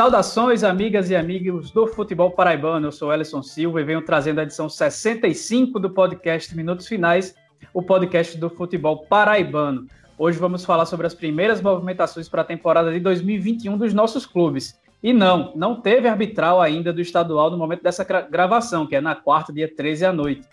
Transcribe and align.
Saudações, 0.00 0.64
amigas 0.64 1.10
e 1.10 1.14
amigos 1.14 1.70
do 1.72 1.86
futebol 1.86 2.30
paraibano. 2.30 2.86
Eu 2.86 2.90
sou 2.90 3.12
Ellison 3.12 3.42
Silva 3.42 3.82
e 3.82 3.84
venho 3.84 4.00
trazendo 4.00 4.38
a 4.38 4.44
edição 4.44 4.66
65 4.66 5.78
do 5.78 5.90
podcast 5.90 6.56
Minutos 6.56 6.88
Finais, 6.88 7.34
o 7.74 7.82
podcast 7.82 8.38
do 8.38 8.48
futebol 8.48 9.04
paraibano. 9.04 9.86
Hoje 10.16 10.38
vamos 10.38 10.64
falar 10.64 10.86
sobre 10.86 11.06
as 11.06 11.12
primeiras 11.12 11.60
movimentações 11.60 12.30
para 12.30 12.40
a 12.40 12.46
temporada 12.46 12.90
de 12.90 12.98
2021 12.98 13.76
dos 13.76 13.92
nossos 13.92 14.24
clubes. 14.24 14.80
E 15.02 15.12
não, 15.12 15.52
não 15.54 15.82
teve 15.82 16.08
arbitral 16.08 16.62
ainda 16.62 16.94
do 16.94 17.02
estadual 17.02 17.50
no 17.50 17.58
momento 17.58 17.82
dessa 17.82 18.02
gravação, 18.02 18.86
que 18.86 18.96
é 18.96 19.02
na 19.02 19.14
quarta, 19.14 19.52
dia 19.52 19.68
13 19.68 20.06
à 20.06 20.12
noite. 20.14 20.48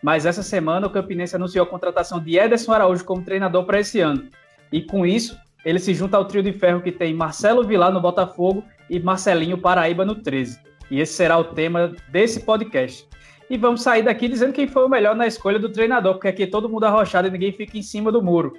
Mas 0.00 0.26
essa 0.26 0.44
semana 0.44 0.86
o 0.86 0.90
Campinense 0.90 1.34
anunciou 1.34 1.64
a 1.64 1.68
contratação 1.68 2.20
de 2.20 2.38
Ederson 2.38 2.70
Araújo 2.70 3.04
como 3.04 3.24
treinador 3.24 3.64
para 3.64 3.80
esse 3.80 3.98
ano. 3.98 4.28
E 4.70 4.80
com 4.80 5.04
isso, 5.04 5.36
ele 5.64 5.80
se 5.80 5.92
junta 5.92 6.16
ao 6.16 6.24
trio 6.24 6.42
de 6.42 6.52
ferro 6.52 6.80
que 6.80 6.92
tem 6.92 7.12
Marcelo 7.12 7.66
Vilar 7.66 7.92
no 7.92 8.00
Botafogo 8.00 8.62
e 8.88 9.00
Marcelinho 9.00 9.58
Paraíba 9.58 10.04
no 10.04 10.14
13. 10.14 10.58
E 10.90 11.00
esse 11.00 11.14
será 11.14 11.38
o 11.38 11.44
tema 11.44 11.92
desse 12.10 12.40
podcast. 12.40 13.08
E 13.48 13.56
vamos 13.56 13.82
sair 13.82 14.02
daqui 14.02 14.28
dizendo 14.28 14.52
quem 14.52 14.66
foi 14.66 14.84
o 14.84 14.88
melhor 14.88 15.14
na 15.14 15.26
escolha 15.26 15.58
do 15.58 15.68
treinador, 15.68 16.14
porque 16.14 16.28
aqui 16.28 16.46
todo 16.46 16.68
mundo 16.68 16.84
arrochado 16.84 17.28
e 17.28 17.30
ninguém 17.30 17.52
fica 17.52 17.76
em 17.76 17.82
cima 17.82 18.10
do 18.10 18.22
muro. 18.22 18.56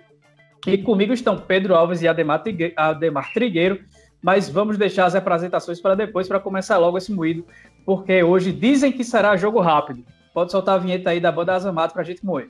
E 0.65 0.77
comigo 0.77 1.13
estão 1.13 1.37
Pedro 1.37 1.75
Alves 1.75 2.01
e 2.01 2.07
Ademar, 2.07 2.43
Ademar 2.75 3.33
Trigueiro, 3.33 3.79
mas 4.21 4.49
vamos 4.49 4.77
deixar 4.77 5.05
as 5.05 5.15
apresentações 5.15 5.81
para 5.81 5.95
depois, 5.95 6.27
para 6.27 6.39
começar 6.39 6.77
logo 6.77 6.97
esse 6.97 7.11
moído, 7.11 7.45
porque 7.85 8.23
hoje 8.23 8.51
dizem 8.51 8.91
que 8.91 9.03
será 9.03 9.35
jogo 9.35 9.59
rápido. 9.59 10.03
Pode 10.33 10.51
soltar 10.51 10.75
a 10.75 10.79
vinheta 10.79 11.09
aí 11.09 11.19
da 11.19 11.31
banda 11.31 11.53
Azamato 11.53 11.93
para 11.93 12.01
a 12.01 12.05
gente 12.05 12.25
moer. 12.25 12.49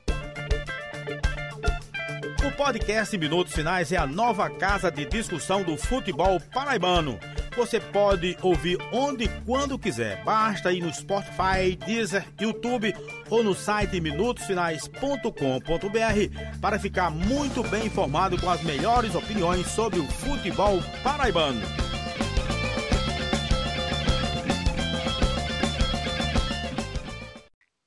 Podcast 2.56 3.18
Minutos 3.18 3.52
Finais 3.52 3.90
é 3.90 3.96
a 3.96 4.06
nova 4.06 4.48
casa 4.48 4.90
de 4.90 5.04
discussão 5.04 5.62
do 5.62 5.76
futebol 5.76 6.40
paraibano. 6.52 7.18
Você 7.56 7.80
pode 7.80 8.36
ouvir 8.42 8.78
onde 8.92 9.24
e 9.24 9.28
quando 9.44 9.78
quiser. 9.78 10.22
Basta 10.24 10.72
ir 10.72 10.82
no 10.82 10.92
Spotify, 10.92 11.76
Deezer, 11.84 12.24
YouTube 12.40 12.94
ou 13.28 13.42
no 13.42 13.54
site 13.54 14.00
minutosfinais.com.br 14.00 16.60
para 16.60 16.78
ficar 16.78 17.10
muito 17.10 17.62
bem 17.64 17.86
informado 17.86 18.40
com 18.40 18.50
as 18.50 18.62
melhores 18.62 19.14
opiniões 19.14 19.66
sobre 19.68 20.00
o 20.00 20.06
futebol 20.06 20.80
paraibano. 21.02 21.83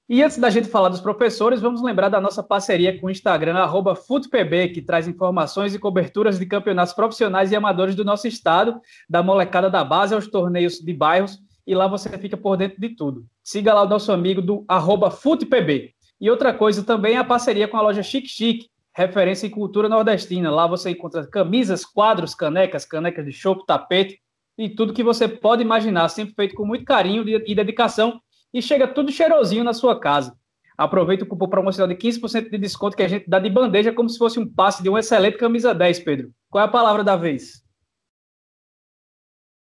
E 0.10 0.24
antes 0.24 0.38
da 0.38 0.50
gente 0.50 0.70
falar 0.70 0.88
dos 0.88 1.02
professores, 1.02 1.60
vamos 1.60 1.82
lembrar 1.82 2.08
da 2.08 2.22
nossa 2.22 2.42
parceria 2.42 2.98
com 2.98 3.08
o 3.08 3.10
Instagram, 3.10 3.56
FutPB, 3.94 4.70
que 4.70 4.82
traz 4.82 5.06
informações 5.06 5.76
e 5.76 5.80
coberturas 5.80 6.40
de 6.40 6.46
campeonatos 6.46 6.94
profissionais 6.94 7.52
e 7.52 7.58
amadores 7.58 7.94
do 7.94 8.06
nosso 8.06 8.26
estado, 8.26 8.80
da 9.10 9.22
molecada 9.22 9.70
da 9.70 9.84
base 9.84 10.16
aos 10.16 10.26
torneios 10.26 10.76
de 10.76 10.94
bairros, 10.94 11.40
e 11.68 11.76
lá 11.76 11.90
você 11.90 12.08
fica 12.18 12.38
por 12.38 12.56
dentro 12.56 12.80
de 12.80 12.96
tudo. 12.96 13.26
Siga 13.44 13.74
lá 13.74 13.84
o 13.84 13.90
nosso 13.90 14.10
amigo 14.14 14.42
do 14.42 14.66
FutPB. 15.12 15.94
E 16.22 16.32
outra 16.32 16.54
coisa 16.54 16.84
também 16.84 17.16
é 17.16 17.18
a 17.18 17.26
parceria 17.26 17.68
com 17.68 17.76
a 17.76 17.82
loja 17.82 18.02
Chic 18.02 18.28
Chic, 18.28 18.66
referência 18.96 19.46
em 19.46 19.50
cultura 19.50 19.90
nordestina. 19.90 20.50
Lá 20.50 20.68
você 20.68 20.92
encontra 20.92 21.28
camisas, 21.28 21.84
quadros, 21.84 22.34
canecas, 22.34 22.86
canecas 22.86 23.26
de 23.26 23.34
chopp, 23.34 23.66
tapete 23.66 24.22
e 24.58 24.70
tudo 24.70 24.94
que 24.94 25.04
você 25.04 25.28
pode 25.28 25.62
imaginar, 25.62 26.08
sempre 26.08 26.34
feito 26.34 26.56
com 26.56 26.66
muito 26.66 26.86
carinho 26.86 27.28
e 27.28 27.54
dedicação 27.54 28.22
e 28.54 28.62
chega 28.62 28.88
tudo 28.88 29.12
cheirosinho 29.12 29.64
na 29.64 29.74
sua 29.74 30.00
casa. 30.00 30.38
Aproveita 30.78 31.24
o 31.24 31.28
cupom 31.28 31.50
promocional 31.50 31.88
de 31.88 31.96
15% 31.96 32.50
de 32.52 32.58
desconto 32.58 32.96
que 32.96 33.04
a 33.04 33.08
gente 33.08 33.28
dá 33.28 33.40
de 33.40 33.50
bandeja 33.50 33.92
como 33.92 34.10
se 34.10 34.18
fosse 34.18 34.40
um 34.40 34.48
passe 34.48 34.84
de 34.84 34.90
uma 34.90 35.00
excelente 35.00 35.38
camisa 35.38 35.74
10, 35.74 36.00
Pedro. 36.02 36.32
Qual 36.50 36.64
é 36.64 36.68
a 36.68 36.72
palavra 36.72 37.04
da 37.04 37.16
vez? 37.16 37.64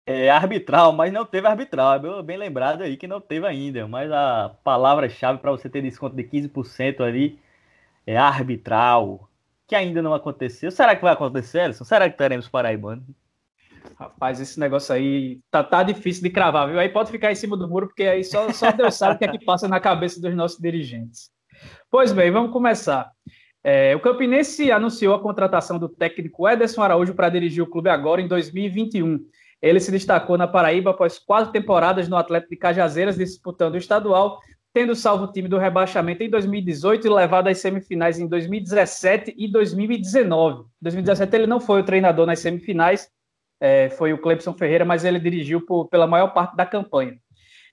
É 0.04 0.30
arbitral, 0.30 0.92
mas 0.92 1.12
não 1.12 1.24
teve 1.24 1.48
arbitral. 1.48 1.94
É 1.94 2.22
bem 2.22 2.36
lembrado 2.36 2.82
aí 2.82 2.96
que 2.96 3.08
não 3.08 3.20
teve 3.20 3.46
ainda. 3.46 3.88
Mas 3.88 4.10
a 4.12 4.50
palavra-chave 4.62 5.40
para 5.40 5.50
você 5.50 5.68
ter 5.68 5.82
desconto 5.82 6.14
de 6.14 6.22
15% 6.22 7.00
ali 7.00 7.40
é 8.06 8.16
arbitral. 8.16 9.28
Que 9.66 9.74
ainda 9.74 10.02
não 10.02 10.14
aconteceu. 10.14 10.70
Será 10.70 10.94
que 10.94 11.02
vai 11.02 11.12
acontecer, 11.12 11.60
Alisson? 11.60 11.84
Será 11.84 12.08
que 12.10 12.16
teremos 12.18 12.48
paraibano? 12.48 13.04
Rapaz, 13.98 14.40
esse 14.40 14.58
negócio 14.58 14.94
aí 14.94 15.40
tá, 15.50 15.62
tá 15.62 15.82
difícil 15.82 16.22
de 16.22 16.30
cravar, 16.30 16.68
viu? 16.68 16.78
Aí 16.78 16.88
pode 16.88 17.10
ficar 17.10 17.30
em 17.30 17.34
cima 17.34 17.56
do 17.56 17.68
muro, 17.68 17.86
porque 17.86 18.04
aí 18.04 18.24
só, 18.24 18.50
só 18.52 18.72
Deus 18.72 18.94
sabe 18.94 19.14
o 19.14 19.18
que 19.18 19.24
é 19.24 19.28
que 19.28 19.44
passa 19.44 19.68
na 19.68 19.80
cabeça 19.80 20.20
dos 20.20 20.34
nossos 20.34 20.58
dirigentes. 20.58 21.30
Pois 21.90 22.12
bem, 22.12 22.30
vamos 22.30 22.52
começar. 22.52 23.10
É, 23.64 23.96
o 23.96 24.00
Campinense 24.00 24.70
anunciou 24.70 25.14
a 25.14 25.20
contratação 25.20 25.78
do 25.78 25.88
técnico 25.88 26.48
Ederson 26.48 26.82
Araújo 26.82 27.14
para 27.14 27.28
dirigir 27.28 27.62
o 27.62 27.66
clube 27.68 27.88
agora 27.88 28.20
em 28.20 28.28
2021. 28.28 29.18
Ele 29.60 29.80
se 29.80 29.90
destacou 29.90 30.38
na 30.38 30.46
Paraíba 30.46 30.90
após 30.90 31.18
quatro 31.18 31.50
temporadas 31.50 32.08
no 32.08 32.16
Atlético 32.16 32.50
de 32.50 32.58
Cajazeiras, 32.58 33.16
disputando 33.16 33.74
o 33.74 33.78
estadual, 33.78 34.38
tendo 34.72 34.94
salvo 34.94 35.24
o 35.24 35.32
time 35.32 35.48
do 35.48 35.58
rebaixamento 35.58 36.22
em 36.22 36.30
2018 36.30 37.06
e 37.06 37.10
levado 37.10 37.48
às 37.48 37.58
semifinais 37.58 38.18
em 38.18 38.28
2017 38.28 39.34
e 39.36 39.50
2019. 39.50 40.60
Em 40.60 40.64
2017 40.82 41.34
ele 41.34 41.46
não 41.46 41.58
foi 41.58 41.80
o 41.80 41.84
treinador 41.84 42.26
nas 42.26 42.40
semifinais, 42.40 43.08
é, 43.60 43.90
foi 43.90 44.12
o 44.12 44.18
Clebson 44.18 44.52
Ferreira, 44.54 44.84
mas 44.84 45.04
ele 45.04 45.18
dirigiu 45.18 45.64
por, 45.64 45.88
pela 45.88 46.06
maior 46.06 46.28
parte 46.28 46.56
da 46.56 46.66
campanha. 46.66 47.18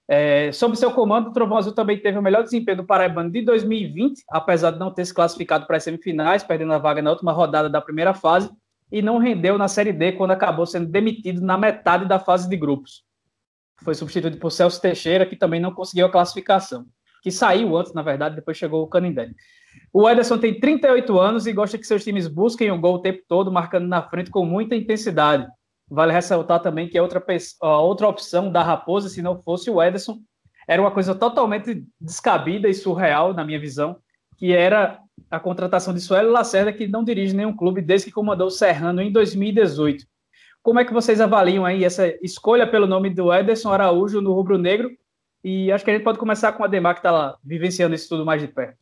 É, 0.08 0.52
sob 0.52 0.76
seu 0.76 0.92
comando, 0.92 1.30
o 1.30 1.34
Trovão 1.34 1.58
Azul 1.58 1.74
também 1.74 1.98
teve 1.98 2.18
o 2.18 2.22
melhor 2.22 2.44
desempenho 2.44 2.78
do 2.78 2.86
Paraibano 2.86 3.32
de 3.32 3.42
2020, 3.42 4.24
apesar 4.30 4.72
de 4.72 4.80
não 4.80 4.94
ter 4.94 5.06
se 5.06 5.14
classificado 5.14 5.66
para 5.66 5.78
as 5.78 5.84
semifinais, 5.84 6.44
perdendo 6.44 6.74
a 6.74 6.78
vaga 6.78 7.02
na 7.02 7.12
última 7.12 7.32
rodada 7.32 7.70
da 7.70 7.80
primeira 7.80 8.14
fase, 8.14 8.50
e 8.92 9.02
não 9.02 9.18
rendeu 9.18 9.58
na 9.58 9.68
Série 9.68 9.94
D 9.94 10.12
quando 10.12 10.32
acabou 10.32 10.66
sendo 10.66 10.88
demitido 10.88 11.42
na 11.42 11.58
metade 11.58 12.06
da 12.06 12.20
fase 12.20 12.48
de 12.50 12.58
grupos. 12.58 13.04
Foi 13.82 13.96
substituído 13.96 14.38
por 14.38 14.52
Celso 14.52 14.80
Teixeira, 14.82 15.26
que 15.26 15.36
também 15.36 15.60
não 15.60 15.74
conseguiu 15.74 16.06
a 16.06 16.12
classificação, 16.12 16.86
que 17.22 17.32
saiu 17.32 17.76
antes, 17.76 17.94
na 17.94 18.02
verdade, 18.02 18.36
depois 18.36 18.58
chegou 18.58 18.84
o 18.84 18.88
Canindé. 18.88 19.32
O 19.92 20.08
Ederson 20.08 20.38
tem 20.38 20.60
38 20.60 21.20
anos 21.20 21.48
e 21.48 21.54
gosta 21.54 21.78
que 21.78 21.88
seus 21.88 22.04
times 22.04 22.28
busquem 22.28 22.72
o 22.72 22.80
gol 22.80 22.96
o 22.96 23.02
tempo 23.02 23.24
todo, 23.28 23.52
marcando 23.52 23.88
na 23.88 24.02
frente 24.04 24.30
com 24.30 24.46
muita 24.46 24.76
intensidade. 24.76 25.48
Vale 25.90 26.14
ressaltar 26.14 26.62
também 26.62 26.88
que 26.88 26.98
a 26.98 27.04
outra, 27.04 27.24
a 27.62 27.82
outra 27.82 28.08
opção 28.08 28.52
da 28.52 28.64
Raposa, 28.64 29.10
se 29.10 29.22
não 29.22 29.42
fosse 29.42 29.70
o 29.70 29.82
Ederson, 29.82 30.20
era 30.68 30.82
uma 30.82 30.92
coisa 30.92 31.14
totalmente 31.14 31.86
descabida 32.00 32.70
e 32.70 32.74
surreal, 32.74 33.34
na 33.34 33.44
minha 33.44 33.60
visão, 33.60 33.98
que 34.38 34.54
era 34.54 35.00
a 35.30 35.40
contratação 35.40 35.94
de 35.94 36.00
Sueli 36.00 36.30
Lacerda, 36.30 36.74
que 36.74 36.88
não 36.88 37.04
dirige 37.04 37.36
nenhum 37.36 37.56
clube 37.56 37.82
desde 37.82 38.08
que 38.08 38.14
comandou 38.14 38.48
o 38.48 38.52
Serrano 38.52 39.02
em 39.02 39.12
2018. 39.12 40.06
Como 40.62 40.80
é 40.80 40.86
que 40.86 40.94
vocês 40.94 41.20
avaliam 41.20 41.66
aí 41.66 41.84
essa 41.84 42.08
escolha 42.24 42.66
pelo 42.66 42.88
nome 42.88 43.10
do 43.10 43.34
Ederson 43.34 43.72
Araújo 43.72 44.22
no 44.22 44.34
Rubro 44.34 44.58
Negro? 44.58 44.90
E 45.44 45.70
acho 45.72 45.84
que 45.84 45.92
a 45.92 45.94
gente 45.94 46.06
pode 46.06 46.18
começar 46.18 46.54
com 46.54 46.64
a 46.64 46.68
Demar, 46.68 46.94
que 46.94 47.00
está 47.00 47.12
lá 47.12 47.38
vivenciando 47.44 47.94
isso 47.94 48.08
tudo 48.08 48.26
mais 48.26 48.42
de 48.42 48.48
perto. 48.48 48.78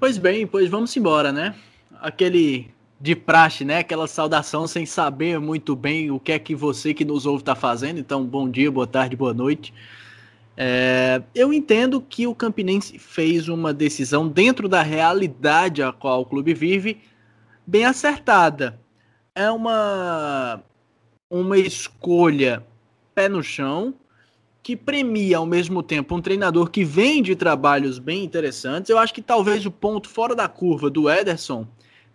Pois 0.00 0.18
bem, 0.18 0.44
pois 0.44 0.68
vamos 0.68 0.94
embora, 0.96 1.30
né? 1.30 1.54
Aquele 2.00 2.73
de 3.04 3.14
praxe, 3.14 3.66
né? 3.66 3.80
Aquela 3.80 4.06
saudação 4.06 4.66
sem 4.66 4.86
saber 4.86 5.38
muito 5.38 5.76
bem 5.76 6.10
o 6.10 6.18
que 6.18 6.32
é 6.32 6.38
que 6.38 6.54
você 6.54 6.94
que 6.94 7.04
nos 7.04 7.26
ouve 7.26 7.42
está 7.42 7.54
fazendo. 7.54 8.00
Então, 8.00 8.24
bom 8.24 8.48
dia, 8.48 8.72
boa 8.72 8.86
tarde, 8.86 9.14
boa 9.14 9.34
noite. 9.34 9.74
É, 10.56 11.22
eu 11.34 11.52
entendo 11.52 12.00
que 12.00 12.26
o 12.26 12.34
Campinense 12.34 12.98
fez 12.98 13.46
uma 13.46 13.74
decisão 13.74 14.26
dentro 14.26 14.70
da 14.70 14.80
realidade 14.80 15.82
a 15.82 15.92
qual 15.92 16.22
o 16.22 16.24
clube 16.24 16.54
vive, 16.54 17.02
bem 17.66 17.84
acertada. 17.84 18.80
É 19.34 19.50
uma, 19.50 20.62
uma 21.28 21.58
escolha 21.58 22.64
pé 23.14 23.28
no 23.28 23.42
chão, 23.42 23.92
que 24.62 24.74
premia 24.74 25.36
ao 25.36 25.44
mesmo 25.44 25.82
tempo 25.82 26.14
um 26.14 26.22
treinador 26.22 26.70
que 26.70 26.82
vem 26.82 27.22
de 27.22 27.36
trabalhos 27.36 27.98
bem 27.98 28.24
interessantes. 28.24 28.88
Eu 28.88 28.96
acho 28.96 29.12
que 29.12 29.20
talvez 29.20 29.66
o 29.66 29.70
ponto 29.70 30.08
fora 30.08 30.34
da 30.34 30.48
curva 30.48 30.88
do 30.88 31.10
Ederson 31.10 31.66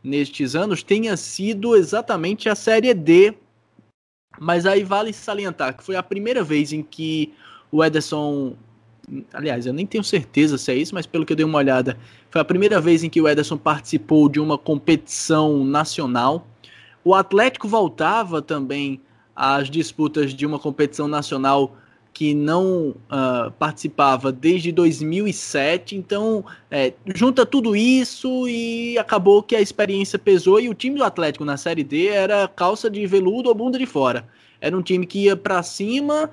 nestes 0.04 0.56
anos 0.56 0.84
tenha 0.84 1.16
sido 1.18 1.76
exatamente 1.76 2.50
a 2.50 2.56
Série 2.56 2.94
D. 2.94 3.34
Mas 4.40 4.66
aí 4.66 4.84
vale 4.84 5.12
salientar 5.12 5.76
que 5.76 5.84
foi 5.84 5.96
a 5.96 6.04
primeira 6.04 6.44
vez 6.44 6.72
em 6.72 6.82
que 6.82 7.34
o 7.72 7.84
Ederson. 7.84 8.56
Aliás, 9.34 9.66
eu 9.66 9.74
nem 9.74 9.88
tenho 9.88 10.04
certeza 10.04 10.58
se 10.58 10.72
é 10.72 10.76
isso, 10.76 10.94
mas 10.94 11.08
pelo 11.08 11.26
que 11.26 11.34
eu 11.34 11.38
dei 11.38 11.46
uma 11.46 11.58
olhada, 11.58 11.98
foi 12.30 12.40
a 12.40 12.46
primeira 12.46 12.80
vez 12.80 13.04
em 13.04 13.10
que 13.10 13.20
o 13.20 13.28
Ederson 13.28 13.58
participou 13.58 14.30
de 14.30 14.40
uma 14.40 14.58
competição 14.58 15.66
nacional. 15.66 16.46
O 17.04 17.16
Atlético 17.16 17.68
voltava 17.68 18.40
também 18.40 19.02
às 19.36 19.68
disputas 19.70 20.32
de 20.34 20.46
uma 20.46 20.60
competição 20.60 21.08
nacional 21.08 21.76
que 22.20 22.34
não 22.34 22.90
uh, 22.90 23.50
participava 23.58 24.30
desde 24.30 24.74
2007. 24.74 25.96
Então, 25.96 26.44
é, 26.70 26.92
junta 27.16 27.46
tudo 27.46 27.78
isso 27.78 28.46
e 28.46 28.98
acabou 28.98 29.42
que 29.42 29.56
a 29.56 29.62
experiência 29.62 30.20
pesou. 30.20 30.60
E 30.60 30.68
o 30.68 30.74
time 30.74 30.98
do 30.98 31.06
Atlético 31.06 31.46
na 31.46 31.56
Série 31.56 31.82
D 31.82 32.08
era 32.08 32.46
calça 32.50 32.90
de 32.90 33.08
veludo 33.08 33.48
ou 33.48 33.56
bunda 33.56 33.80
de 33.80 33.86
fora. 33.86 34.28
Era 34.60 34.78
um 34.78 34.82
time 34.82 35.06
que 35.06 35.20
ia 35.20 35.38
para 35.38 35.64
cima 35.64 36.30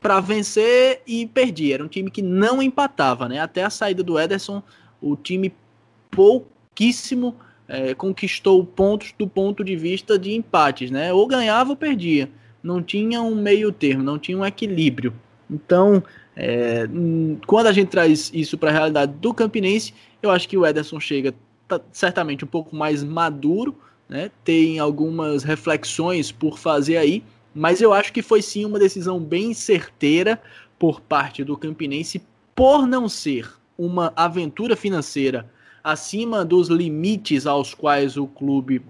para 0.00 0.20
vencer 0.20 1.02
e 1.06 1.26
perdia. 1.26 1.74
Era 1.74 1.84
um 1.84 1.88
time 1.88 2.10
que 2.10 2.22
não 2.22 2.62
empatava, 2.62 3.28
né? 3.28 3.40
Até 3.40 3.62
a 3.62 3.68
saída 3.68 4.02
do 4.02 4.18
Ederson, 4.18 4.62
o 5.02 5.16
time 5.16 5.54
pouquíssimo 6.10 7.36
é, 7.68 7.92
conquistou 7.92 8.64
pontos 8.64 9.12
do 9.18 9.28
ponto 9.28 9.62
de 9.62 9.76
vista 9.76 10.18
de 10.18 10.32
empates, 10.34 10.90
né? 10.90 11.12
Ou 11.12 11.26
ganhava 11.26 11.68
ou 11.68 11.76
perdia 11.76 12.30
não 12.62 12.82
tinha 12.82 13.22
um 13.22 13.34
meio 13.34 13.72
termo, 13.72 14.02
não 14.02 14.18
tinha 14.18 14.36
um 14.36 14.44
equilíbrio. 14.44 15.12
Então, 15.50 16.02
é, 16.36 16.88
quando 17.46 17.66
a 17.66 17.72
gente 17.72 17.88
traz 17.88 18.30
isso 18.32 18.56
para 18.56 18.70
a 18.70 18.72
realidade 18.72 19.12
do 19.14 19.34
Campinense, 19.34 19.94
eu 20.22 20.30
acho 20.30 20.48
que 20.48 20.56
o 20.56 20.66
Ederson 20.66 21.00
chega 21.00 21.34
tá, 21.66 21.80
certamente 21.92 22.44
um 22.44 22.48
pouco 22.48 22.74
mais 22.74 23.02
maduro, 23.02 23.76
né? 24.08 24.30
tem 24.44 24.78
algumas 24.78 25.42
reflexões 25.42 26.30
por 26.30 26.58
fazer 26.58 26.96
aí, 26.96 27.24
mas 27.54 27.80
eu 27.80 27.92
acho 27.92 28.12
que 28.12 28.22
foi 28.22 28.42
sim 28.42 28.64
uma 28.64 28.78
decisão 28.78 29.18
bem 29.18 29.52
certeira 29.52 30.40
por 30.78 31.00
parte 31.00 31.42
do 31.42 31.56
Campinense, 31.56 32.22
por 32.54 32.86
não 32.86 33.08
ser 33.08 33.50
uma 33.76 34.12
aventura 34.14 34.76
financeira 34.76 35.50
acima 35.82 36.44
dos 36.44 36.68
limites 36.68 37.46
aos 37.46 37.74
quais 37.74 38.16
o 38.16 38.26
clube 38.26 38.82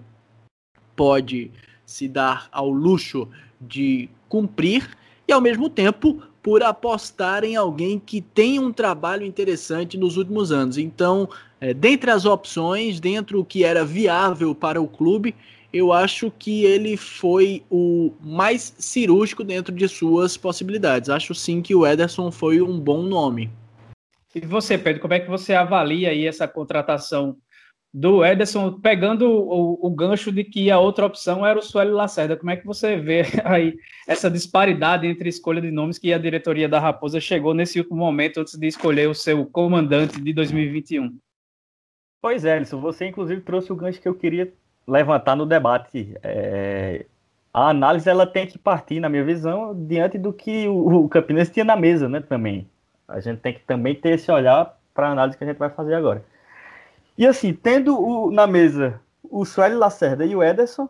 pode 0.95 1.51
se 1.91 2.07
dar 2.07 2.47
ao 2.51 2.69
luxo 2.69 3.27
de 3.59 4.09
cumprir, 4.27 4.97
e 5.27 5.31
ao 5.31 5.41
mesmo 5.41 5.69
tempo 5.69 6.21
por 6.41 6.63
apostar 6.63 7.43
em 7.43 7.55
alguém 7.55 7.99
que 7.99 8.19
tem 8.19 8.59
um 8.59 8.73
trabalho 8.73 9.25
interessante 9.25 9.97
nos 9.97 10.17
últimos 10.17 10.51
anos. 10.51 10.77
Então, 10.77 11.29
é, 11.59 11.73
dentre 11.73 12.09
as 12.09 12.25
opções, 12.25 12.99
dentro 12.99 13.37
do 13.37 13.45
que 13.45 13.63
era 13.63 13.85
viável 13.85 14.55
para 14.55 14.81
o 14.81 14.87
clube, 14.87 15.35
eu 15.71 15.93
acho 15.93 16.31
que 16.31 16.65
ele 16.65 16.97
foi 16.97 17.63
o 17.69 18.11
mais 18.19 18.73
cirúrgico 18.77 19.43
dentro 19.43 19.73
de 19.73 19.87
suas 19.87 20.35
possibilidades. 20.35 21.09
Acho 21.09 21.33
sim 21.33 21.61
que 21.61 21.75
o 21.75 21.85
Ederson 21.85 22.31
foi 22.31 22.61
um 22.61 22.79
bom 22.79 23.03
nome. 23.03 23.49
E 24.33 24.41
você, 24.41 24.77
Pedro, 24.77 25.01
como 25.01 25.13
é 25.13 25.19
que 25.19 25.29
você 25.29 25.53
avalia 25.53 26.09
aí 26.09 26.25
essa 26.25 26.47
contratação 26.47 27.37
do 27.93 28.23
Ederson, 28.23 28.79
pegando 28.79 29.29
o, 29.29 29.85
o, 29.85 29.89
gancho 29.89 30.31
de 30.31 30.45
que 30.45 30.71
a 30.71 30.79
outra 30.79 31.05
opção 31.05 31.45
era 31.45 31.59
o 31.59 31.61
Suélio 31.61 31.93
Lacerda. 31.93 32.37
Como 32.37 32.49
é 32.49 32.55
que 32.55 32.65
você 32.65 32.95
vê 32.95 33.23
aí 33.43 33.77
essa 34.07 34.31
disparidade 34.31 35.05
entre 35.05 35.27
escolha 35.27 35.61
de 35.61 35.71
nomes 35.71 35.97
que 35.97 36.13
a 36.13 36.17
diretoria 36.17 36.69
da 36.69 36.79
Raposa 36.79 37.19
chegou 37.19 37.53
nesse 37.53 37.79
último 37.79 37.97
momento 37.97 38.39
antes 38.39 38.57
de 38.57 38.67
escolher 38.67 39.09
o 39.09 39.15
seu 39.15 39.45
comandante 39.45 40.21
de 40.21 40.31
2021? 40.33 41.17
Pois 42.21 42.45
é, 42.45 42.55
Alisson, 42.55 42.79
você 42.79 43.07
inclusive 43.07 43.41
trouxe 43.41 43.73
o 43.73 43.75
gancho 43.75 43.99
que 43.99 44.07
eu 44.07 44.15
queria 44.15 44.53
levantar 44.87 45.35
no 45.35 45.45
debate. 45.45 46.15
É... 46.23 47.05
A 47.53 47.69
análise 47.69 48.09
ela 48.09 48.25
tem 48.25 48.47
que 48.47 48.57
partir, 48.57 49.01
na 49.01 49.09
minha 49.09 49.25
visão, 49.25 49.75
diante 49.75 50.17
do 50.17 50.31
que 50.31 50.65
o, 50.69 51.03
o 51.03 51.09
Campinense 51.09 51.51
tinha 51.51 51.65
na 51.65 51.75
mesa, 51.75 52.07
né? 52.07 52.21
Também. 52.21 52.69
A 53.05 53.19
gente 53.19 53.39
tem 53.39 53.53
que 53.53 53.59
também 53.61 53.93
ter 53.93 54.11
esse 54.11 54.31
olhar 54.31 54.79
para 54.93 55.09
a 55.09 55.11
análise 55.11 55.37
que 55.37 55.43
a 55.43 55.47
gente 55.47 55.57
vai 55.57 55.69
fazer 55.69 55.95
agora. 55.95 56.23
E 57.17 57.25
assim, 57.27 57.53
tendo 57.53 57.99
o, 57.99 58.31
na 58.31 58.47
mesa 58.47 58.99
o 59.23 59.45
Sueli 59.45 59.75
Lacerda 59.75 60.25
e 60.25 60.35
o 60.35 60.43
Ederson, 60.43 60.89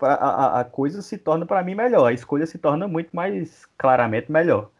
a, 0.00 0.06
a, 0.06 0.60
a 0.60 0.64
coisa 0.64 1.02
se 1.02 1.18
torna 1.18 1.46
para 1.46 1.62
mim 1.62 1.74
melhor. 1.74 2.06
A 2.06 2.12
escolha 2.12 2.46
se 2.46 2.58
torna 2.58 2.88
muito 2.88 3.14
mais 3.14 3.66
claramente 3.76 4.30
melhor. 4.30 4.70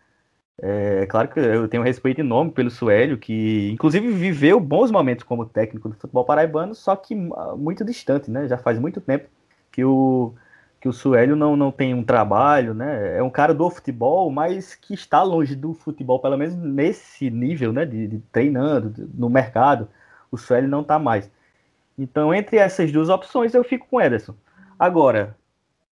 É 0.62 1.06
claro 1.06 1.28
que 1.28 1.40
eu 1.40 1.66
tenho 1.68 1.82
respeito 1.82 2.20
enorme 2.20 2.52
pelo 2.52 2.70
Suélio, 2.70 3.18
que 3.18 3.70
inclusive 3.72 4.08
viveu 4.12 4.60
bons 4.60 4.90
momentos 4.90 5.24
como 5.24 5.44
técnico 5.44 5.88
do 5.88 5.96
futebol 5.96 6.24
paraibano, 6.24 6.74
só 6.74 6.94
que 6.94 7.14
muito 7.56 7.84
distante, 7.84 8.30
né? 8.30 8.46
Já 8.46 8.56
faz 8.56 8.78
muito 8.78 9.00
tempo 9.00 9.28
que 9.72 9.84
o, 9.84 10.32
que 10.80 10.88
o 10.88 10.92
Suélio 10.92 11.34
não, 11.34 11.56
não 11.56 11.72
tem 11.72 11.92
um 11.92 12.04
trabalho, 12.04 12.72
né? 12.72 13.18
É 13.18 13.22
um 13.22 13.30
cara 13.30 13.52
do 13.52 13.68
futebol, 13.68 14.30
mas 14.30 14.76
que 14.76 14.94
está 14.94 15.22
longe 15.24 15.56
do 15.56 15.74
futebol, 15.74 16.20
pelo 16.20 16.38
menos 16.38 16.54
nesse 16.54 17.30
nível, 17.30 17.72
né? 17.72 17.84
De, 17.84 18.06
de 18.06 18.18
treinando 18.30 19.10
no 19.12 19.28
mercado 19.28 19.88
o 20.34 20.38
Sueli 20.38 20.66
não 20.66 20.80
está 20.82 20.98
mais. 20.98 21.30
Então, 21.98 22.34
entre 22.34 22.56
essas 22.56 22.90
duas 22.90 23.08
opções, 23.08 23.54
eu 23.54 23.62
fico 23.64 23.86
com 23.88 23.96
o 23.96 24.00
Ederson. 24.00 24.34
Agora, 24.78 25.36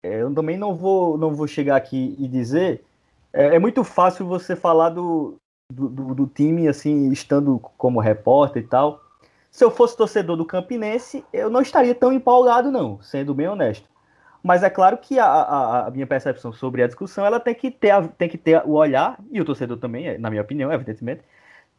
é, 0.02 0.22
eu 0.22 0.32
também 0.32 0.56
não 0.56 0.74
vou, 0.74 1.16
não 1.16 1.34
vou 1.34 1.46
chegar 1.46 1.76
aqui 1.76 2.14
e 2.18 2.28
dizer. 2.28 2.84
É, 3.32 3.56
é 3.56 3.58
muito 3.58 3.82
fácil 3.82 4.26
você 4.26 4.54
falar 4.54 4.90
do, 4.90 5.36
do, 5.72 5.88
do, 5.88 6.14
do, 6.14 6.26
time, 6.26 6.68
assim, 6.68 7.10
estando 7.10 7.58
como 7.76 8.00
repórter 8.00 8.62
e 8.62 8.66
tal. 8.66 9.02
Se 9.50 9.64
eu 9.64 9.70
fosse 9.70 9.96
torcedor 9.96 10.36
do 10.36 10.44
Campinense, 10.44 11.24
eu 11.32 11.48
não 11.48 11.62
estaria 11.62 11.94
tão 11.94 12.12
empolgado, 12.12 12.70
não, 12.70 13.00
sendo 13.00 13.34
bem 13.34 13.48
honesto. 13.48 13.88
Mas 14.42 14.62
é 14.62 14.70
claro 14.70 14.98
que 14.98 15.18
a, 15.18 15.26
a, 15.26 15.86
a 15.86 15.90
minha 15.90 16.06
percepção 16.06 16.52
sobre 16.52 16.82
a 16.82 16.86
discussão 16.86 17.24
ela 17.24 17.40
tem 17.40 17.54
que, 17.54 17.70
ter, 17.70 18.06
tem 18.18 18.28
que 18.28 18.38
ter 18.38 18.62
o 18.64 18.72
olhar, 18.72 19.18
e 19.32 19.40
o 19.40 19.44
torcedor 19.44 19.78
também, 19.78 20.18
na 20.18 20.28
minha 20.28 20.42
opinião, 20.42 20.70
evidentemente, 20.70 21.22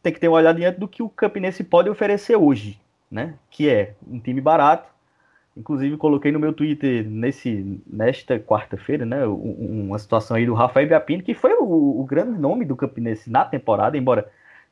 tem 0.02 0.12
que 0.12 0.20
ter 0.20 0.28
uma 0.28 0.38
olhada 0.38 0.58
diante 0.58 0.78
do 0.78 0.88
que 0.88 1.02
o 1.02 1.08
Campinense 1.08 1.64
pode 1.64 1.90
oferecer 1.90 2.36
hoje, 2.36 2.80
né? 3.10 3.34
Que 3.50 3.68
é 3.68 3.94
um 4.06 4.18
time 4.20 4.40
barato. 4.40 4.88
Inclusive 5.56 5.96
coloquei 5.96 6.30
no 6.30 6.38
meu 6.38 6.52
Twitter 6.52 7.04
nesse 7.04 7.82
nesta 7.84 8.38
quarta-feira, 8.38 9.04
né? 9.04 9.26
Uma 9.26 9.98
situação 9.98 10.36
aí 10.36 10.46
do 10.46 10.54
Rafael 10.54 10.86
Biapino, 10.86 11.22
que 11.22 11.34
foi 11.34 11.52
o, 11.54 12.00
o, 12.00 12.04
grande 12.04 12.38
nome 12.38 12.64
do 12.64 12.76
Campinense 12.76 13.28
na 13.28 13.44
temporada, 13.44 13.98
embora 13.98 14.30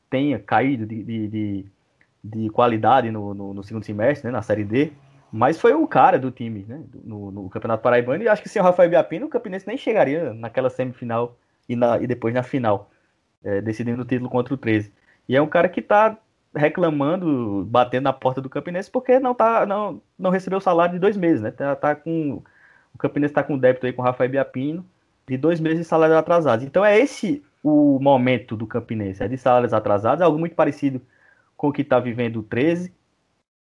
tenha 0.09 0.39
caído 0.39 0.85
de, 0.85 1.03
de, 1.03 1.27
de, 1.27 1.65
de 2.23 2.49
qualidade 2.49 3.11
no, 3.11 3.33
no, 3.33 3.53
no, 3.53 3.63
segundo 3.63 3.83
semestre, 3.83 4.27
né? 4.27 4.31
Na 4.31 4.41
Série 4.41 4.63
D. 4.63 4.93
Mas 5.29 5.59
foi 5.59 5.73
o 5.73 5.85
cara 5.85 6.17
do 6.17 6.31
time, 6.31 6.65
né? 6.65 6.81
No, 7.03 7.31
no 7.31 7.49
Campeonato 7.49 7.83
Paraibano. 7.83 8.23
E 8.23 8.29
acho 8.29 8.41
que 8.41 8.47
sem 8.47 8.61
o 8.61 8.65
Rafael 8.65 8.89
Biapino, 8.89 9.25
o 9.25 9.29
Campinense 9.29 9.67
nem 9.67 9.77
chegaria 9.77 10.33
naquela 10.33 10.69
semifinal 10.69 11.35
e, 11.67 11.75
na, 11.75 12.01
e 12.01 12.07
depois 12.07 12.33
na 12.33 12.43
final, 12.43 12.89
é, 13.43 13.59
decidindo 13.59 14.03
o 14.03 14.05
título 14.05 14.29
contra 14.29 14.53
o 14.53 14.57
13. 14.57 14.89
E 15.27 15.35
é 15.35 15.41
um 15.41 15.47
cara 15.47 15.69
que 15.69 15.79
está 15.79 16.17
reclamando, 16.55 17.65
batendo 17.65 18.05
na 18.05 18.13
porta 18.13 18.41
do 18.41 18.49
Campinense 18.49 18.89
porque 18.89 19.19
não 19.19 19.33
tá, 19.35 19.65
não, 19.65 20.01
não 20.17 20.31
recebeu 20.31 20.57
o 20.57 20.61
salário 20.61 20.93
de 20.93 20.99
dois 20.99 21.17
meses, 21.17 21.41
né? 21.41 21.51
Tá, 21.51 21.75
tá 21.75 21.95
com 21.95 22.41
o 22.93 22.97
Campinense 22.97 23.31
está 23.31 23.43
com 23.43 23.57
débito 23.57 23.85
aí 23.85 23.93
com 23.93 24.01
o 24.01 24.05
Rafael 24.05 24.29
Biapino 24.29 24.85
de 25.27 25.37
dois 25.37 25.59
meses 25.59 25.79
de 25.79 25.85
salários 25.85 26.17
atrasados. 26.17 26.65
Então 26.65 26.83
é 26.83 26.97
esse 26.97 27.43
o 27.63 27.99
momento 27.99 28.55
do 28.55 28.65
Campinense, 28.65 29.21
é 29.23 29.27
de 29.27 29.37
salários 29.37 29.73
atrasados, 29.73 30.21
é 30.21 30.25
algo 30.25 30.39
muito 30.39 30.55
parecido 30.55 31.01
com 31.55 31.67
o 31.69 31.73
que 31.73 31.81
está 31.81 31.99
vivendo 31.99 32.37
o 32.37 32.43
13. 32.43 32.93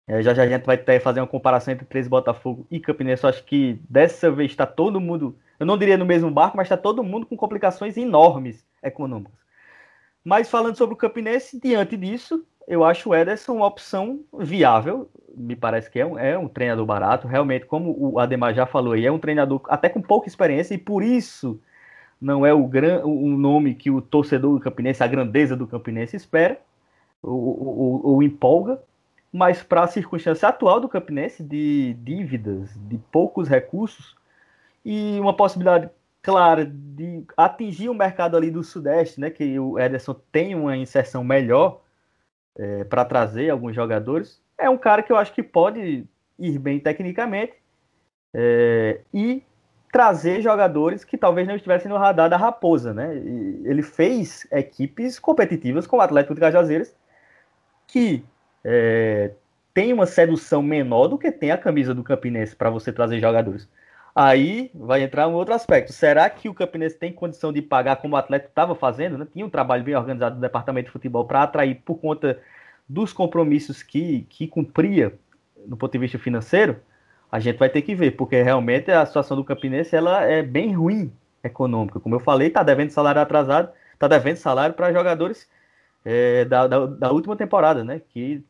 É, 0.08 0.22
já 0.22 0.34
já 0.34 0.44
a 0.44 0.48
gente 0.48 0.66
vai 0.66 0.78
ter, 0.78 1.00
fazer 1.00 1.22
uma 1.22 1.28
comparação 1.28 1.74
entre 1.74 1.86
13 1.86 2.10
Botafogo 2.10 2.68
e 2.70 2.80
Campinense. 2.80 3.24
Eu 3.24 3.30
acho 3.30 3.44
que 3.46 3.80
dessa 3.90 4.30
vez 4.30 4.52
está 4.52 4.66
todo 4.66 5.00
mundo, 5.00 5.36
eu 5.60 5.66
não 5.66 5.78
diria 5.78 5.98
no 5.98 6.06
mesmo 6.06 6.30
barco, 6.30 6.58
mas 6.58 6.66
está 6.66 6.78
todo 6.78 7.04
mundo 7.04 7.26
com 7.26 7.36
complicações 7.38 7.98
enormes 7.98 8.66
econômicas. 8.84 9.45
Mas 10.26 10.50
falando 10.50 10.76
sobre 10.76 10.96
o 10.96 10.98
Campinense, 10.98 11.60
diante 11.60 11.96
disso, 11.96 12.44
eu 12.68 12.84
acho 12.84 13.10
o 13.10 13.16
Ederson 13.16 13.58
uma 13.58 13.68
opção 13.68 14.22
viável. 14.34 15.08
Me 15.38 15.56
parece 15.56 15.90
que 15.92 16.00
é 16.00 16.06
um, 16.06 16.18
é 16.18 16.36
um 16.36 16.48
treinador 16.48 16.84
barato. 16.84 17.28
Realmente, 17.28 17.68
como 17.68 17.96
o 17.96 18.20
Ademar 18.20 18.56
já 18.56 18.66
falou 18.66 18.94
aí, 18.94 19.06
é 19.06 19.12
um 19.12 19.20
treinador 19.20 19.62
até 19.70 19.88
com 19.88 20.02
pouca 20.02 20.28
experiência 20.28 20.74
e 20.74 20.80
por 20.80 21.04
isso 21.04 21.62
não 22.20 22.44
é 22.44 22.52
o 22.52 22.66
gran, 22.66 23.06
um 23.06 23.38
nome 23.38 23.76
que 23.76 23.92
o 23.92 24.02
torcedor 24.02 24.56
do 24.56 24.60
Campinense, 24.60 25.04
a 25.04 25.08
grandeza 25.08 25.56
do 25.56 25.68
Campinense 25.68 26.16
espera 26.16 26.60
ou, 27.22 28.24
empolga. 28.24 28.82
Mas 29.32 29.62
para 29.62 29.84
a 29.84 29.88
circunstância 29.88 30.50
atual 30.50 30.80
do 30.80 30.90
Campinense, 30.90 31.44
de 31.44 31.94
dívidas, 32.00 32.72
de 32.88 32.98
poucos 33.12 33.48
recursos 33.48 34.16
e 34.84 35.20
uma 35.20 35.36
possibilidade 35.36 35.90
claro, 36.26 36.66
de 36.66 37.24
atingir 37.38 37.88
o 37.88 37.94
mercado 37.94 38.36
ali 38.36 38.50
do 38.50 38.64
Sudeste, 38.64 39.22
né? 39.22 39.30
Que 39.30 39.60
o 39.60 39.78
Ederson 39.78 40.16
tem 40.32 40.56
uma 40.56 40.76
inserção 40.76 41.24
melhor 41.24 41.82
é, 42.58 42.84
para 42.84 43.06
trazer 43.06 43.52
alguns 43.52 43.76
jogadores. 43.76 44.42
É 44.58 44.68
um 44.68 44.78
cara 44.78 45.04
que 45.04 45.12
eu 45.12 45.18
acho 45.18 45.32
que 45.32 45.44
pode 45.44 46.08
ir 46.40 46.58
bem 46.58 46.80
tecnicamente 46.80 47.54
é, 48.34 49.02
e 49.14 49.44
trazer 49.92 50.42
jogadores 50.42 51.04
que 51.04 51.16
talvez 51.16 51.48
não 51.48 51.56
estivessem 51.56 51.90
no 51.90 51.98
radar 51.98 52.28
da 52.28 52.38
Raposa, 52.38 52.92
né? 52.92 53.16
E 53.16 53.62
ele 53.64 53.84
fez 53.84 54.48
equipes 54.52 55.20
competitivas 55.20 55.86
com 55.86 55.98
o 55.98 56.02
Atlético 56.02 56.34
de 56.34 56.42
Cajazeiras 56.42 56.96
que 57.88 58.26
é, 58.64 59.32
tem 59.76 59.94
uma 59.94 60.08
sedução 60.08 60.64
menor 60.64 61.08
do 61.08 61.20
que 61.20 61.32
tem 61.32 61.52
a 61.52 61.58
camisa 61.58 61.94
do 61.94 62.04
Campinense 62.04 62.56
para 62.56 62.72
você 62.72 62.92
trazer 62.92 63.20
jogadores. 63.20 63.70
Aí 64.16 64.72
vai 64.74 65.04
entrar 65.04 65.28
um 65.28 65.34
outro 65.34 65.54
aspecto. 65.54 65.92
Será 65.92 66.30
que 66.30 66.48
o 66.48 66.54
Campinense 66.54 66.98
tem 66.98 67.12
condição 67.12 67.52
de 67.52 67.62
pagar 67.62 67.98
como 67.98 68.16
o 68.16 68.18
Atlético 68.18 68.50
estava 68.50 68.74
fazendo? 68.74 69.18
Né? 69.18 69.28
Tinha 69.34 69.46
um 69.46 69.50
trabalho 69.50 69.84
bem 69.84 69.94
organizado 69.94 70.36
do 70.36 70.42
departamento 70.42 70.86
de 70.86 70.94
futebol 70.94 71.26
para 71.26 71.44
atrair 71.44 71.82
por 71.84 71.98
conta 71.98 72.40
dos 72.88 73.12
compromissos 73.12 73.84
que, 73.84 74.26
que 74.30 74.48
cumpria 74.48 75.14
no 75.68 75.76
ponto 75.76 75.92
de 75.92 75.98
vista 75.98 76.18
financeiro? 76.18 76.80
A 77.32 77.40
gente 77.40 77.58
vai 77.58 77.70
ter 77.70 77.82
que 77.82 77.94
ver, 77.94 78.12
porque 78.12 78.42
realmente 78.42 78.90
a 78.90 79.06
situação 79.06 79.36
do 79.36 79.44
Campinense 79.44 79.96
ela 79.96 80.24
é 80.24 80.42
bem 80.42 80.74
ruim 80.74 81.12
econômica. 81.44 82.00
Como 82.00 82.16
eu 82.16 82.20
falei, 82.20 82.48
está 82.48 82.64
devendo 82.64 82.92
salário 82.92 83.22
atrasado, 83.22 83.70
está 83.94 84.08
devendo 84.08 84.38
salário 84.38 84.76
para 84.76 84.94
jogadores 84.94 85.50
é, 86.06 86.46
da, 86.46 86.68
da, 86.68 86.86
da, 86.86 87.12
última 87.12 87.36
temporada, 87.36 87.84
né? 87.84 88.02
Que 88.10 88.44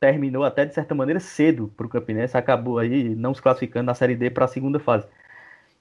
terminou 0.00 0.44
até 0.44 0.64
de 0.64 0.74
certa 0.74 0.94
maneira 0.94 1.20
cedo 1.20 1.72
para 1.76 1.86
o 1.86 1.88
Campinense, 1.88 2.36
acabou 2.36 2.78
aí 2.78 3.14
não 3.14 3.34
se 3.34 3.40
classificando 3.40 3.86
na 3.86 3.94
Série 3.94 4.16
D 4.16 4.30
para 4.30 4.44
a 4.44 4.48
segunda 4.48 4.78
fase. 4.78 5.06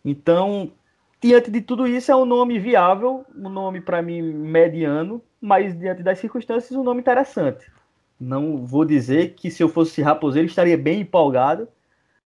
Então, 0.03 0.71
diante 1.21 1.49
de 1.51 1.61
tudo 1.61 1.87
isso, 1.87 2.11
é 2.11 2.15
um 2.15 2.25
nome 2.25 2.59
viável, 2.59 3.25
um 3.35 3.49
nome 3.49 3.81
para 3.81 4.01
mim 4.01 4.21
mediano, 4.21 5.21
mas 5.41 5.77
diante 5.77 6.03
das 6.03 6.19
circunstâncias, 6.19 6.71
um 6.77 6.83
nome 6.83 7.01
interessante. 7.01 7.71
Não 8.19 8.65
vou 8.65 8.85
dizer 8.85 9.33
que 9.33 9.51
se 9.51 9.63
eu 9.63 9.69
fosse 9.69 10.01
raposeiro 10.01 10.47
estaria 10.47 10.77
bem 10.77 11.01
empolgado, 11.01 11.67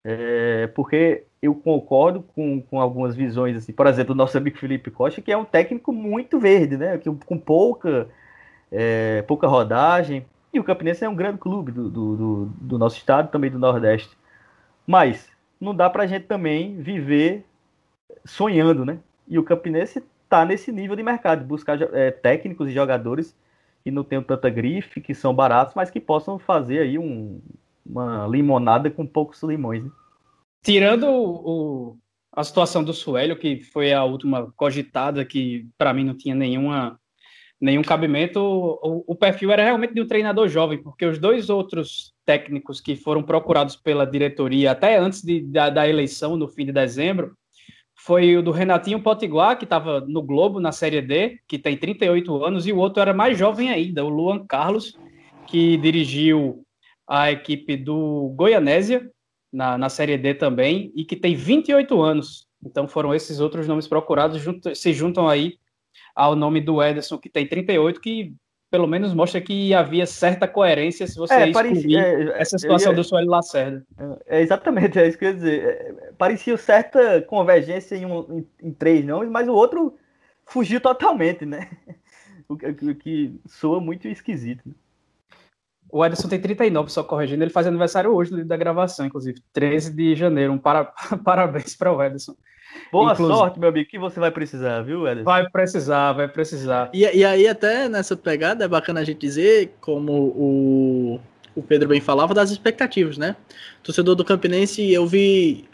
é, 0.04 0.66
porque 0.68 1.24
eu 1.42 1.54
concordo 1.54 2.22
com, 2.22 2.60
com 2.60 2.80
algumas 2.80 3.14
visões, 3.16 3.56
assim, 3.56 3.72
por 3.72 3.86
exemplo, 3.86 4.12
o 4.12 4.16
nosso 4.16 4.36
amigo 4.36 4.58
Felipe 4.58 4.90
Costa, 4.90 5.20
que 5.20 5.32
é 5.32 5.36
um 5.36 5.44
técnico 5.44 5.92
muito 5.92 6.38
verde, 6.38 6.76
né? 6.76 7.00
Com 7.26 7.38
pouca, 7.38 8.08
é, 8.70 9.22
pouca 9.22 9.46
rodagem. 9.46 10.24
E 10.52 10.60
o 10.60 10.64
Campinense 10.64 11.04
é 11.04 11.08
um 11.08 11.14
grande 11.14 11.38
clube 11.38 11.72
do, 11.72 11.90
do, 11.90 12.16
do, 12.16 12.44
do 12.60 12.78
nosso 12.78 12.96
estado, 12.96 13.30
também 13.30 13.50
do 13.50 13.58
Nordeste. 13.58 14.16
Mas 14.86 15.28
não 15.60 15.74
dá 15.74 15.90
para 15.90 16.04
a 16.04 16.06
gente 16.06 16.26
também 16.26 16.80
viver 16.80 17.44
sonhando, 18.24 18.84
né? 18.84 18.98
E 19.28 19.38
o 19.38 19.42
Campinense 19.42 20.02
está 20.24 20.44
nesse 20.44 20.70
nível 20.72 20.96
de 20.96 21.02
mercado, 21.02 21.44
buscar 21.44 21.80
é, 21.94 22.10
técnicos 22.10 22.68
e 22.68 22.72
jogadores 22.72 23.36
que 23.82 23.90
não 23.90 24.02
tenham 24.02 24.22
tanta 24.22 24.50
grife, 24.50 25.00
que 25.00 25.14
são 25.14 25.34
baratos, 25.34 25.74
mas 25.74 25.90
que 25.90 26.00
possam 26.00 26.38
fazer 26.38 26.80
aí 26.80 26.98
um, 26.98 27.40
uma 27.84 28.26
limonada 28.26 28.90
com 28.90 29.06
poucos 29.06 29.42
limões. 29.42 29.84
Né? 29.84 29.90
Tirando 30.62 31.06
o, 31.08 31.96
a 32.32 32.42
situação 32.42 32.82
do 32.82 32.92
Suélio, 32.92 33.38
que 33.38 33.62
foi 33.62 33.92
a 33.92 34.02
última 34.04 34.52
cogitada, 34.56 35.24
que 35.24 35.68
para 35.78 35.94
mim 35.94 36.04
não 36.04 36.16
tinha 36.16 36.34
nenhuma, 36.34 36.98
nenhum 37.60 37.82
cabimento, 37.82 38.40
o, 38.40 39.04
o, 39.06 39.14
perfil 39.14 39.50
era 39.50 39.64
realmente 39.64 39.94
de 39.94 40.00
um 40.00 40.06
treinador 40.06 40.48
jovem, 40.48 40.82
porque 40.82 41.06
os 41.06 41.18
dois 41.18 41.48
outros 41.48 42.12
técnicos 42.24 42.80
que 42.80 42.96
foram 42.96 43.22
procurados 43.22 43.76
pela 43.76 44.06
diretoria 44.06 44.72
até 44.72 44.98
antes 44.98 45.22
de, 45.22 45.40
da, 45.40 45.70
da 45.70 45.88
eleição, 45.88 46.36
no 46.36 46.48
fim 46.48 46.66
de 46.66 46.72
dezembro, 46.72 47.36
foi 47.94 48.36
o 48.36 48.42
do 48.42 48.50
Renatinho 48.50 49.02
Potiguar, 49.02 49.56
que 49.56 49.64
estava 49.64 50.00
no 50.00 50.22
Globo, 50.22 50.60
na 50.60 50.70
Série 50.70 51.00
D, 51.00 51.40
que 51.48 51.58
tem 51.58 51.76
38 51.76 52.44
anos, 52.44 52.66
e 52.66 52.72
o 52.72 52.76
outro 52.76 53.00
era 53.00 53.14
mais 53.14 53.38
jovem 53.38 53.70
ainda, 53.70 54.04
o 54.04 54.08
Luan 54.08 54.46
Carlos, 54.46 54.98
que 55.46 55.76
dirigiu 55.78 56.62
a 57.08 57.30
equipe 57.30 57.76
do 57.76 58.34
Goianésia, 58.36 59.10
na, 59.52 59.78
na 59.78 59.88
Série 59.88 60.18
D 60.18 60.34
também, 60.34 60.92
e 60.94 61.04
que 61.04 61.16
tem 61.16 61.34
28 61.34 62.02
anos. 62.02 62.46
Então 62.64 62.86
foram 62.86 63.14
esses 63.14 63.40
outros 63.40 63.66
nomes 63.66 63.88
procurados, 63.88 64.42
junto, 64.42 64.74
se 64.74 64.92
juntam 64.92 65.26
aí 65.26 65.54
ao 66.14 66.34
nome 66.34 66.60
do 66.60 66.82
Ederson, 66.82 67.18
que 67.18 67.28
tem 67.28 67.46
38, 67.46 68.00
que 68.00 68.34
pelo 68.70 68.86
menos 68.86 69.14
mostra 69.14 69.40
que 69.40 69.72
havia 69.72 70.06
certa 70.06 70.46
coerência 70.48 71.06
se 71.06 71.16
você 71.16 71.34
é, 71.34 71.48
excluir 71.48 71.96
é, 71.96 72.40
essa 72.40 72.58
situação 72.58 72.92
ia, 72.92 72.96
do 72.96 73.04
Sueli 73.04 73.26
Lacerda. 73.26 73.86
É, 74.26 74.40
exatamente, 74.40 74.98
é 74.98 75.08
isso 75.08 75.16
que 75.16 75.24
eu 75.24 75.28
ia 75.30 75.34
dizer. 75.34 75.64
É, 75.64 76.12
parecia 76.18 76.56
certa 76.56 77.22
convergência 77.22 77.94
em, 77.94 78.04
um, 78.04 78.38
em, 78.38 78.68
em, 78.68 78.72
três 78.72 79.04
nomes, 79.04 79.30
mas 79.30 79.48
o 79.48 79.54
outro 79.54 79.96
fugiu 80.44 80.80
totalmente, 80.80 81.44
né? 81.44 81.70
O, 82.48 82.54
o 82.54 82.94
que 82.94 83.40
soa 83.44 83.80
muito 83.80 84.06
esquisito. 84.06 84.62
Né? 84.64 84.74
O 85.90 86.04
Ederson 86.04 86.28
tem 86.28 86.40
39, 86.40 86.92
só 86.92 87.02
corrigindo. 87.02 87.42
Ele 87.42 87.50
faz 87.50 87.66
aniversário 87.66 88.14
hoje 88.14 88.30
no 88.30 88.36
dia 88.36 88.46
da 88.46 88.56
gravação, 88.56 89.04
inclusive, 89.04 89.42
13 89.52 89.92
de 89.92 90.14
janeiro. 90.14 90.52
Um 90.52 90.58
para... 90.58 90.84
parabéns 91.24 91.74
para 91.74 91.92
o 91.92 92.00
Ederson. 92.00 92.36
Boa 92.92 93.12
inclusive. 93.12 93.38
sorte, 93.38 93.58
meu 93.58 93.68
amigo, 93.68 93.88
que 93.88 93.98
você 93.98 94.18
vai 94.20 94.30
precisar, 94.30 94.82
viu, 94.82 95.06
Ederson? 95.06 95.24
Vai 95.24 95.48
precisar, 95.48 96.12
vai 96.12 96.28
precisar. 96.28 96.90
E, 96.92 97.00
e 97.00 97.24
aí, 97.24 97.46
até 97.48 97.88
nessa 97.88 98.16
pegada, 98.16 98.64
é 98.64 98.68
bacana 98.68 99.00
a 99.00 99.04
gente 99.04 99.18
dizer, 99.18 99.74
como 99.80 100.12
o, 100.12 101.20
o 101.54 101.62
Pedro 101.62 101.88
bem 101.88 102.00
falava, 102.00 102.34
das 102.34 102.50
expectativas, 102.50 103.18
né? 103.18 103.36
Torcedor 103.82 104.14
do 104.14 104.24
Campinense, 104.24 104.92
eu 104.92 105.06
vi 105.06 105.68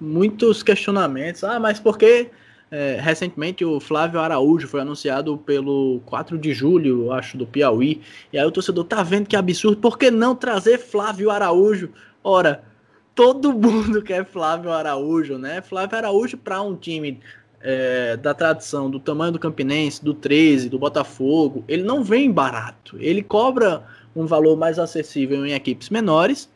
muitos 0.00 0.62
questionamentos. 0.62 1.44
Ah, 1.44 1.58
mas 1.58 1.80
por 1.80 1.96
que 1.96 2.30
é, 2.70 2.98
recentemente 3.00 3.64
o 3.64 3.78
Flávio 3.78 4.20
Araújo 4.20 4.66
foi 4.66 4.80
anunciado 4.80 5.38
pelo 5.38 6.00
4 6.04 6.36
de 6.36 6.52
julho, 6.52 7.12
acho, 7.12 7.36
do 7.36 7.46
Piauí. 7.46 8.02
E 8.32 8.38
aí 8.38 8.44
o 8.44 8.50
torcedor 8.50 8.84
tá 8.84 9.02
vendo 9.02 9.28
que 9.28 9.36
absurdo, 9.36 9.76
por 9.76 9.96
que 9.96 10.10
não 10.10 10.34
trazer 10.34 10.78
Flávio 10.78 11.30
Araújo? 11.30 11.90
Ora, 12.24 12.64
todo 13.16 13.52
mundo 13.52 14.02
quer 14.02 14.24
Flávio 14.26 14.70
Araújo, 14.70 15.38
né? 15.38 15.62
Flávio 15.62 15.96
Araújo 15.96 16.36
para 16.36 16.60
um 16.60 16.76
time 16.76 17.18
é, 17.60 18.16
da 18.16 18.34
tradição, 18.34 18.88
do 18.90 19.00
tamanho 19.00 19.32
do 19.32 19.38
Campinense, 19.38 20.04
do 20.04 20.14
13, 20.14 20.68
do 20.68 20.78
Botafogo, 20.78 21.64
ele 21.66 21.82
não 21.82 22.04
vem 22.04 22.30
barato. 22.30 22.96
Ele 23.00 23.22
cobra 23.22 23.82
um 24.14 24.26
valor 24.26 24.56
mais 24.56 24.78
acessível 24.78 25.44
em 25.44 25.52
equipes 25.52 25.88
menores 25.88 26.48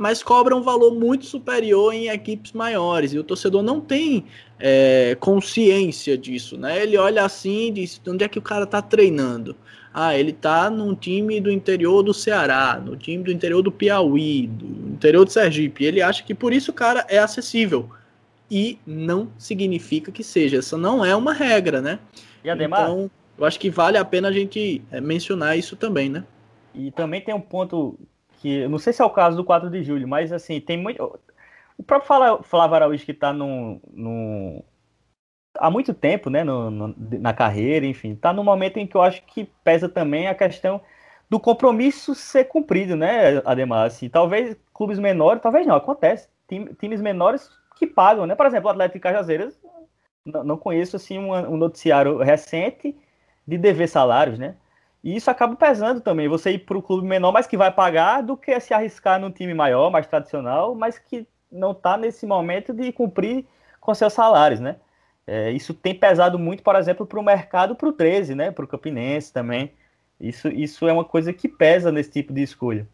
mas 0.00 0.22
cobra 0.22 0.56
um 0.56 0.62
valor 0.62 0.94
muito 0.94 1.26
superior 1.26 1.92
em 1.92 2.08
equipes 2.08 2.52
maiores. 2.52 3.12
E 3.12 3.18
o 3.18 3.22
torcedor 3.22 3.62
não 3.62 3.82
tem 3.82 4.24
é, 4.58 5.14
consciência 5.20 6.16
disso, 6.16 6.56
né? 6.56 6.82
Ele 6.82 6.96
olha 6.96 7.22
assim 7.22 7.66
e 7.66 7.70
diz: 7.70 8.00
onde 8.08 8.24
é 8.24 8.28
que 8.28 8.38
o 8.38 8.42
cara 8.42 8.64
tá 8.64 8.80
treinando? 8.80 9.54
Ah, 9.92 10.16
ele 10.16 10.32
tá 10.32 10.70
num 10.70 10.94
time 10.94 11.38
do 11.38 11.50
interior 11.50 12.02
do 12.02 12.14
Ceará, 12.14 12.80
no 12.82 12.96
time 12.96 13.22
do 13.22 13.30
interior 13.30 13.60
do 13.60 13.70
Piauí, 13.70 14.46
do 14.46 14.89
interior 15.00 15.24
do 15.24 15.32
Sergipe. 15.32 15.84
Ele 15.84 16.02
acha 16.02 16.22
que 16.22 16.34
por 16.34 16.52
isso 16.52 16.70
o 16.70 16.74
cara 16.74 17.06
é 17.08 17.18
acessível. 17.18 17.90
E 18.50 18.78
não 18.86 19.30
significa 19.38 20.12
que 20.12 20.22
seja. 20.22 20.58
Essa 20.58 20.76
não 20.76 21.04
é 21.04 21.14
uma 21.16 21.32
regra, 21.32 21.80
né? 21.80 21.98
E 22.44 22.50
Ademar, 22.50 22.82
então, 22.82 23.10
eu 23.38 23.44
acho 23.44 23.58
que 23.58 23.70
vale 23.70 23.96
a 23.96 24.04
pena 24.04 24.28
a 24.28 24.32
gente 24.32 24.82
é, 24.90 25.00
mencionar 25.00 25.56
isso 25.56 25.76
também, 25.76 26.08
né? 26.08 26.24
E 26.74 26.90
também 26.90 27.20
tem 27.20 27.34
um 27.34 27.40
ponto 27.40 27.98
que 28.40 28.66
não 28.68 28.78
sei 28.78 28.92
se 28.92 29.02
é 29.02 29.04
o 29.04 29.10
caso 29.10 29.36
do 29.36 29.44
4 29.44 29.70
de 29.70 29.82
julho, 29.82 30.06
mas 30.06 30.32
assim, 30.32 30.60
tem 30.60 30.76
muito. 30.76 31.02
O 31.78 31.82
próprio 31.82 32.42
Flávio 32.42 32.74
Araújo 32.74 33.04
que 33.04 33.12
está 33.12 33.32
no, 33.32 33.80
no, 33.92 34.62
há 35.58 35.70
muito 35.70 35.94
tempo, 35.94 36.28
né, 36.28 36.44
no, 36.44 36.70
no, 36.70 36.94
na 36.96 37.32
carreira, 37.32 37.86
enfim, 37.86 38.12
está 38.12 38.32
no 38.32 38.44
momento 38.44 38.78
em 38.78 38.86
que 38.86 38.96
eu 38.96 39.02
acho 39.02 39.22
que 39.24 39.48
pesa 39.64 39.88
também 39.88 40.28
a 40.28 40.34
questão 40.34 40.80
do 41.30 41.38
compromisso 41.38 42.14
ser 42.14 42.44
cumprido, 42.44 42.96
né, 42.96 43.40
Ademar, 43.44 43.86
assim, 43.86 44.08
talvez 44.08 44.56
clubes 44.74 44.98
menores, 44.98 45.40
talvez 45.40 45.66
não, 45.66 45.76
acontece, 45.76 46.28
times 46.78 47.00
menores 47.00 47.48
que 47.76 47.86
pagam, 47.86 48.26
né, 48.26 48.34
por 48.34 48.46
exemplo, 48.46 48.66
o 48.66 48.70
Atlético 48.70 48.98
de 48.98 49.02
Cajazeiras, 49.02 49.58
não, 50.26 50.42
não 50.42 50.56
conheço, 50.56 50.96
assim, 50.96 51.18
um, 51.18 51.32
um 51.32 51.56
noticiário 51.56 52.18
recente 52.18 52.96
de 53.46 53.56
dever 53.56 53.88
salários, 53.88 54.38
né, 54.38 54.56
e 55.04 55.16
isso 55.16 55.30
acaba 55.30 55.54
pesando 55.54 56.00
também, 56.00 56.28
você 56.28 56.50
ir 56.50 56.58
para 56.58 56.76
o 56.76 56.82
clube 56.82 57.06
menor, 57.06 57.32
mas 57.32 57.46
que 57.46 57.56
vai 57.56 57.70
pagar, 57.70 58.22
do 58.22 58.36
que 58.36 58.58
se 58.58 58.74
arriscar 58.74 59.20
num 59.20 59.30
time 59.30 59.54
maior, 59.54 59.90
mais 59.90 60.06
tradicional, 60.06 60.74
mas 60.74 60.98
que 60.98 61.26
não 61.50 61.70
está 61.72 61.96
nesse 61.96 62.26
momento 62.26 62.72
de 62.74 62.92
cumprir 62.92 63.46
com 63.80 63.94
seus 63.94 64.12
salários, 64.12 64.60
né? 64.60 64.76
É, 65.26 65.50
isso 65.52 65.72
tem 65.72 65.94
pesado 65.94 66.38
muito, 66.38 66.62
por 66.62 66.74
exemplo, 66.76 67.06
para 67.06 67.18
o 67.18 67.22
mercado, 67.22 67.74
para 67.74 67.88
o 67.88 67.92
13, 67.92 68.34
né? 68.34 68.50
Para 68.50 68.64
o 68.64 68.68
Campinense 68.68 69.32
também. 69.32 69.72
Isso, 70.20 70.48
isso 70.48 70.86
é 70.86 70.92
uma 70.92 71.04
coisa 71.04 71.32
que 71.32 71.48
pesa 71.48 71.90
nesse 71.90 72.10
tipo 72.10 72.32
de 72.32 72.42
escolha. 72.42 72.86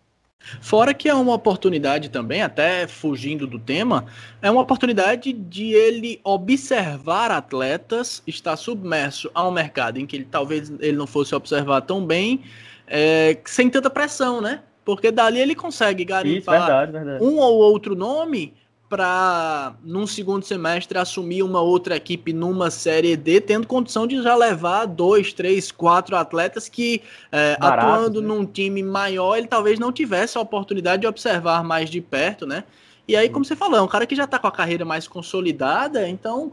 Fora 0.60 0.94
que 0.94 1.08
é 1.08 1.14
uma 1.14 1.34
oportunidade 1.34 2.08
também, 2.08 2.42
até 2.42 2.86
fugindo 2.86 3.46
do 3.46 3.58
tema, 3.58 4.06
é 4.40 4.50
uma 4.50 4.60
oportunidade 4.60 5.32
de 5.32 5.72
ele 5.72 6.20
observar 6.22 7.30
atletas, 7.30 8.22
estar 8.26 8.56
submerso 8.56 9.30
a 9.34 9.46
um 9.46 9.50
mercado 9.50 9.98
em 9.98 10.06
que 10.06 10.16
ele 10.16 10.28
talvez 10.30 10.70
ele 10.78 10.96
não 10.96 11.06
fosse 11.06 11.34
observar 11.34 11.80
tão 11.80 12.04
bem, 12.04 12.42
é, 12.86 13.36
sem 13.44 13.68
tanta 13.68 13.90
pressão, 13.90 14.40
né? 14.40 14.60
Porque 14.84 15.10
dali 15.10 15.40
ele 15.40 15.54
consegue 15.54 16.04
garimpar 16.04 16.38
Isso, 16.38 16.66
verdade, 16.66 16.92
verdade. 16.92 17.24
um 17.24 17.38
ou 17.38 17.56
outro 17.56 17.96
nome 17.96 18.54
para 18.88 19.74
num 19.82 20.06
segundo 20.06 20.44
semestre 20.44 20.96
assumir 20.96 21.42
uma 21.42 21.60
outra 21.60 21.96
equipe 21.96 22.32
numa 22.32 22.70
série 22.70 23.16
D, 23.16 23.40
tendo 23.40 23.66
condição 23.66 24.06
de 24.06 24.22
já 24.22 24.34
levar 24.34 24.86
dois, 24.86 25.32
três, 25.32 25.72
quatro 25.72 26.16
atletas 26.16 26.68
que 26.68 27.02
é, 27.32 27.56
Barato, 27.58 27.88
atuando 27.88 28.22
né? 28.22 28.28
num 28.28 28.46
time 28.46 28.82
maior 28.82 29.36
ele 29.36 29.48
talvez 29.48 29.78
não 29.78 29.92
tivesse 29.92 30.38
a 30.38 30.40
oportunidade 30.40 31.02
de 31.02 31.06
observar 31.06 31.64
mais 31.64 31.90
de 31.90 32.00
perto, 32.00 32.46
né? 32.46 32.64
E 33.08 33.14
aí, 33.14 33.28
como 33.28 33.44
você 33.44 33.54
falou, 33.54 33.78
é 33.78 33.82
um 33.82 33.88
cara 33.88 34.06
que 34.06 34.16
já 34.16 34.24
está 34.24 34.38
com 34.38 34.48
a 34.48 34.52
carreira 34.52 34.84
mais 34.84 35.06
consolidada, 35.06 36.08
então 36.08 36.52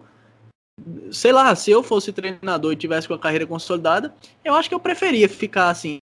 sei 1.12 1.32
lá, 1.32 1.56
se 1.56 1.70
eu 1.70 1.84
fosse 1.84 2.12
treinador 2.12 2.74
e 2.74 2.75
tivesse 2.75 3.08
com 3.08 3.13
a 3.13 3.20
carreira 3.20 3.46
consolidada, 3.46 4.13
eu 4.44 4.56
acho 4.56 4.68
que 4.68 4.75
eu 4.75 4.80
preferia 4.80 5.30
ficar 5.30 5.70
assim 5.70 6.00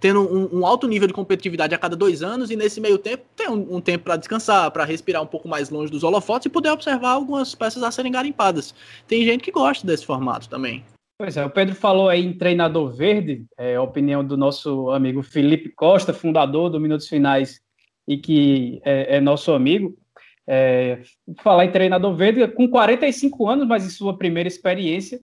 tendo 0.00 0.22
um, 0.22 0.58
um, 0.58 0.66
alto 0.66 0.88
nível 0.88 1.06
de 1.06 1.14
competitividade 1.14 1.72
a 1.72 1.78
cada 1.78 1.94
dois 1.94 2.20
anos 2.20 2.50
e 2.50 2.56
nesse 2.56 2.80
meio 2.80 2.98
tempo 2.98 3.24
ter 3.36 3.48
um, 3.48 3.76
um 3.76 3.80
tempo 3.80 4.02
para 4.02 4.16
descansar, 4.16 4.68
para 4.72 4.84
respirar 4.84 5.22
um 5.22 5.26
pouco 5.26 5.48
mais 5.48 5.70
longe 5.70 5.90
dos 5.90 6.02
holofotes 6.02 6.46
e 6.46 6.50
poder 6.50 6.70
observar 6.70 7.10
algumas 7.10 7.54
peças 7.54 7.80
a 7.84 7.92
serem 7.92 8.10
garimpadas. 8.10 8.74
Tem 9.06 9.24
gente 9.24 9.44
que 9.44 9.52
gosta 9.52 9.86
desse 9.86 10.04
formato 10.04 10.48
também. 10.48 10.84
Pois 11.16 11.36
é, 11.36 11.44
o 11.44 11.50
Pedro 11.50 11.76
falou 11.76 12.08
aí 12.08 12.26
em 12.26 12.36
treinador 12.36 12.92
verde, 12.92 13.46
é 13.56 13.76
a 13.76 13.82
opinião 13.82 14.24
do 14.24 14.36
nosso 14.36 14.90
amigo 14.90 15.22
Felipe 15.22 15.70
Costa, 15.70 16.12
fundador 16.12 16.68
do 16.68 16.80
Minutos 16.80 17.06
Finais 17.06 17.60
e 18.06 18.18
que 18.18 18.80
é, 18.84 19.16
é 19.16 19.20
nosso 19.20 19.52
amigo. 19.52 19.96
É, 20.44 21.02
falar 21.40 21.64
em 21.64 21.72
treinador 21.72 22.14
verde, 22.16 22.46
com 22.48 22.68
45 22.68 23.48
anos, 23.48 23.66
mas 23.66 23.86
em 23.86 23.90
sua 23.90 24.18
primeira 24.18 24.48
experiência, 24.48 25.20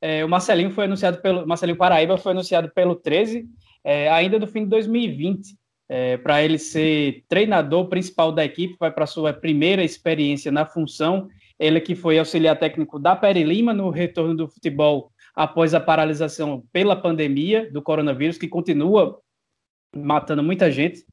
é, 0.00 0.24
o 0.24 0.28
Marcelinho 0.28 0.70
foi 0.70 0.84
anunciado 0.84 1.18
pelo 1.18 1.46
Marcelinho 1.46 1.78
Paraíba 1.78 2.18
foi 2.18 2.32
anunciado 2.32 2.70
pelo 2.70 2.94
13 2.94 3.48
é, 3.86 4.10
ainda 4.10 4.36
no 4.36 4.48
fim 4.48 4.64
de 4.64 4.70
2020, 4.70 5.56
é, 5.88 6.16
para 6.16 6.42
ele 6.42 6.58
ser 6.58 7.22
treinador 7.28 7.88
principal 7.88 8.32
da 8.32 8.44
equipe, 8.44 8.74
vai 8.80 8.90
para 8.90 9.06
sua 9.06 9.32
primeira 9.32 9.84
experiência 9.84 10.50
na 10.50 10.66
função. 10.66 11.28
Ele 11.56 11.80
que 11.80 11.94
foi 11.94 12.18
auxiliar 12.18 12.58
técnico 12.58 12.98
da 12.98 13.14
Peri 13.14 13.44
Lima 13.44 13.72
no 13.72 13.88
retorno 13.88 14.34
do 14.34 14.48
futebol 14.48 15.12
após 15.36 15.72
a 15.72 15.78
paralisação 15.78 16.64
pela 16.72 16.96
pandemia 16.96 17.70
do 17.70 17.80
coronavírus, 17.80 18.36
que 18.36 18.48
continua 18.48 19.20
matando 19.94 20.42
muita 20.42 20.68
gente. 20.68 21.04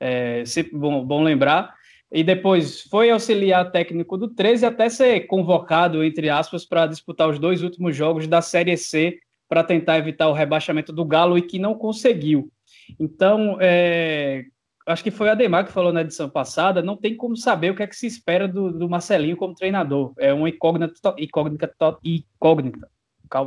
É 0.00 0.44
sempre 0.44 0.76
bom, 0.76 1.04
bom 1.04 1.22
lembrar. 1.22 1.72
e 2.10 2.24
depois 2.24 2.82
foi 2.82 3.08
auxiliar 3.08 3.70
técnico 3.70 4.18
do 4.18 4.34
13 4.34 4.66
até 4.66 4.88
ser 4.88 5.20
convocado, 5.28 6.02
entre 6.02 6.28
aspas, 6.28 6.64
para 6.64 6.88
disputar 6.88 7.28
os 7.28 7.38
dois 7.38 7.62
últimos 7.62 7.94
jogos 7.94 8.26
da 8.26 8.42
Série 8.42 8.76
C 8.76 9.20
para 9.48 9.64
tentar 9.64 9.98
evitar 9.98 10.28
o 10.28 10.32
rebaixamento 10.32 10.92
do 10.92 11.04
Galo 11.04 11.38
e 11.38 11.42
que 11.42 11.58
não 11.58 11.74
conseguiu. 11.74 12.50
Então, 12.98 13.58
é, 13.60 14.44
acho 14.86 15.02
que 15.02 15.10
foi 15.10 15.28
a 15.28 15.32
Ademar 15.32 15.64
que 15.64 15.72
falou 15.72 15.92
na 15.92 16.02
edição 16.02 16.28
passada, 16.28 16.82
não 16.82 16.96
tem 16.96 17.16
como 17.16 17.36
saber 17.36 17.70
o 17.70 17.74
que 17.74 17.82
é 17.82 17.86
que 17.86 17.96
se 17.96 18.06
espera 18.06 18.46
do, 18.46 18.72
do 18.72 18.88
Marcelinho 18.88 19.36
como 19.36 19.54
treinador. 19.54 20.12
É 20.18 20.32
uma 20.32 20.48
incógnita, 20.48 21.14
incógnita, 21.18 21.74
incógnita, 22.04 22.88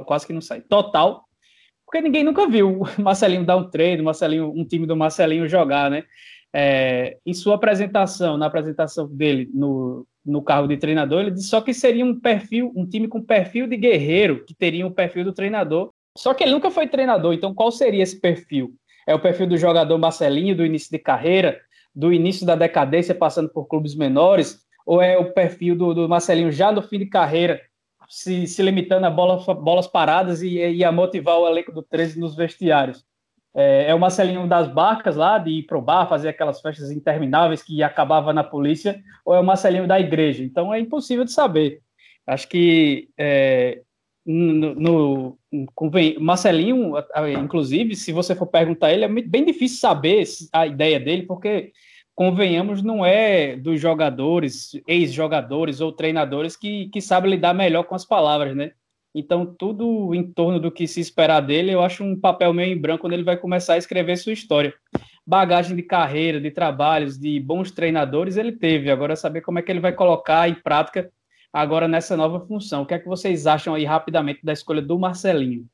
quase 0.05 0.27
que 0.27 0.33
não 0.33 0.41
sai, 0.41 0.61
total, 0.61 1.25
porque 1.85 2.01
ninguém 2.01 2.23
nunca 2.23 2.47
viu 2.47 2.81
o 2.81 3.01
Marcelinho 3.01 3.45
dar 3.45 3.57
um 3.57 3.69
treino, 3.69 4.03
Marcelinho, 4.03 4.51
um 4.51 4.65
time 4.65 4.85
do 4.85 4.95
Marcelinho 4.95 5.47
jogar, 5.47 5.89
né? 5.89 6.03
É, 6.53 7.17
em 7.25 7.33
sua 7.33 7.55
apresentação, 7.55 8.37
na 8.37 8.47
apresentação 8.47 9.07
dele 9.07 9.49
no, 9.53 10.05
no 10.25 10.41
carro 10.41 10.67
de 10.67 10.77
treinador, 10.77 11.21
ele 11.21 11.31
disse 11.31 11.49
só 11.49 11.61
que 11.61 11.73
seria 11.73 12.03
um 12.03 12.19
perfil, 12.19 12.71
um 12.75 12.87
time 12.87 13.07
com 13.07 13.21
perfil 13.21 13.67
de 13.67 13.77
guerreiro, 13.77 14.43
que 14.45 14.55
teria 14.55 14.85
um 14.85 14.91
perfil 14.91 15.23
do 15.23 15.33
treinador. 15.33 15.91
Só 16.17 16.33
que 16.33 16.43
ele 16.43 16.51
nunca 16.51 16.71
foi 16.71 16.87
treinador, 16.87 17.33
então 17.33 17.53
qual 17.53 17.71
seria 17.71 18.03
esse 18.03 18.19
perfil? 18.19 18.73
É 19.07 19.13
o 19.13 19.19
perfil 19.19 19.47
do 19.47 19.57
jogador 19.57 19.97
Marcelinho 19.97 20.55
do 20.55 20.65
início 20.65 20.91
de 20.91 20.99
carreira, 20.99 21.59
do 21.95 22.13
início 22.13 22.45
da 22.45 22.55
decadência, 22.55 23.15
passando 23.15 23.49
por 23.49 23.67
clubes 23.67 23.95
menores, 23.95 24.59
ou 24.85 25.01
é 25.01 25.17
o 25.17 25.33
perfil 25.33 25.75
do, 25.75 25.93
do 25.93 26.09
Marcelinho 26.09 26.51
já 26.51 26.71
no 26.71 26.81
fim 26.81 26.99
de 26.99 27.05
carreira, 27.05 27.61
se, 28.07 28.47
se 28.47 28.61
limitando 28.63 29.05
a 29.05 29.09
bolas, 29.09 29.45
bolas 29.45 29.87
paradas 29.87 30.41
e, 30.41 30.57
e, 30.57 30.83
a 30.83 30.91
motivar 30.91 31.37
o 31.37 31.47
elenco 31.47 31.71
do 31.71 31.83
13 31.83 32.19
nos 32.19 32.35
vestiários? 32.35 33.05
É, 33.55 33.89
é, 33.89 33.95
o 33.95 33.99
Marcelinho 33.99 34.47
das 34.47 34.67
barcas 34.67 35.15
lá, 35.15 35.37
de 35.37 35.51
ir 35.51 35.63
pro 35.63 35.81
bar, 35.81 36.07
fazer 36.07 36.29
aquelas 36.29 36.61
festas 36.61 36.91
intermináveis 36.91 37.63
que 37.63 37.81
acabava 37.81 38.31
na 38.31 38.43
polícia, 38.43 39.01
ou 39.25 39.33
é 39.33 39.39
o 39.39 39.43
Marcelinho 39.43 39.87
da 39.87 39.99
igreja? 39.99 40.43
Então 40.43 40.73
é 40.73 40.79
impossível 40.79 41.25
de 41.25 41.31
saber. 41.31 41.81
Acho 42.27 42.47
que 42.47 43.09
é, 43.17 43.81
no, 44.25 44.75
no 44.75 45.37
Marcelinho, 46.19 46.93
inclusive, 47.41 47.95
se 47.95 48.11
você 48.11 48.35
for 48.35 48.45
perguntar 48.45 48.93
ele, 48.93 49.05
é 49.05 49.07
bem 49.07 49.43
difícil 49.43 49.79
saber 49.79 50.23
a 50.53 50.67
ideia 50.67 50.99
dele, 50.99 51.23
porque 51.23 51.71
convenhamos, 52.13 52.83
não 52.83 53.05
é 53.05 53.55
dos 53.55 53.79
jogadores, 53.79 54.71
ex-jogadores 54.87 55.81
ou 55.81 55.91
treinadores 55.91 56.55
que, 56.55 56.89
que 56.89 57.01
sabem 57.01 57.31
lidar 57.31 57.53
melhor 57.53 57.83
com 57.83 57.95
as 57.95 58.05
palavras, 58.05 58.55
né? 58.55 58.71
Então, 59.13 59.45
tudo 59.45 60.13
em 60.13 60.23
torno 60.23 60.59
do 60.59 60.71
que 60.71 60.87
se 60.87 60.99
esperar 60.99 61.41
dele, 61.41 61.71
eu 61.71 61.81
acho 61.81 62.03
um 62.03 62.19
papel 62.19 62.53
meio 62.53 62.73
em 62.73 62.79
branco 62.79 63.01
quando 63.01 63.13
ele 63.13 63.23
vai 63.23 63.37
começar 63.37 63.73
a 63.73 63.77
escrever 63.77 64.17
sua 64.17 64.33
história. 64.33 64.73
Bagagem 65.25 65.75
de 65.75 65.83
carreira, 65.83 66.39
de 66.39 66.51
trabalhos, 66.51 67.17
de 67.17 67.39
bons 67.39 67.71
treinadores, 67.71 68.37
ele 68.37 68.51
teve. 68.51 68.89
Agora, 68.91 69.15
saber 69.15 69.41
como 69.41 69.59
é 69.59 69.61
que 69.61 69.71
ele 69.71 69.79
vai 69.79 69.93
colocar 69.93 70.47
em 70.47 70.55
prática 70.55 71.11
agora 71.51 71.87
nessa 71.87 72.15
nova 72.15 72.39
função. 72.45 72.83
O 72.83 72.85
que 72.85 72.93
é 72.93 72.99
que 72.99 73.07
vocês 73.07 73.47
acham 73.47 73.73
aí 73.73 73.85
rapidamente 73.85 74.43
da 74.43 74.53
escolha 74.53 74.81
do 74.81 74.97
Marcelinho? 74.97 75.65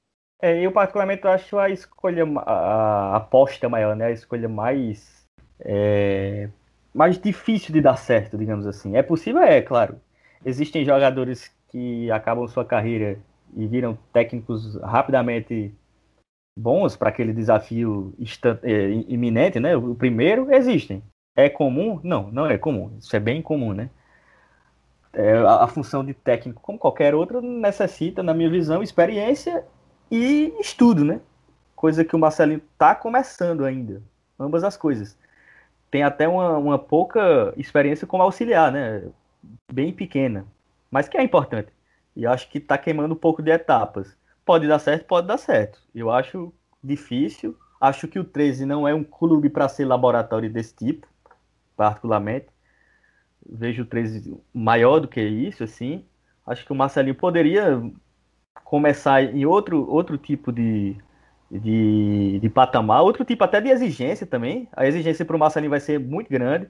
É, 0.41 0.61
eu 0.61 0.71
particularmente 0.71 1.25
acho 1.27 1.57
a 1.57 1.69
escolha, 1.69 2.25
a, 2.45 3.17
aposta 3.17 3.69
maior, 3.69 3.95
né? 3.95 4.07
A 4.07 4.11
escolha 4.11 4.49
mais, 4.49 5.25
é, 5.59 6.49
mais 6.93 7.17
difícil 7.17 7.73
de 7.73 7.81
dar 7.81 7.97
certo, 7.97 8.37
digamos 8.37 8.67
assim. 8.67 8.95
É 8.95 9.03
possível, 9.03 9.41
é, 9.41 9.61
claro. 9.61 9.99
Existem 10.45 10.85
jogadores 10.85 11.54
que 11.69 12.09
acabam 12.11 12.47
sua 12.47 12.65
carreira 12.65 13.19
e 13.55 13.67
viram 13.67 13.97
técnicos 14.13 14.75
rapidamente 14.77 15.73
bons 16.57 16.95
para 16.95 17.09
aquele 17.09 17.33
desafio 17.33 18.13
é, 18.63 18.89
iminente, 19.07 19.59
né? 19.59 19.75
O 19.75 19.95
primeiro, 19.95 20.53
existem. 20.53 21.03
É 21.35 21.49
comum? 21.49 21.99
Não, 22.03 22.31
não 22.31 22.45
é 22.45 22.57
comum. 22.57 22.95
Isso 22.97 23.15
é 23.15 23.19
bem 23.19 23.41
comum, 23.41 23.73
né? 23.73 23.89
é, 25.15 25.37
a, 25.37 25.63
a, 25.63 25.67
função 25.67 26.05
de 26.05 26.13
técnico, 26.13 26.61
como 26.61 26.77
qualquer 26.77 27.15
outra, 27.15 27.41
necessita, 27.41 28.21
na 28.21 28.33
minha 28.33 28.49
visão, 28.49 28.83
experiência 28.83 29.65
e 30.11 30.53
estudo, 30.59 31.03
né? 31.03 31.21
Coisa 31.75 32.03
que 32.03 32.15
o 32.15 32.19
Marcelinho 32.19 32.61
está 32.73 32.93
começando 32.93 33.65
ainda. 33.65 34.01
Ambas 34.39 34.63
as 34.63 34.75
coisas. 34.77 35.17
Tem 35.89 36.03
até 36.03 36.27
uma, 36.27 36.57
uma 36.57 36.77
pouca 36.77 37.53
experiência 37.57 38.05
como 38.05 38.23
auxiliar, 38.23 38.71
né? 38.71 39.03
Bem 39.71 39.93
pequena. 39.93 40.45
Mas 40.95 41.09
que 41.09 41.17
é 41.17 41.21
importante. 41.21 41.73
E 42.15 42.25
acho 42.25 42.49
que 42.49 42.57
está 42.57 42.77
queimando 42.77 43.13
um 43.13 43.17
pouco 43.17 43.41
de 43.41 43.51
etapas. 43.51 44.17
Pode 44.45 44.65
dar 44.65 44.79
certo, 44.79 45.05
pode 45.05 45.27
dar 45.27 45.37
certo. 45.37 45.77
Eu 45.93 46.09
acho 46.09 46.53
difícil. 46.81 47.57
Acho 47.81 48.07
que 48.07 48.17
o 48.17 48.23
13 48.23 48.65
não 48.65 48.87
é 48.87 48.93
um 48.93 49.03
clube 49.03 49.49
para 49.49 49.67
ser 49.67 49.83
laboratório 49.83 50.49
desse 50.49 50.73
tipo, 50.73 51.05
particularmente 51.75 52.47
vejo 53.45 53.83
o 53.83 53.85
13 53.85 54.41
maior 54.53 54.99
do 55.01 55.09
que 55.09 55.21
isso, 55.21 55.65
assim. 55.65 56.05
Acho 56.47 56.65
que 56.65 56.71
o 56.71 56.75
Marcelinho 56.75 57.15
poderia 57.15 57.83
começar 58.63 59.21
em 59.21 59.45
outro, 59.45 59.85
outro 59.89 60.17
tipo 60.17 60.49
de, 60.49 60.95
de, 61.51 62.39
de 62.39 62.49
patamar, 62.49 63.01
outro 63.03 63.25
tipo 63.25 63.43
até 63.43 63.59
de 63.59 63.67
exigência 63.67 64.25
também. 64.25 64.69
A 64.71 64.87
exigência 64.87 65.25
para 65.25 65.35
o 65.35 65.39
Marcelinho 65.39 65.71
vai 65.71 65.81
ser 65.81 65.99
muito 65.99 66.29
grande. 66.29 66.69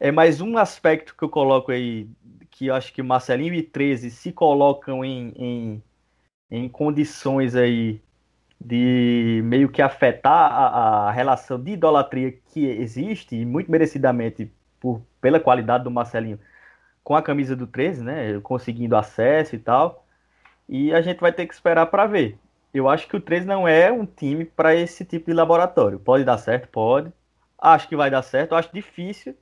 É 0.00 0.10
mais 0.10 0.40
um 0.40 0.56
aspecto 0.58 1.16
que 1.16 1.24
eu 1.24 1.28
coloco 1.28 1.70
aí, 1.72 2.08
que 2.50 2.66
eu 2.66 2.74
acho 2.74 2.92
que 2.92 3.02
Marcelinho 3.02 3.54
e 3.54 3.62
13 3.62 4.10
se 4.10 4.32
colocam 4.32 5.04
em, 5.04 5.32
em, 5.36 5.82
em 6.50 6.68
condições 6.68 7.54
aí 7.54 8.00
de 8.60 9.42
meio 9.44 9.68
que 9.70 9.82
afetar 9.82 10.32
a, 10.52 11.08
a 11.08 11.10
relação 11.12 11.62
de 11.62 11.72
idolatria 11.72 12.32
que 12.32 12.64
existe, 12.66 13.36
e 13.36 13.44
muito 13.44 13.70
merecidamente 13.70 14.50
por, 14.80 15.02
pela 15.20 15.40
qualidade 15.40 15.84
do 15.84 15.90
Marcelinho 15.90 16.38
com 17.02 17.14
a 17.14 17.22
camisa 17.22 17.54
do 17.54 17.66
13, 17.66 18.02
né? 18.02 18.40
Conseguindo 18.40 18.96
acesso 18.96 19.54
e 19.54 19.58
tal. 19.58 20.06
E 20.68 20.92
a 20.94 21.02
gente 21.02 21.20
vai 21.20 21.32
ter 21.32 21.46
que 21.46 21.54
esperar 21.54 21.86
para 21.86 22.06
ver. 22.06 22.38
Eu 22.72 22.88
acho 22.88 23.08
que 23.08 23.16
o 23.16 23.20
13 23.20 23.46
não 23.46 23.68
é 23.68 23.92
um 23.92 24.06
time 24.06 24.44
para 24.44 24.74
esse 24.74 25.04
tipo 25.04 25.26
de 25.26 25.34
laboratório. 25.34 26.00
Pode 26.00 26.24
dar 26.24 26.38
certo? 26.38 26.68
Pode. 26.68 27.12
Acho 27.58 27.88
que 27.88 27.96
vai 27.96 28.10
dar 28.10 28.22
certo. 28.22 28.54
Acho 28.54 28.72
difícil. 28.72 29.36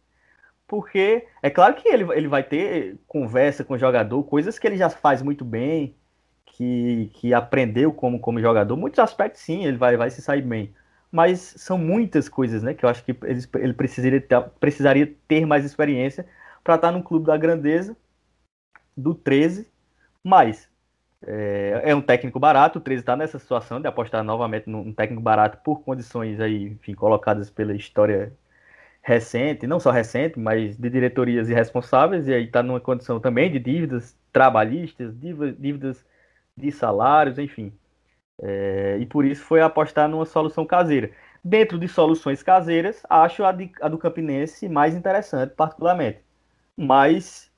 Porque 0.73 1.27
é 1.43 1.51
claro 1.51 1.75
que 1.75 1.87
ele, 1.87 2.05
ele 2.15 2.29
vai 2.29 2.43
ter 2.43 2.97
conversa 3.07 3.63
com 3.63 3.75
o 3.75 3.79
jogador, 3.79 4.25
coisas 4.25 4.59
que 4.59 4.67
ele 4.67 4.79
já 4.79 4.89
faz 4.89 5.21
muito 5.21 5.45
bem, 5.45 5.95
que, 6.47 7.11
que 7.13 7.35
aprendeu 7.35 7.93
como, 7.93 8.19
como 8.19 8.41
jogador. 8.41 8.75
Muitos 8.75 8.99
aspectos, 8.99 9.43
sim, 9.43 9.67
ele 9.67 9.77
vai, 9.77 9.99
vai 9.99 10.09
se 10.09 10.23
sair 10.23 10.41
bem 10.41 10.75
mas 11.13 11.41
são 11.59 11.77
muitas 11.77 12.27
coisas, 12.27 12.63
né? 12.63 12.73
Que 12.73 12.87
eu 12.87 12.89
acho 12.89 13.05
que 13.05 13.15
ele, 13.25 13.43
ele 13.57 13.75
precisaria, 13.75 14.19
ter, 14.19 14.41
precisaria 14.59 15.15
ter 15.29 15.45
mais 15.45 15.63
experiência 15.63 16.27
para 16.65 16.77
estar 16.77 16.91
no 16.91 17.03
clube 17.03 17.27
da 17.27 17.37
grandeza 17.37 17.95
do 18.97 19.15
13. 19.15 19.69
Mas 20.25 20.71
é, 21.27 21.83
é 21.85 21.95
um 21.95 22.01
técnico 22.01 22.41
barato, 22.41 22.79
o 22.79 22.83
13 22.83 23.03
está 23.03 23.15
nessa 23.15 23.39
situação 23.39 23.79
de 23.79 23.87
apostar 23.87 24.25
novamente 24.25 24.71
num 24.71 24.91
técnico 24.91 25.23
barato 25.23 25.59
por 25.63 25.83
condições 25.83 26.41
aí, 26.41 26.65
enfim, 26.69 26.95
colocadas 26.95 27.51
pela 27.51 27.75
história 27.75 28.33
recente, 29.03 29.67
não 29.67 29.81
só 29.81 29.91
recente, 29.91 30.38
mas 30.38 30.77
de 30.77 30.91
diretorias 30.91 31.51
irresponsáveis, 31.51 32.29
e 32.29 32.35
aí 32.35 32.45
está 32.45 32.62
numa 32.62 32.81
condição 32.81 33.21
também 33.21 33.51
de 33.51 33.59
dívidas 33.59 34.17
trabalhistas, 34.33 35.15
dívidas 35.19 36.05
de 36.57 36.71
salários, 36.73 37.38
enfim. 37.38 37.73
É, 38.41 38.99
e 39.01 39.07
por 39.07 39.25
isso 39.25 39.43
foi 39.45 39.61
apostar 39.61 40.09
numa 40.09 40.25
solução 40.27 40.67
caseira. 40.67 41.11
Dentro 41.45 41.79
de 41.79 41.88
soluções 41.88 42.43
caseiras, 42.43 43.03
acho 43.11 43.45
a, 43.45 43.53
de, 43.53 43.73
a 43.81 43.88
do 43.88 43.99
Campinense 43.99 44.69
mais 44.69 44.95
interessante, 44.95 45.55
particularmente. 45.55 46.21
Mas 46.77 47.51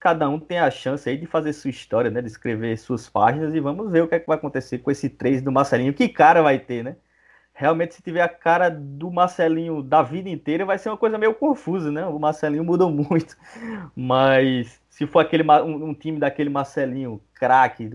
cada 0.00 0.28
um 0.28 0.38
tem 0.40 0.58
a 0.58 0.70
chance 0.70 1.08
aí 1.08 1.16
de 1.18 1.26
fazer 1.26 1.52
sua 1.52 1.70
história, 1.70 2.10
né? 2.10 2.22
De 2.22 2.28
escrever 2.28 2.76
suas 2.78 3.08
páginas 3.08 3.54
e 3.54 3.60
vamos 3.60 3.90
ver 3.90 4.02
o 4.02 4.08
que, 4.08 4.14
é 4.14 4.20
que 4.20 4.26
vai 4.26 4.36
acontecer 4.38 4.78
com 4.78 4.90
esse 4.90 5.08
3 5.10 5.42
do 5.42 5.52
Marcelinho. 5.52 5.94
Que 5.94 6.08
cara 6.08 6.42
vai 6.42 6.58
ter, 6.58 6.82
né? 6.84 6.96
Realmente, 7.58 7.94
se 7.94 8.02
tiver 8.02 8.20
a 8.20 8.28
cara 8.28 8.68
do 8.68 9.10
Marcelinho 9.10 9.82
da 9.82 10.02
vida 10.02 10.28
inteira, 10.28 10.66
vai 10.66 10.76
ser 10.76 10.90
uma 10.90 10.96
coisa 10.98 11.16
meio 11.16 11.34
confusa, 11.34 11.90
né? 11.90 12.04
O 12.04 12.18
Marcelinho 12.18 12.62
mudou 12.62 12.90
muito. 12.92 13.34
Mas 13.96 14.78
se 14.90 15.06
for 15.06 15.20
aquele 15.20 15.42
um, 15.42 15.88
um 15.88 15.94
time 15.94 16.18
daquele 16.18 16.50
Marcelinho 16.50 17.18
craque, 17.32 17.88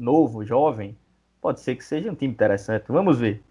novo, 0.00 0.44
jovem, 0.44 0.96
pode 1.40 1.58
ser 1.58 1.74
que 1.74 1.84
seja 1.84 2.12
um 2.12 2.14
time 2.14 2.32
interessante. 2.32 2.84
Vamos 2.86 3.18
ver. 3.18 3.42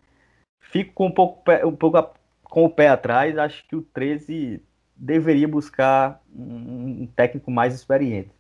Fico 0.62 0.94
com 0.94 1.08
um 1.08 1.12
pouco, 1.12 1.44
um 1.66 1.76
pouco 1.76 2.18
com 2.44 2.64
o 2.64 2.70
pé 2.70 2.88
atrás. 2.88 3.38
Acho 3.38 3.68
que 3.68 3.76
o 3.76 3.82
13 3.82 4.62
deveria 4.96 5.50
buscar 5.50 6.24
um 6.34 7.10
técnico 7.14 7.52
mais 7.52 7.76
experiente. 7.76 8.32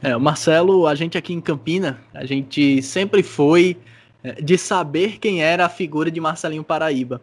É, 0.00 0.16
o 0.16 0.20
Marcelo, 0.20 0.86
a 0.86 0.94
gente 0.94 1.18
aqui 1.18 1.32
em 1.32 1.40
Campina, 1.40 2.00
a 2.14 2.24
gente 2.24 2.80
sempre 2.80 3.24
foi 3.24 3.76
de 4.42 4.56
saber 4.56 5.18
quem 5.18 5.42
era 5.42 5.66
a 5.66 5.68
figura 5.68 6.10
de 6.10 6.20
Marcelinho 6.20 6.64
Paraíba. 6.64 7.20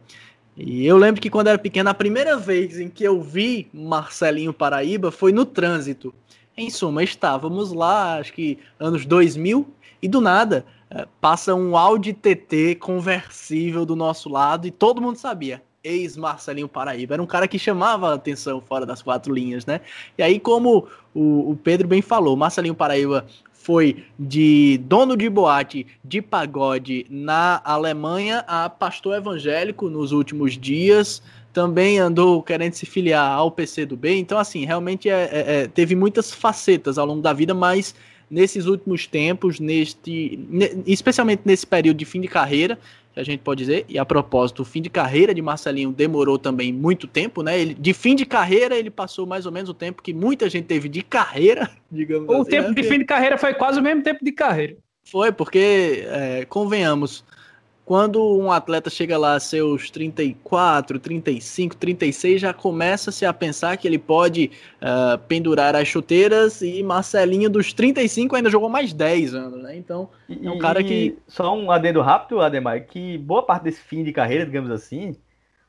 E 0.58 0.86
eu 0.86 0.98
lembro 0.98 1.22
que 1.22 1.30
quando 1.30 1.48
era 1.48 1.58
pequeno, 1.58 1.90
a 1.90 1.94
primeira 1.94 2.38
vez 2.38 2.80
em 2.80 2.90
que 2.90 3.04
eu 3.04 3.22
vi 3.22 3.70
Marcelinho 3.74 4.54
Paraíba 4.54 5.10
foi 5.10 5.32
no 5.32 5.46
trânsito. 5.46 6.14
Em 6.58 6.70
suma, 6.70 7.02
estávamos 7.02 7.72
lá, 7.72 8.18
acho 8.18 8.34
que 8.34 8.60
anos 8.78 9.06
2000, 9.06 9.66
e 10.02 10.08
do 10.08 10.20
nada 10.20 10.66
é, 10.90 11.08
passa 11.22 11.56
um 11.56 11.78
Audi 11.78 12.14
TT 12.14 12.76
conversível 12.76 13.86
do 13.86 13.96
nosso 13.96 14.28
lado 14.28 14.68
e 14.68 14.72
todo 14.72 15.02
mundo 15.02 15.16
sabia. 15.16 15.64
ex-Marcelinho 15.82 16.68
Paraíba. 16.68 17.14
Era 17.14 17.24
um 17.24 17.26
cara 17.26 17.48
que 17.48 17.58
chamava 17.58 18.10
a 18.10 18.16
atenção 18.16 18.60
fora 18.60 18.86
das 18.86 19.02
quatro 19.02 19.34
linhas, 19.34 19.66
né? 19.66 19.80
E 20.18 20.24
aí, 20.24 20.38
como 20.38 20.90
o, 21.14 21.52
o 21.52 21.56
Pedro 21.56 21.88
bem 21.88 22.02
falou, 22.02 22.36
Marcelinho 22.36 22.76
Paraíba 22.76 23.26
foi 23.62 24.04
de 24.18 24.80
dono 24.86 25.18
de 25.18 25.30
boate 25.30 25.86
de 26.04 26.22
pagode 26.22 27.06
na 27.10 27.62
Alemanha 27.64 28.44
a 28.48 28.70
pastor 28.70 29.18
evangélico 29.18 29.90
nos 29.90 30.12
últimos 30.12 30.58
dias. 30.58 31.22
Também 31.52 32.00
andou 32.00 32.42
querendo 32.42 32.74
se 32.74 32.86
filiar 32.86 33.32
ao 33.32 33.52
PC 33.52 33.86
do 33.86 33.98
B. 33.98 34.16
Então, 34.16 34.38
assim, 34.38 34.66
realmente 34.66 35.10
é, 35.10 35.30
é, 35.32 35.56
é, 35.62 35.68
teve 35.68 35.94
muitas 35.94 36.32
facetas 36.32 36.98
ao 36.98 37.06
longo 37.06 37.22
da 37.22 37.34
vida, 37.34 37.54
mas 37.54 37.94
nesses 38.30 38.66
últimos 38.66 39.08
tempos, 39.08 39.60
neste, 39.60 40.40
especialmente 40.86 41.42
nesse 41.44 41.68
período 41.68 41.98
de 41.98 42.06
fim 42.06 42.22
de 42.22 42.28
carreira, 42.28 42.80
que 43.20 43.30
a 43.30 43.34
gente 43.34 43.42
pode 43.42 43.60
dizer. 43.60 43.86
E 43.88 44.00
a 44.00 44.06
propósito, 44.06 44.62
o 44.62 44.66
fim 44.66 44.82
de 44.82 44.90
carreira 44.90 45.34
de 45.34 45.42
Marcelinho 45.42 45.92
demorou 45.92 46.38
também 46.38 46.72
muito 46.72 47.08
tempo, 47.08 47.44
né? 47.44 47.60
Ele, 47.60 47.74
de 47.74 47.94
fim 47.94 48.16
de 48.16 48.26
carreira, 48.26 48.78
ele 48.78 48.90
passou 48.90 49.26
mais 49.26 49.46
ou 49.46 49.52
menos 49.52 49.70
o 49.70 49.74
tempo 49.74 50.02
que 50.02 50.14
muita 50.14 50.50
gente 50.50 50.66
teve 50.66 50.88
de 50.88 51.02
carreira, 51.02 51.70
digamos 51.92 52.30
o 52.30 52.34
assim. 52.34 52.42
O 52.42 52.46
tempo 52.46 52.70
né? 52.70 52.76
de 52.76 52.84
fim 52.84 53.00
de 53.00 53.06
carreira 53.06 53.38
foi 53.38 53.54
quase 53.54 53.80
o 53.80 53.84
mesmo 53.84 54.02
tempo 54.02 54.24
de 54.24 54.32
carreira. 54.32 54.78
Foi, 55.04 55.32
porque, 55.32 56.06
é, 56.08 56.46
convenhamos, 56.46 57.24
quando 57.90 58.24
um 58.38 58.52
atleta 58.52 58.88
chega 58.88 59.18
lá 59.18 59.34
a 59.34 59.40
seus 59.40 59.90
34, 59.90 61.00
35, 61.00 61.76
36, 61.76 62.40
já 62.40 62.54
começa-se 62.54 63.26
a 63.26 63.34
pensar 63.34 63.76
que 63.78 63.88
ele 63.88 63.98
pode 63.98 64.52
uh, 64.80 65.18
pendurar 65.28 65.76
as 65.76 65.88
chuteiras 65.88 66.62
e 66.62 66.84
Marcelinho 66.84 67.50
dos 67.50 67.74
35 67.74 68.36
ainda 68.36 68.48
jogou 68.48 68.70
mais 68.70 68.94
10 68.94 69.34
anos, 69.34 69.64
né? 69.64 69.76
Então, 69.76 70.08
e, 70.30 70.46
é 70.46 70.52
um 70.52 70.60
cara 70.60 70.84
que... 70.84 71.18
Só 71.28 71.58
um 71.58 71.72
adendo 71.72 72.00
rápido, 72.00 72.40
Ademar, 72.42 72.86
que 72.86 73.18
boa 73.18 73.42
parte 73.42 73.64
desse 73.64 73.82
fim 73.82 74.04
de 74.04 74.14
carreira, 74.14 74.46
digamos 74.46 74.70
assim, 74.70 75.16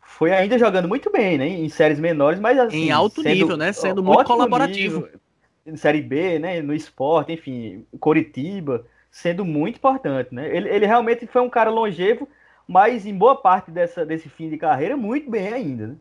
foi 0.03 0.31
ainda 0.31 0.59
jogando 0.59 0.89
muito 0.89 1.11
bem, 1.11 1.39
né? 1.39 1.49
Em 1.49 1.71
séries 1.71 1.99
menores, 1.99 2.39
mas 2.39 2.59
assim... 2.59 2.89
Em 2.89 2.91
alto 2.91 3.23
nível, 3.23 3.57
né? 3.57 3.73
Sendo 3.73 4.05
muito 4.05 4.25
colaborativo. 4.25 5.07
Nível, 5.07 5.21
em 5.65 5.77
Série 5.79 6.03
B, 6.03 6.39
né? 6.39 6.61
No 6.61 6.75
esporte, 6.75 7.33
enfim, 7.33 7.87
Coritiba 7.99 8.85
sendo 9.11 9.45
muito 9.45 9.77
importante, 9.77 10.35
né? 10.35 10.55
Ele, 10.55 10.69
ele 10.69 10.87
realmente 10.87 11.27
foi 11.27 11.43
um 11.43 11.51
cara 11.51 11.71
longevo, 11.71 12.29
mas 12.67 13.05
em 13.07 13.17
boa 13.17 13.35
parte 13.35 13.71
dessa, 13.71 14.07
desse 14.07 14.29
fim 14.29 14.49
de 14.49 14.57
carreira, 14.57 14.97
muito 14.97 15.31
bem 15.31 15.53
ainda, 15.53 15.87
né? 15.89 15.97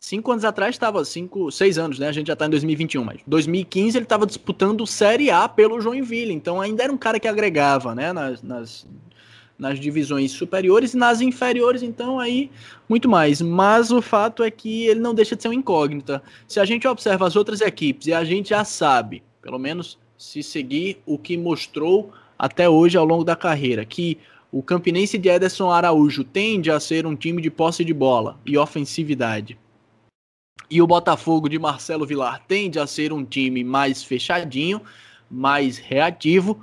Cinco 0.00 0.30
anos 0.30 0.44
atrás 0.44 0.76
estava, 0.76 1.04
cinco, 1.04 1.50
seis 1.50 1.76
anos, 1.76 1.98
né? 1.98 2.08
A 2.08 2.12
gente 2.12 2.28
já 2.28 2.34
está 2.34 2.46
em 2.46 2.50
2021, 2.50 3.04
mas 3.04 3.20
2015 3.26 3.98
ele 3.98 4.04
estava 4.04 4.26
disputando 4.26 4.86
Série 4.86 5.28
A 5.28 5.48
pelo 5.48 5.80
Joinville, 5.80 6.32
então 6.32 6.60
ainda 6.60 6.84
era 6.84 6.92
um 6.92 6.96
cara 6.96 7.18
que 7.18 7.26
agregava, 7.26 7.96
né? 7.96 8.12
Nas, 8.12 8.40
nas, 8.40 8.86
nas 9.58 9.80
divisões 9.80 10.30
superiores 10.30 10.94
e 10.94 10.96
nas 10.96 11.20
inferiores, 11.20 11.82
então 11.82 12.20
aí 12.20 12.48
muito 12.88 13.08
mais. 13.08 13.42
Mas 13.42 13.90
o 13.90 14.00
fato 14.00 14.44
é 14.44 14.50
que 14.52 14.86
ele 14.86 15.00
não 15.00 15.12
deixa 15.12 15.34
de 15.34 15.42
ser 15.42 15.48
uma 15.48 15.54
incógnita. 15.54 16.22
Se 16.46 16.60
a 16.60 16.64
gente 16.64 16.86
observa 16.86 17.26
as 17.26 17.34
outras 17.34 17.60
equipes 17.60 18.06
e 18.06 18.14
a 18.14 18.22
gente 18.22 18.50
já 18.50 18.64
sabe, 18.64 19.24
pelo 19.42 19.58
menos 19.58 19.98
se 20.16 20.44
seguir 20.44 21.02
o 21.04 21.18
que 21.18 21.36
mostrou 21.36 22.12
até 22.38 22.68
hoje 22.68 22.96
ao 22.96 23.04
longo 23.04 23.24
da 23.24 23.34
carreira, 23.34 23.84
que 23.84 24.18
o 24.50 24.62
Campinense 24.62 25.18
de 25.18 25.28
Ederson 25.28 25.70
Araújo 25.70 26.24
tende 26.24 26.70
a 26.70 26.80
ser 26.80 27.06
um 27.06 27.16
time 27.16 27.42
de 27.42 27.50
posse 27.50 27.84
de 27.84 27.92
bola 27.92 28.38
e 28.46 28.56
ofensividade. 28.56 29.58
E 30.70 30.80
o 30.80 30.86
Botafogo 30.86 31.48
de 31.48 31.58
Marcelo 31.58 32.06
Vilar 32.06 32.42
tende 32.46 32.78
a 32.78 32.86
ser 32.86 33.12
um 33.12 33.24
time 33.24 33.64
mais 33.64 34.02
fechadinho, 34.02 34.80
mais 35.30 35.78
reativo. 35.78 36.62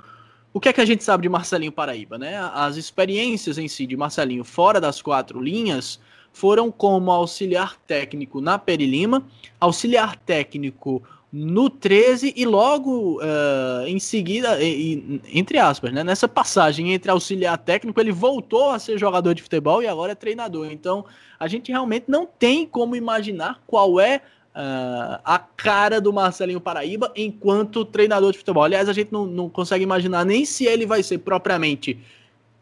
O 0.52 0.60
que 0.60 0.68
é 0.68 0.72
que 0.72 0.80
a 0.80 0.84
gente 0.84 1.04
sabe 1.04 1.22
de 1.22 1.28
Marcelinho 1.28 1.72
Paraíba, 1.72 2.16
né? 2.16 2.38
As 2.54 2.76
experiências 2.76 3.58
em 3.58 3.68
si 3.68 3.86
de 3.86 3.96
Marcelinho 3.96 4.44
fora 4.44 4.80
das 4.80 5.02
quatro 5.02 5.40
linhas 5.40 6.00
foram 6.32 6.70
como 6.70 7.10
auxiliar 7.10 7.76
técnico 7.86 8.40
na 8.40 8.58
Perilima, 8.58 9.24
auxiliar 9.60 10.16
técnico 10.16 11.02
no 11.38 11.68
13 11.68 12.32
e 12.34 12.46
logo 12.46 13.20
uh, 13.20 13.86
em 13.86 13.98
seguida, 13.98 14.58
e, 14.62 14.94
e, 14.94 15.20
entre 15.38 15.58
aspas, 15.58 15.92
né, 15.92 16.02
nessa 16.02 16.26
passagem 16.26 16.94
entre 16.94 17.10
auxiliar 17.10 17.58
técnico, 17.58 18.00
ele 18.00 18.10
voltou 18.10 18.70
a 18.70 18.78
ser 18.78 18.96
jogador 18.96 19.34
de 19.34 19.42
futebol 19.42 19.82
e 19.82 19.86
agora 19.86 20.12
é 20.12 20.14
treinador. 20.14 20.72
Então, 20.72 21.04
a 21.38 21.46
gente 21.46 21.70
realmente 21.70 22.06
não 22.08 22.24
tem 22.24 22.66
como 22.66 22.96
imaginar 22.96 23.60
qual 23.66 24.00
é 24.00 24.22
uh, 24.54 25.20
a 25.22 25.38
cara 25.38 26.00
do 26.00 26.10
Marcelinho 26.10 26.58
Paraíba 26.58 27.12
enquanto 27.14 27.84
treinador 27.84 28.32
de 28.32 28.38
futebol. 28.38 28.64
Aliás, 28.64 28.88
a 28.88 28.94
gente 28.94 29.12
não, 29.12 29.26
não 29.26 29.50
consegue 29.50 29.84
imaginar 29.84 30.24
nem 30.24 30.46
se 30.46 30.64
ele 30.64 30.86
vai 30.86 31.02
ser 31.02 31.18
propriamente, 31.18 32.00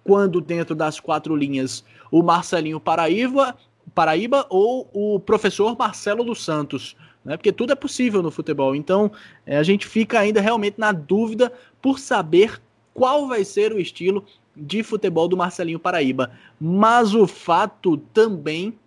quando 0.03 0.41
dentro 0.41 0.75
das 0.75 0.99
quatro 0.99 1.37
linhas, 1.37 1.85
o 2.11 2.25
Marcelinho 2.25 2.81
Paraíba, 2.81 3.57
Paraíba 3.95 4.45
ou 4.51 4.91
o 4.93 5.21
professor 5.21 5.79
Marcelo 5.79 6.25
dos 6.25 6.45
Santos 6.45 6.97
né? 7.25 7.37
Porque 7.37 7.53
tudo 7.53 7.73
é 7.73 7.77
possível 7.77 8.23
no 8.23 8.31
futebol. 8.31 8.75
Então, 8.75 9.11
é, 9.47 9.57
a 9.57 9.63
gente 9.63 9.87
fica 9.87 10.19
ainda 10.19 10.41
realmente 10.41 10.79
na 10.79 10.93
dúvida 10.93 11.53
por 11.81 11.99
saber 11.99 12.61
qual 12.93 13.27
vai 13.27 13.45
ser 13.45 13.73
o 13.73 13.81
estilo 13.81 14.25
de 14.57 14.83
futebol 14.83 15.27
do 15.27 15.37
Marcelinho 15.37 15.79
Paraíba. 15.79 16.31
Mas 16.61 17.15
o 17.15 17.27
fato 17.27 17.97
também 17.97 18.79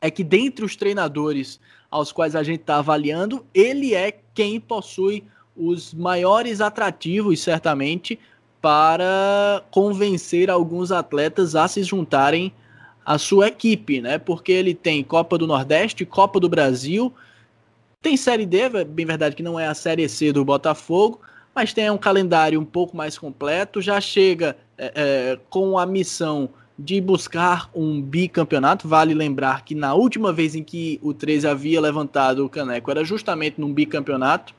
é 0.00 0.10
que 0.10 0.24
dentre 0.24 0.64
os 0.64 0.76
treinadores 0.76 1.60
aos 1.90 2.10
quais 2.10 2.34
a 2.34 2.42
gente 2.42 2.60
está 2.60 2.78
avaliando, 2.78 3.46
ele 3.54 3.94
é 3.94 4.18
quem 4.34 4.58
possui 4.58 5.24
os 5.56 5.92
maiores 5.92 6.60
atrativos, 6.60 7.40
certamente, 7.40 8.18
para 8.60 9.62
convencer 9.70 10.50
alguns 10.50 10.90
atletas 10.90 11.54
a 11.54 11.68
se 11.68 11.82
juntarem 11.82 12.52
à 13.04 13.18
sua 13.18 13.48
equipe, 13.48 14.00
né? 14.00 14.18
Porque 14.18 14.52
ele 14.52 14.74
tem 14.74 15.02
Copa 15.02 15.36
do 15.36 15.46
Nordeste, 15.46 16.06
Copa 16.06 16.40
do 16.40 16.48
Brasil, 16.48 17.12
tem 18.02 18.16
Série 18.16 18.44
D, 18.44 18.58
é 18.58 18.84
bem 18.84 19.06
verdade 19.06 19.36
que 19.36 19.42
não 19.42 19.58
é 19.58 19.68
a 19.68 19.74
Série 19.74 20.08
C 20.08 20.32
do 20.32 20.44
Botafogo, 20.44 21.20
mas 21.54 21.72
tem 21.72 21.88
um 21.88 21.96
calendário 21.96 22.60
um 22.60 22.64
pouco 22.64 22.96
mais 22.96 23.16
completo, 23.16 23.80
já 23.80 24.00
chega 24.00 24.56
é, 24.76 24.92
é, 24.94 25.38
com 25.48 25.78
a 25.78 25.86
missão 25.86 26.50
de 26.76 27.00
buscar 27.00 27.70
um 27.74 28.02
bicampeonato. 28.02 28.88
Vale 28.88 29.14
lembrar 29.14 29.64
que 29.64 29.74
na 29.74 29.94
última 29.94 30.32
vez 30.32 30.54
em 30.54 30.64
que 30.64 30.98
o 31.00 31.14
13 31.14 31.46
havia 31.46 31.80
levantado 31.80 32.44
o 32.44 32.48
caneco 32.48 32.90
era 32.90 33.04
justamente 33.04 33.60
num 33.60 33.72
bicampeonato. 33.72 34.52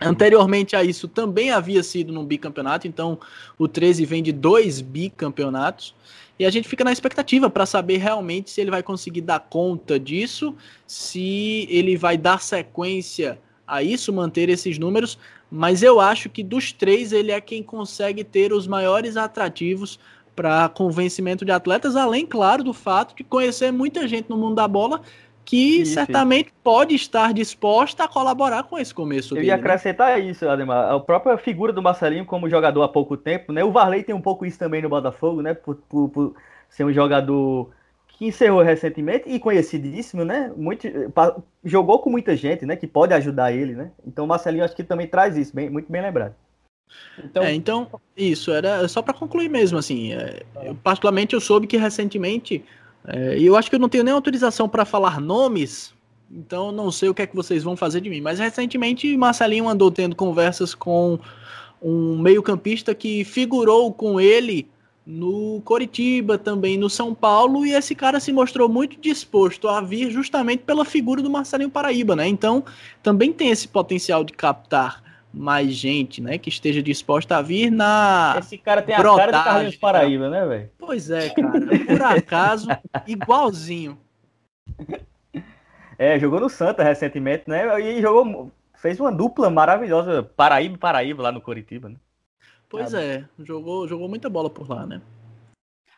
Anteriormente 0.00 0.76
a 0.76 0.84
isso 0.84 1.08
também 1.08 1.50
havia 1.50 1.82
sido 1.82 2.12
num 2.12 2.24
bicampeonato, 2.24 2.86
então 2.86 3.18
o 3.58 3.66
13 3.66 4.04
vem 4.04 4.22
de 4.22 4.32
dois 4.32 4.80
bicampeonatos. 4.80 5.92
E 6.38 6.46
a 6.46 6.50
gente 6.50 6.68
fica 6.68 6.84
na 6.84 6.92
expectativa 6.92 7.50
para 7.50 7.66
saber 7.66 7.96
realmente 7.96 8.50
se 8.50 8.60
ele 8.60 8.70
vai 8.70 8.82
conseguir 8.82 9.22
dar 9.22 9.40
conta 9.40 9.98
disso, 9.98 10.54
se 10.86 11.66
ele 11.68 11.96
vai 11.96 12.16
dar 12.16 12.40
sequência 12.40 13.38
a 13.66 13.82
isso, 13.82 14.12
manter 14.12 14.48
esses 14.48 14.78
números. 14.78 15.18
Mas 15.50 15.82
eu 15.82 15.98
acho 15.98 16.28
que 16.28 16.42
dos 16.42 16.72
três 16.72 17.12
ele 17.12 17.32
é 17.32 17.40
quem 17.40 17.62
consegue 17.62 18.22
ter 18.22 18.52
os 18.52 18.66
maiores 18.66 19.16
atrativos 19.16 19.98
para 20.36 20.68
convencimento 20.68 21.44
de 21.44 21.50
atletas, 21.50 21.96
além, 21.96 22.24
claro, 22.24 22.62
do 22.62 22.72
fato 22.72 23.16
de 23.16 23.24
conhecer 23.24 23.72
muita 23.72 24.06
gente 24.06 24.30
no 24.30 24.36
mundo 24.36 24.54
da 24.54 24.68
bola 24.68 25.00
que 25.48 25.86
certamente 25.86 26.52
pode 26.62 26.94
estar 26.94 27.32
disposta 27.32 28.04
a 28.04 28.08
colaborar 28.08 28.64
com 28.64 28.78
esse 28.78 28.92
começo. 28.92 29.32
Eu 29.32 29.36
dele, 29.36 29.46
ia 29.46 29.56
né? 29.56 29.60
acrescentar 29.62 30.18
né? 30.18 30.26
isso, 30.26 30.46
Ademar. 30.46 30.92
A 30.92 31.00
própria 31.00 31.38
figura 31.38 31.72
do 31.72 31.80
Marcelinho 31.80 32.26
como 32.26 32.50
jogador 32.50 32.82
há 32.82 32.88
pouco 32.88 33.16
tempo, 33.16 33.50
né? 33.50 33.64
O 33.64 33.72
Varley 33.72 34.02
tem 34.02 34.14
um 34.14 34.20
pouco 34.20 34.44
isso 34.44 34.58
também 34.58 34.82
no 34.82 34.90
Botafogo, 34.90 35.40
né? 35.40 35.54
Por, 35.54 35.76
por, 35.88 36.10
por 36.10 36.36
ser 36.68 36.84
um 36.84 36.92
jogador 36.92 37.70
que 38.08 38.26
encerrou 38.26 38.60
recentemente 38.60 39.26
e 39.26 39.38
conhecidíssimo, 39.38 40.22
né? 40.22 40.52
Muito, 40.54 40.86
jogou 41.64 41.98
com 42.00 42.10
muita 42.10 42.36
gente, 42.36 42.66
né? 42.66 42.76
Que 42.76 42.86
pode 42.86 43.14
ajudar 43.14 43.50
ele, 43.50 43.74
né? 43.74 43.90
Então 44.06 44.26
o 44.26 44.28
Marcelinho 44.28 44.66
acho 44.66 44.76
que 44.76 44.84
também 44.84 45.06
traz 45.06 45.34
isso, 45.34 45.56
bem, 45.56 45.70
muito 45.70 45.90
bem 45.90 46.02
lembrado. 46.02 46.34
Então, 47.24 47.42
é, 47.42 47.54
então 47.54 47.88
isso 48.14 48.52
era 48.52 48.86
só 48.86 49.00
para 49.00 49.14
concluir 49.14 49.48
mesmo, 49.48 49.78
assim. 49.78 50.12
É, 50.12 50.42
eu, 50.62 50.74
particularmente 50.74 51.34
eu 51.34 51.40
soube 51.40 51.66
que 51.66 51.78
recentemente 51.78 52.62
é, 53.08 53.38
e 53.38 53.46
eu 53.46 53.56
acho 53.56 53.70
que 53.70 53.76
eu 53.76 53.80
não 53.80 53.88
tenho 53.88 54.04
nem 54.04 54.12
autorização 54.12 54.68
para 54.68 54.84
falar 54.84 55.18
nomes, 55.18 55.94
então 56.30 56.70
não 56.70 56.90
sei 56.90 57.08
o 57.08 57.14
que 57.14 57.22
é 57.22 57.26
que 57.26 57.34
vocês 57.34 57.62
vão 57.62 57.74
fazer 57.74 58.02
de 58.02 58.10
mim. 58.10 58.20
Mas 58.20 58.38
recentemente 58.38 59.16
Marcelinho 59.16 59.66
andou 59.66 59.90
tendo 59.90 60.14
conversas 60.14 60.74
com 60.74 61.18
um 61.80 62.18
meio-campista 62.18 62.94
que 62.94 63.24
figurou 63.24 63.92
com 63.94 64.20
ele 64.20 64.68
no 65.06 65.62
Coritiba, 65.64 66.36
também 66.36 66.76
no 66.76 66.90
São 66.90 67.14
Paulo, 67.14 67.64
e 67.64 67.72
esse 67.72 67.94
cara 67.94 68.20
se 68.20 68.30
mostrou 68.30 68.68
muito 68.68 69.00
disposto 69.00 69.66
a 69.66 69.80
vir 69.80 70.10
justamente 70.10 70.64
pela 70.64 70.84
figura 70.84 71.22
do 71.22 71.30
Marcelinho 71.30 71.70
Paraíba, 71.70 72.14
né? 72.14 72.28
Então 72.28 72.62
também 73.02 73.32
tem 73.32 73.48
esse 73.48 73.66
potencial 73.66 74.22
de 74.22 74.34
captar 74.34 75.02
mais 75.32 75.72
gente, 75.72 76.20
né, 76.20 76.38
que 76.38 76.48
esteja 76.48 76.82
disposta 76.82 77.36
a 77.36 77.42
vir 77.42 77.70
na. 77.70 78.36
Esse 78.38 78.58
cara 78.58 78.82
tem 78.82 78.94
a 78.94 79.02
cara 79.02 79.26
de 79.26 79.44
Carlinhos 79.44 79.76
Paraíba, 79.76 80.28
né, 80.30 80.46
velho? 80.46 80.70
Pois 80.78 81.10
é, 81.10 81.30
cara. 81.30 81.60
Por 81.86 82.02
acaso, 82.02 82.68
igualzinho. 83.06 83.98
É, 85.98 86.18
jogou 86.18 86.40
no 86.40 86.48
Santa 86.48 86.82
recentemente, 86.82 87.44
né? 87.46 87.80
E 87.80 88.00
jogou, 88.00 88.50
fez 88.74 88.98
uma 89.00 89.12
dupla 89.12 89.50
maravilhosa, 89.50 90.22
Paraíba 90.22 90.74
e 90.74 90.78
Paraíba 90.78 91.22
lá 91.22 91.32
no 91.32 91.40
Coritiba, 91.40 91.88
né? 91.88 91.96
Pois 92.68 92.94
ah, 92.94 93.02
é, 93.02 93.24
jogou, 93.38 93.88
jogou 93.88 94.08
muita 94.08 94.28
bola 94.28 94.50
por 94.50 94.68
lá, 94.68 94.86
né? 94.86 95.00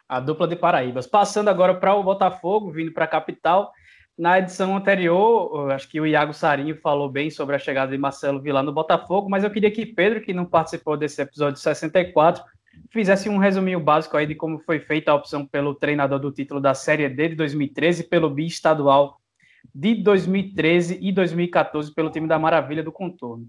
A 0.09 0.21
dupla 0.21 0.49
de 0.49 0.57
Paraíbas. 0.57 1.07
Passando 1.07 1.49
agora 1.49 1.75
para 1.75 1.95
o 1.95 2.03
Botafogo, 2.03 2.71
vindo 2.71 2.93
para 2.93 3.05
a 3.05 3.09
capital. 3.09 3.73
Na 4.21 4.39
edição 4.39 4.77
anterior, 4.77 5.73
acho 5.73 5.89
que 5.89 5.99
o 5.99 6.07
Iago 6.07 6.35
Sarinho 6.35 6.77
falou 6.77 7.09
bem 7.09 7.31
sobre 7.31 7.57
a 7.57 7.59
chegada 7.59 7.91
de 7.91 7.97
Marcelo 7.97 8.39
Vilar 8.39 8.63
no 8.63 8.71
Botafogo, 8.71 9.31
mas 9.31 9.43
eu 9.43 9.51
queria 9.51 9.71
que 9.71 9.87
Pedro, 9.87 10.21
que 10.21 10.35
não 10.35 10.45
participou 10.45 10.95
desse 10.95 11.23
episódio 11.23 11.59
64, 11.59 12.45
fizesse 12.91 13.31
um 13.31 13.39
resuminho 13.39 13.81
básico 13.81 14.19
aí 14.19 14.27
de 14.27 14.35
como 14.35 14.59
foi 14.59 14.79
feita 14.79 15.11
a 15.11 15.15
opção 15.15 15.47
pelo 15.47 15.75
treinador 15.75 16.19
do 16.19 16.31
título 16.31 16.61
da 16.61 16.75
Série 16.75 17.09
D 17.09 17.31
de 17.31 17.35
2013 17.35 18.05
pelo 18.11 18.29
bi-estadual 18.29 19.19
de 19.75 19.95
2013 19.95 20.99
e 21.01 21.11
2014 21.13 21.91
pelo 21.95 22.11
time 22.11 22.29
da 22.29 22.39
Maravilha 22.39 22.83
do 22.83 22.93
Contorno. 22.93 23.49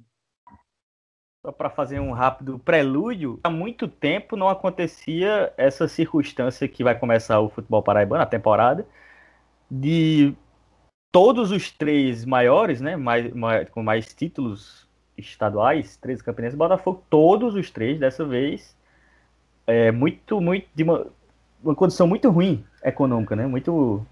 Só 1.45 1.51
para 1.51 1.69
fazer 1.69 1.99
um 1.99 2.13
rápido 2.13 2.57
prelúdio, 2.57 3.41
há 3.43 3.49
muito 3.49 3.89
tempo 3.89 4.37
não 4.37 4.47
acontecia 4.47 5.51
essa 5.57 5.85
circunstância 5.89 6.65
que 6.65 6.81
vai 6.81 6.97
começar 6.97 7.41
o 7.41 7.49
futebol 7.49 7.83
paraibano, 7.83 8.23
a 8.23 8.25
temporada, 8.25 8.87
de 9.69 10.33
todos 11.11 11.51
os 11.51 11.71
três 11.71 12.25
maiores, 12.25 12.79
né, 12.79 12.95
mais, 12.95 13.33
mais, 13.33 13.69
com 13.69 13.83
mais 13.83 14.13
títulos 14.13 14.87
estaduais, 15.17 15.97
três 15.97 16.21
campeonatos, 16.21 16.57
Botafogo, 16.57 17.03
todos 17.09 17.55
os 17.55 17.69
três 17.69 17.99
dessa 17.99 18.25
vez, 18.25 18.75
é 19.67 19.91
muito, 19.91 20.39
muito 20.39 20.67
de 20.73 20.83
uma, 20.83 21.05
uma 21.63 21.75
condição 21.75 22.07
muito 22.07 22.29
ruim 22.29 22.63
econômica, 22.83 23.35
né, 23.35 23.45
muito 23.45 24.05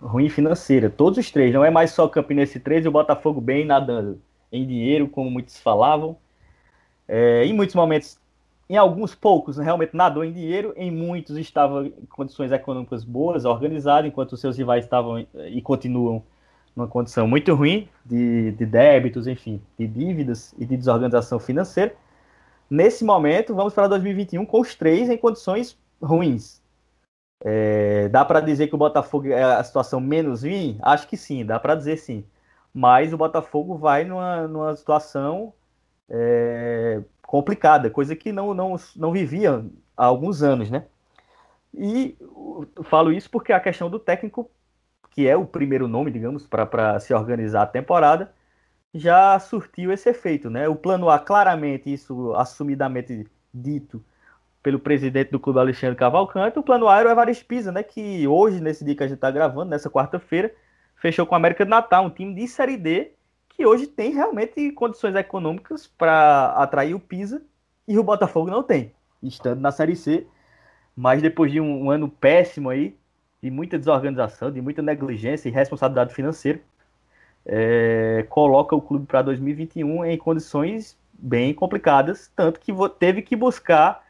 ruim 0.00 0.28
financeira. 0.28 0.90
Todos 0.90 1.18
os 1.18 1.30
três, 1.30 1.54
não 1.54 1.64
é 1.64 1.70
mais 1.70 1.92
só 1.92 2.08
Campinense 2.08 2.58
3 2.58 2.84
e 2.84 2.88
o 2.88 2.92
Botafogo 2.92 3.40
bem 3.40 3.64
nadando 3.64 4.20
em 4.50 4.66
dinheiro, 4.66 5.08
como 5.08 5.30
muitos 5.30 5.58
falavam. 5.60 6.16
É, 7.06 7.44
em 7.44 7.52
muitos 7.52 7.74
momentos, 7.74 8.18
em 8.68 8.76
alguns 8.76 9.14
poucos, 9.14 9.58
realmente 9.58 9.96
nadou 9.96 10.24
em 10.24 10.32
dinheiro, 10.32 10.72
em 10.76 10.90
muitos 10.90 11.36
estava 11.36 11.86
em 11.86 12.06
condições 12.06 12.50
econômicas 12.50 13.04
boas, 13.04 13.44
organizado, 13.44 14.06
enquanto 14.06 14.32
os 14.32 14.40
seus 14.40 14.56
rivais 14.56 14.84
estavam 14.84 15.24
e 15.34 15.62
continuam 15.62 16.22
numa 16.74 16.88
condição 16.88 17.26
muito 17.26 17.54
ruim 17.54 17.88
de, 18.04 18.52
de 18.52 18.66
débitos, 18.66 19.26
enfim, 19.26 19.60
de 19.78 19.86
dívidas 19.86 20.54
e 20.58 20.64
de 20.64 20.76
desorganização 20.76 21.38
financeira. 21.38 21.94
Nesse 22.70 23.04
momento, 23.04 23.54
vamos 23.54 23.74
para 23.74 23.88
2021 23.88 24.46
com 24.46 24.60
os 24.60 24.74
três 24.74 25.10
em 25.10 25.16
condições 25.16 25.76
ruins, 26.02 26.62
é, 27.44 28.08
dá 28.08 28.24
para 28.24 28.40
dizer 28.40 28.68
que 28.68 28.74
o 28.74 28.78
Botafogo 28.78 29.28
é 29.28 29.42
a 29.42 29.62
situação 29.64 30.00
menos 30.00 30.42
ruim? 30.42 30.78
Acho 30.80 31.08
que 31.08 31.16
sim, 31.16 31.44
dá 31.44 31.58
para 31.58 31.74
dizer 31.74 31.96
sim. 31.96 32.24
Mas 32.72 33.12
o 33.12 33.16
Botafogo 33.16 33.76
vai 33.76 34.04
numa, 34.04 34.46
numa 34.46 34.76
situação 34.76 35.52
é, 36.08 37.02
complicada, 37.22 37.90
coisa 37.90 38.14
que 38.14 38.32
não, 38.32 38.54
não, 38.54 38.76
não 38.96 39.12
vivia 39.12 39.64
há 39.96 40.04
alguns 40.04 40.42
anos, 40.42 40.70
né? 40.70 40.86
E 41.74 42.16
falo 42.84 43.12
isso 43.12 43.30
porque 43.30 43.52
a 43.52 43.60
questão 43.60 43.90
do 43.90 43.98
técnico, 43.98 44.50
que 45.12 45.28
é 45.28 45.36
o 45.36 45.46
primeiro 45.46 45.86
nome, 45.86 46.10
digamos, 46.10 46.46
para 46.46 46.98
se 46.98 47.14
organizar 47.14 47.62
a 47.62 47.66
temporada, 47.66 48.32
já 48.94 49.38
surtiu 49.38 49.92
esse 49.92 50.08
efeito, 50.10 50.50
né? 50.50 50.68
O 50.68 50.76
plano 50.76 51.08
A, 51.08 51.18
claramente, 51.18 51.92
isso 51.92 52.34
assumidamente 52.34 53.26
dito, 53.52 54.04
pelo 54.62 54.78
presidente 54.78 55.30
do 55.30 55.40
clube 55.40 55.58
Alexandre 55.58 55.96
Cavalcante, 55.96 56.58
o 56.58 56.62
plano 56.62 56.88
A 56.88 56.98
era 56.98 57.08
o 57.08 57.12
Evaristo 57.12 57.44
Pisa, 57.46 57.72
né, 57.72 57.82
que 57.82 58.26
hoje, 58.28 58.60
nesse 58.60 58.84
dia 58.84 58.94
que 58.94 59.02
a 59.02 59.06
gente 59.06 59.16
está 59.16 59.30
gravando, 59.30 59.70
nessa 59.70 59.90
quarta-feira, 59.90 60.54
fechou 60.96 61.26
com 61.26 61.34
o 61.34 61.36
América 61.36 61.64
de 61.64 61.70
Natal, 61.70 62.04
um 62.04 62.10
time 62.10 62.34
de 62.34 62.46
Série 62.46 62.76
D, 62.76 63.12
que 63.48 63.66
hoje 63.66 63.86
tem 63.86 64.12
realmente 64.12 64.70
condições 64.72 65.14
econômicas 65.16 65.86
para 65.86 66.52
atrair 66.52 66.94
o 66.94 67.00
Pisa, 67.00 67.42
e 67.88 67.98
o 67.98 68.04
Botafogo 68.04 68.50
não 68.50 68.62
tem, 68.62 68.94
estando 69.22 69.60
na 69.60 69.72
Série 69.72 69.96
C, 69.96 70.26
mas 70.96 71.20
depois 71.20 71.50
de 71.50 71.60
um, 71.60 71.86
um 71.86 71.90
ano 71.90 72.08
péssimo 72.08 72.70
aí, 72.70 72.96
de 73.42 73.50
muita 73.50 73.78
desorganização, 73.78 74.50
de 74.50 74.60
muita 74.60 74.80
negligência 74.80 75.48
e 75.48 75.52
responsabilidade 75.52 76.14
financeira, 76.14 76.60
é, 77.44 78.24
coloca 78.28 78.76
o 78.76 78.80
clube 78.80 79.06
para 79.06 79.22
2021 79.22 80.04
em 80.04 80.16
condições 80.16 80.96
bem 81.12 81.52
complicadas, 81.52 82.30
tanto 82.36 82.60
que 82.60 82.72
teve 82.98 83.22
que 83.22 83.34
buscar 83.34 84.04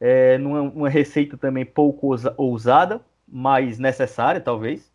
é, 0.00 0.38
numa 0.38 0.62
uma 0.62 0.88
receita 0.88 1.36
também 1.36 1.64
pouco 1.64 2.14
ousada, 2.36 3.00
mas 3.26 3.78
necessária, 3.78 4.40
talvez, 4.40 4.92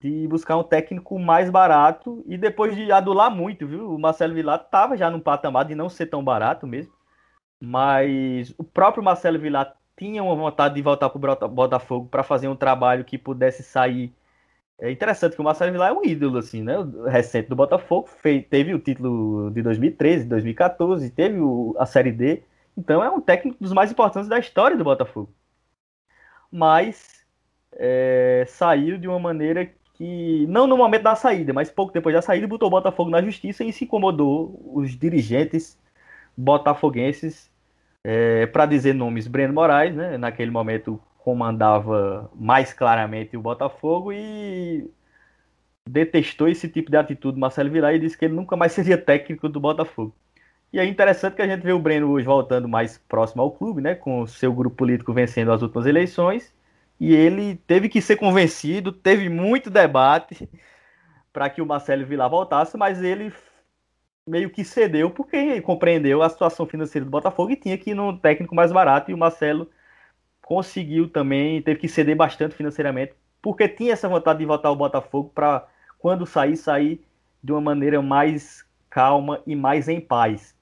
de 0.00 0.26
buscar 0.28 0.56
um 0.56 0.64
técnico 0.64 1.18
mais 1.18 1.50
barato 1.50 2.24
e 2.26 2.36
depois 2.36 2.74
de 2.74 2.90
adular 2.90 3.30
muito, 3.30 3.66
viu? 3.66 3.94
O 3.94 3.98
Marcelo 3.98 4.34
Vilar 4.34 4.60
estava 4.60 4.96
já 4.96 5.10
num 5.10 5.20
patamar 5.20 5.64
de 5.64 5.74
não 5.74 5.88
ser 5.88 6.06
tão 6.06 6.24
barato 6.24 6.66
mesmo, 6.66 6.92
mas 7.60 8.54
o 8.58 8.64
próprio 8.64 9.04
Marcelo 9.04 9.38
Vilar 9.38 9.76
tinha 10.02 10.22
uma 10.22 10.34
vontade 10.34 10.74
de 10.74 10.82
voltar 10.82 11.08
para 11.08 11.46
o 11.46 11.48
Botafogo 11.48 12.08
para 12.08 12.24
fazer 12.24 12.48
um 12.48 12.56
trabalho 12.56 13.04
que 13.04 13.16
pudesse 13.16 13.62
sair. 13.62 14.12
É 14.80 14.90
interessante 14.90 15.36
que 15.36 15.40
o 15.40 15.44
Marcelo 15.44 15.70
Vilar 15.70 15.90
é 15.90 15.92
um 15.92 16.04
ídolo, 16.04 16.38
assim, 16.38 16.60
né? 16.60 16.74
Recente 17.06 17.48
do 17.48 17.54
Botafogo, 17.54 18.08
fez, 18.08 18.44
teve 18.48 18.74
o 18.74 18.80
título 18.80 19.50
de 19.52 19.62
2013, 19.62 20.24
2014, 20.24 21.08
teve 21.10 21.38
o, 21.38 21.76
a 21.78 21.86
Série 21.86 22.10
D, 22.10 22.42
então 22.76 23.02
é 23.02 23.08
um 23.10 23.20
técnico 23.20 23.58
dos 23.60 23.72
mais 23.72 23.92
importantes 23.92 24.28
da 24.28 24.40
história 24.40 24.76
do 24.76 24.82
Botafogo. 24.82 25.32
Mas 26.50 27.24
é, 27.74 28.44
saiu 28.48 28.98
de 28.98 29.06
uma 29.06 29.20
maneira 29.20 29.70
que, 29.94 30.46
não 30.48 30.66
no 30.66 30.76
momento 30.76 31.02
da 31.04 31.14
saída, 31.14 31.52
mas 31.52 31.70
pouco 31.70 31.92
depois 31.92 32.12
da 32.14 32.22
saída, 32.22 32.48
botou 32.48 32.66
o 32.66 32.70
Botafogo 32.70 33.08
na 33.10 33.22
justiça 33.22 33.62
e 33.62 33.72
se 33.72 33.84
incomodou 33.84 34.60
os 34.74 34.98
dirigentes 34.98 35.78
botafoguenses, 36.36 37.51
é, 38.04 38.46
para 38.46 38.66
dizer 38.66 38.94
nomes, 38.94 39.26
Breno 39.26 39.54
Moraes, 39.54 39.94
né, 39.94 40.16
naquele 40.18 40.50
momento 40.50 41.00
comandava 41.18 42.30
mais 42.34 42.72
claramente 42.72 43.36
o 43.36 43.42
Botafogo 43.42 44.12
e 44.12 44.90
detestou 45.88 46.48
esse 46.48 46.68
tipo 46.68 46.90
de 46.90 46.96
atitude 46.96 47.38
Marcelo 47.38 47.70
Vilar 47.70 47.94
e 47.94 47.98
disse 47.98 48.18
que 48.18 48.24
ele 48.24 48.34
nunca 48.34 48.56
mais 48.56 48.72
seria 48.72 48.98
técnico 48.98 49.48
do 49.48 49.60
Botafogo. 49.60 50.14
E 50.72 50.80
é 50.80 50.84
interessante 50.86 51.34
que 51.36 51.42
a 51.42 51.46
gente 51.46 51.62
vê 51.62 51.72
o 51.72 51.78
Breno 51.78 52.10
hoje 52.10 52.24
voltando 52.24 52.66
mais 52.66 52.96
próximo 52.96 53.42
ao 53.42 53.50
clube, 53.50 53.82
né? 53.82 53.94
Com 53.94 54.22
o 54.22 54.26
seu 54.26 54.52
grupo 54.54 54.76
político 54.76 55.12
vencendo 55.12 55.52
as 55.52 55.60
últimas 55.60 55.84
eleições. 55.86 56.52
E 56.98 57.14
ele 57.14 57.56
teve 57.66 57.88
que 57.88 58.00
ser 58.00 58.16
convencido, 58.16 58.90
teve 58.90 59.28
muito 59.28 59.68
debate 59.68 60.48
para 61.32 61.50
que 61.50 61.60
o 61.60 61.66
Marcelo 61.66 62.06
Vilar 62.06 62.30
voltasse, 62.30 62.76
mas 62.76 63.02
ele 63.02 63.32
meio 64.26 64.50
que 64.50 64.64
cedeu 64.64 65.10
porque 65.10 65.60
compreendeu 65.60 66.22
a 66.22 66.28
situação 66.28 66.66
financeira 66.66 67.04
do 67.04 67.10
Botafogo 67.10 67.50
e 67.50 67.56
tinha 67.56 67.76
que 67.76 67.90
ir 67.90 67.94
no 67.94 68.16
técnico 68.16 68.54
mais 68.54 68.72
barato. 68.72 69.10
E 69.10 69.14
o 69.14 69.18
Marcelo 69.18 69.68
conseguiu 70.42 71.08
também, 71.08 71.62
teve 71.62 71.80
que 71.80 71.88
ceder 71.88 72.16
bastante 72.16 72.54
financeiramente, 72.54 73.14
porque 73.40 73.68
tinha 73.68 73.92
essa 73.92 74.08
vontade 74.08 74.38
de 74.38 74.46
voltar 74.46 74.68
ao 74.68 74.76
Botafogo 74.76 75.30
para 75.34 75.66
quando 75.98 76.26
sair, 76.26 76.56
sair 76.56 77.00
de 77.42 77.52
uma 77.52 77.60
maneira 77.60 78.00
mais 78.02 78.64
calma 78.88 79.40
e 79.46 79.56
mais 79.56 79.88
em 79.88 80.00
paz. 80.00 80.54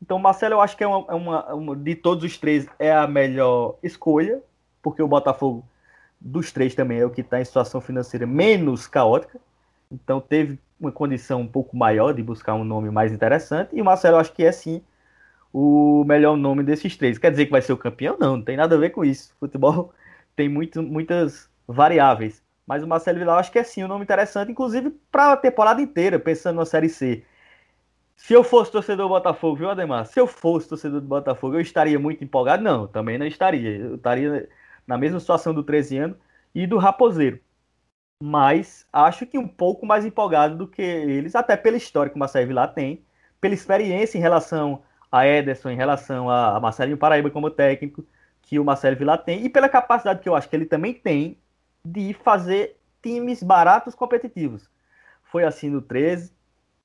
Então, 0.00 0.18
Marcelo, 0.18 0.54
eu 0.54 0.60
acho 0.60 0.76
que 0.76 0.84
é 0.84 0.86
uma, 0.86 1.06
é 1.08 1.14
uma, 1.14 1.54
uma, 1.54 1.76
de 1.76 1.94
todos 1.94 2.24
os 2.24 2.36
três 2.36 2.66
é 2.78 2.92
a 2.92 3.06
melhor 3.06 3.76
escolha, 3.82 4.42
porque 4.82 5.02
o 5.02 5.08
Botafogo 5.08 5.64
dos 6.20 6.52
três 6.52 6.74
também 6.74 6.98
é 6.98 7.06
o 7.06 7.10
que 7.10 7.20
está 7.20 7.40
em 7.40 7.44
situação 7.44 7.80
financeira 7.80 8.26
menos 8.26 8.86
caótica. 8.86 9.40
Então, 9.90 10.20
teve 10.20 10.58
uma 10.82 10.92
condição 10.92 11.40
um 11.40 11.46
pouco 11.46 11.76
maior 11.76 12.12
de 12.12 12.22
buscar 12.22 12.54
um 12.54 12.64
nome 12.64 12.90
mais 12.90 13.12
interessante. 13.12 13.74
E 13.74 13.80
o 13.80 13.84
Marcelo, 13.84 14.18
acho 14.18 14.32
que 14.32 14.44
é 14.44 14.52
sim 14.52 14.82
o 15.52 16.04
melhor 16.04 16.36
nome 16.36 16.62
desses 16.62 16.96
três. 16.96 17.18
Quer 17.18 17.30
dizer 17.30 17.46
que 17.46 17.52
vai 17.52 17.62
ser 17.62 17.72
o 17.72 17.76
campeão? 17.76 18.16
Não, 18.18 18.36
não 18.38 18.44
tem 18.44 18.56
nada 18.56 18.74
a 18.74 18.78
ver 18.78 18.90
com 18.90 19.04
isso. 19.04 19.34
Futebol 19.40 19.92
tem 20.34 20.48
muito, 20.48 20.82
muitas 20.82 21.48
variáveis. 21.66 22.42
Mas 22.66 22.82
o 22.82 22.86
Marcelo 22.86 23.18
Vilar, 23.18 23.38
acho 23.38 23.52
que 23.52 23.58
é 23.58 23.64
sim 23.64 23.84
um 23.84 23.88
nome 23.88 24.04
interessante, 24.04 24.50
inclusive 24.52 24.90
para 25.10 25.32
a 25.32 25.36
temporada 25.36 25.80
inteira, 25.82 26.18
pensando 26.18 26.56
na 26.56 26.64
Série 26.64 26.88
C. 26.88 27.24
Se 28.16 28.32
eu 28.34 28.44
fosse 28.44 28.70
torcedor 28.70 29.06
do 29.06 29.14
Botafogo, 29.14 29.56
viu, 29.56 29.70
Ademar? 29.70 30.06
Se 30.06 30.20
eu 30.20 30.26
fosse 30.26 30.68
torcedor 30.68 31.00
do 31.00 31.06
Botafogo, 31.06 31.56
eu 31.56 31.60
estaria 31.60 31.98
muito 31.98 32.22
empolgado? 32.22 32.62
Não, 32.62 32.86
também 32.86 33.18
não 33.18 33.26
estaria. 33.26 33.76
Eu 33.78 33.96
estaria 33.96 34.48
na 34.86 34.96
mesma 34.96 35.18
situação 35.18 35.52
do 35.52 35.62
13 35.62 35.98
anos 35.98 36.16
e 36.54 36.66
do 36.66 36.78
Raposeiro. 36.78 37.40
Mas 38.24 38.86
acho 38.92 39.26
que 39.26 39.36
um 39.36 39.48
pouco 39.48 39.84
mais 39.84 40.06
empolgado 40.06 40.56
do 40.56 40.68
que 40.68 40.80
eles, 40.80 41.34
até 41.34 41.56
pela 41.56 41.76
história 41.76 42.08
que 42.08 42.14
o 42.14 42.20
Marcelo 42.20 42.46
Vilar 42.46 42.72
tem, 42.72 43.04
pela 43.40 43.52
experiência 43.52 44.16
em 44.16 44.20
relação 44.20 44.80
a 45.10 45.26
Ederson, 45.26 45.70
em 45.70 45.76
relação 45.76 46.30
a 46.30 46.60
Marcelinho 46.60 46.96
Paraíba 46.96 47.30
como 47.30 47.50
técnico, 47.50 48.06
que 48.40 48.60
o 48.60 48.64
Marcelo 48.64 48.96
Vilar 48.96 49.18
tem, 49.24 49.44
e 49.44 49.48
pela 49.48 49.68
capacidade 49.68 50.20
que 50.20 50.28
eu 50.28 50.36
acho 50.36 50.48
que 50.48 50.54
ele 50.54 50.66
também 50.66 50.94
tem 50.94 51.36
de 51.84 52.14
fazer 52.14 52.76
times 53.02 53.42
baratos 53.42 53.92
competitivos. 53.92 54.70
Foi 55.24 55.42
assim 55.42 55.68
no 55.68 55.82
13, 55.82 56.32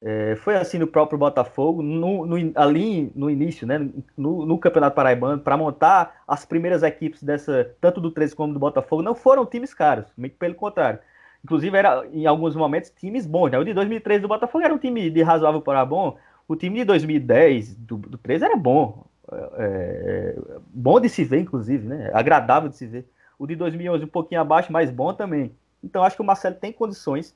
é, 0.01 0.35
foi 0.37 0.55
assim 0.55 0.79
no 0.79 0.87
próprio 0.87 1.19
Botafogo, 1.19 1.83
no, 1.83 2.25
no, 2.25 2.51
ali 2.55 3.11
no 3.13 3.29
início, 3.29 3.67
né, 3.67 3.77
no, 4.17 4.43
no 4.43 4.57
Campeonato 4.57 4.95
Paraibano, 4.95 5.39
para 5.39 5.55
montar 5.55 6.23
as 6.27 6.45
primeiras 6.45 6.81
equipes 6.81 7.21
dessa, 7.21 7.75
tanto 7.79 8.01
do 8.01 8.09
13 8.09 8.35
como 8.35 8.53
do 8.53 8.59
Botafogo, 8.59 9.03
não 9.03 9.13
foram 9.13 9.45
times 9.45 9.71
caros, 9.71 10.11
muito 10.17 10.35
pelo 10.35 10.55
contrário. 10.55 10.99
Inclusive, 11.43 11.77
era 11.77 12.05
em 12.11 12.25
alguns 12.25 12.55
momentos 12.55 12.89
times 12.89 13.25
bons. 13.25 13.51
Né? 13.51 13.57
O 13.57 13.63
de 13.63 13.73
2013 13.73 14.21
do 14.21 14.27
Botafogo 14.27 14.63
era 14.63 14.73
um 14.73 14.77
time 14.77 15.09
de 15.09 15.21
razoável 15.21 15.61
para 15.61 15.85
bom. 15.85 16.17
O 16.47 16.55
time 16.55 16.79
de 16.79 16.85
2010 16.85 17.75
do, 17.75 17.97
do 17.97 18.17
13 18.17 18.45
era 18.45 18.55
bom. 18.55 19.05
É, 19.31 19.49
é, 19.57 20.59
bom 20.73 20.99
de 20.99 21.09
se 21.09 21.23
ver, 21.23 21.39
inclusive, 21.39 21.87
né? 21.87 22.09
agradável 22.13 22.69
de 22.69 22.77
se 22.77 22.87
ver. 22.87 23.05
O 23.37 23.45
de 23.45 23.55
2011 23.55 24.05
um 24.05 24.07
pouquinho 24.07 24.41
abaixo, 24.41 24.71
mas 24.71 24.89
bom 24.89 25.13
também. 25.13 25.51
Então 25.83 26.03
acho 26.03 26.15
que 26.15 26.21
o 26.21 26.25
Marcelo 26.25 26.55
tem 26.55 26.71
condições 26.71 27.35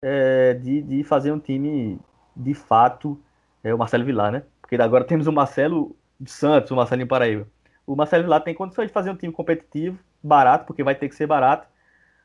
é, 0.00 0.54
de, 0.54 0.82
de 0.82 1.04
fazer 1.04 1.32
um 1.32 1.38
time 1.38 1.98
de 2.34 2.54
fato, 2.54 3.20
é, 3.62 3.74
o 3.74 3.78
Marcelo 3.78 4.04
Vilar, 4.04 4.32
né? 4.32 4.42
Porque 4.60 4.76
agora 4.76 5.04
temos 5.04 5.26
o 5.26 5.32
Marcelo 5.32 5.94
Santos, 6.26 6.70
o 6.70 6.76
Marcelinho 6.76 7.06
Paraíba. 7.06 7.46
O 7.86 7.94
Marcelo 7.94 8.24
Vilar 8.24 8.42
tem 8.42 8.54
condições 8.54 8.86
de 8.86 8.92
fazer 8.92 9.10
um 9.10 9.16
time 9.16 9.32
competitivo, 9.32 9.98
barato, 10.22 10.66
porque 10.66 10.82
vai 10.82 10.94
ter 10.94 11.08
que 11.08 11.14
ser 11.14 11.26
barato. 11.26 11.66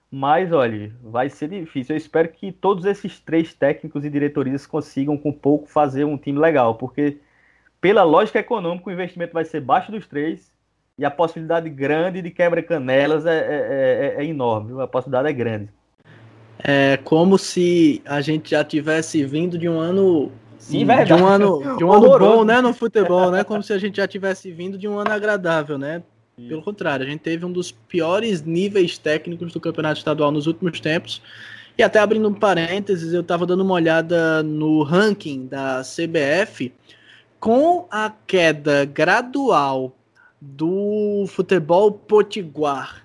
Mas, 0.10 0.52
olha, 0.54 0.94
vai 1.04 1.30
ser 1.30 1.50
difícil. 1.50 1.94
Eu 1.94 1.98
espero 1.98 2.30
que 2.30 2.52
todos 2.52 2.86
esses 2.86 3.20
três 3.20 3.54
técnicos 3.54 4.06
e 4.06 4.10
diretorias 4.10 4.66
consigam, 4.66 5.18
com 5.18 5.32
pouco, 5.32 5.68
fazer 5.68 6.06
um 6.06 6.18
time 6.18 6.40
legal. 6.40 6.76
Porque, 6.76 7.18
pela 7.82 8.04
lógica 8.04 8.40
econômica, 8.40 8.90
o 8.90 8.94
investimento 8.94 9.34
vai 9.34 9.44
ser 9.44 9.60
baixo 9.60 9.92
dos 9.92 10.08
três 10.08 10.52
e 10.98 11.06
a 11.06 11.12
possibilidade 11.12 11.70
grande 11.70 12.22
de 12.22 12.32
quebra-canelas 12.32 13.26
é, 13.26 13.38
é, 13.38 14.16
é, 14.18 14.24
é, 14.24 14.26
enorme. 14.26 14.82
A 14.82 14.88
possibilidade 14.88 15.28
é 15.28 15.34
grande. 15.34 15.70
É 16.60 16.98
como 16.98 17.38
se 17.38 18.02
a 18.06 18.20
gente 18.22 18.52
já 18.52 18.64
tivesse 18.64 19.24
vindo 19.24 19.58
de 19.58 19.70
um 19.70 19.80
ano 19.80 20.32
Sim, 20.58 20.86
de 20.86 21.14
um 21.14 21.28
ano, 21.28 21.78
de 21.78 21.84
um 21.84 21.92
ano 21.94 22.18
bom, 22.18 22.44
né, 22.44 22.62
no 22.62 22.74
futebol, 22.74 23.30
né? 23.30 23.44
Como 23.44 23.62
se 23.62 23.72
a 23.74 23.78
gente 23.78 23.98
já 23.98 24.08
tivesse 24.08 24.52
vindo 24.52 24.78
de 24.78 24.88
um 24.88 24.98
ano 24.98 25.12
agradável, 25.12 25.78
né? 25.78 26.02
Pelo 26.38 26.62
contrário, 26.62 27.04
a 27.04 27.10
gente 27.10 27.22
teve 27.22 27.44
um 27.46 27.52
dos 27.52 27.72
piores 27.72 28.44
níveis 28.44 28.96
técnicos 28.96 29.52
do 29.52 29.60
campeonato 29.60 29.98
estadual 29.98 30.32
nos 30.32 30.46
últimos 30.46 30.80
tempos. 30.80 31.20
E 31.76 31.82
até 31.82 31.98
abrindo 31.98 32.30
um 32.30 32.34
parênteses, 32.34 33.12
eu 33.12 33.22
estava 33.22 33.44
dando 33.44 33.64
uma 33.64 33.74
olhada 33.74 34.44
no 34.44 34.84
ranking 34.84 35.48
da 35.48 35.82
CBF 35.82 36.72
com 37.40 37.88
a 37.90 38.14
queda 38.28 38.86
gradual 38.86 39.96
do 40.40 41.26
futebol 41.28 41.92
potiguar 41.92 43.04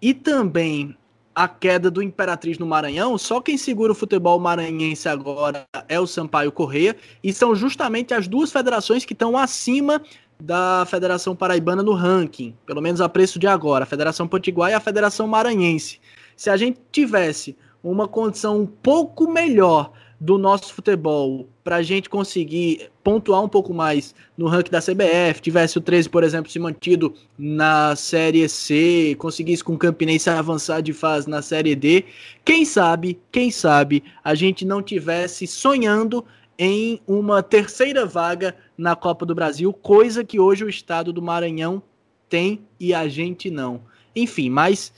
e 0.00 0.14
também 0.14 0.96
a 1.34 1.48
queda 1.48 1.90
do 1.90 2.02
Imperatriz 2.02 2.58
no 2.58 2.66
Maranhão, 2.66 3.16
só 3.16 3.40
quem 3.40 3.56
segura 3.56 3.92
o 3.92 3.94
futebol 3.94 4.38
maranhense 4.38 5.08
agora 5.08 5.64
é 5.88 5.98
o 5.98 6.06
Sampaio 6.06 6.52
Correia, 6.52 6.94
e 7.24 7.32
são 7.32 7.54
justamente 7.54 8.12
as 8.12 8.28
duas 8.28 8.52
federações 8.52 9.04
que 9.04 9.14
estão 9.14 9.36
acima 9.36 10.02
da 10.42 10.84
Federação 10.86 11.36
Paraibana 11.36 11.82
no 11.82 11.92
ranking, 11.92 12.54
pelo 12.66 12.82
menos 12.82 13.00
a 13.00 13.08
preço 13.08 13.38
de 13.38 13.46
agora, 13.46 13.84
a 13.84 13.86
Federação 13.86 14.26
Potiguar 14.26 14.70
e 14.70 14.74
a 14.74 14.80
Federação 14.80 15.26
Maranhense. 15.28 16.00
Se 16.36 16.50
a 16.50 16.56
gente 16.56 16.80
tivesse 16.90 17.56
uma 17.82 18.08
condição 18.08 18.60
um 18.60 18.66
pouco 18.66 19.30
melhor 19.30 19.92
do 20.20 20.38
nosso 20.38 20.72
futebol 20.72 21.48
para 21.64 21.76
a 21.76 21.82
gente 21.82 22.08
conseguir 22.08 22.90
pontuar 23.02 23.42
um 23.42 23.48
pouco 23.48 23.72
mais 23.74 24.14
no 24.36 24.46
ranking 24.46 24.70
da 24.70 24.80
CBF, 24.80 25.40
tivesse 25.40 25.78
o 25.78 25.80
13, 25.80 26.08
por 26.08 26.24
exemplo, 26.24 26.50
se 26.50 26.58
mantido 26.58 27.14
na 27.38 27.94
Série 27.96 28.48
C, 28.48 29.16
conseguisse 29.18 29.62
com 29.62 29.74
o 29.74 29.78
Campinense 29.78 30.30
avançar 30.30 30.80
de 30.80 30.92
fase 30.92 31.28
na 31.28 31.42
Série 31.42 31.74
D, 31.74 32.04
quem 32.44 32.64
sabe, 32.64 33.18
quem 33.30 33.50
sabe, 33.50 34.02
a 34.22 34.34
gente 34.34 34.64
não 34.64 34.82
tivesse 34.82 35.46
sonhando 35.46 36.24
em 36.58 37.00
uma 37.06 37.42
terceira 37.42 38.06
vaga 38.06 38.56
na 38.76 38.94
Copa 38.94 39.24
do 39.24 39.34
Brasil, 39.34 39.72
coisa 39.72 40.24
que 40.24 40.38
hoje 40.38 40.64
o 40.64 40.68
estado 40.68 41.12
do 41.12 41.22
Maranhão 41.22 41.82
tem 42.28 42.60
e 42.78 42.94
a 42.94 43.08
gente 43.08 43.50
não. 43.50 43.82
Enfim, 44.14 44.50
mas 44.50 44.92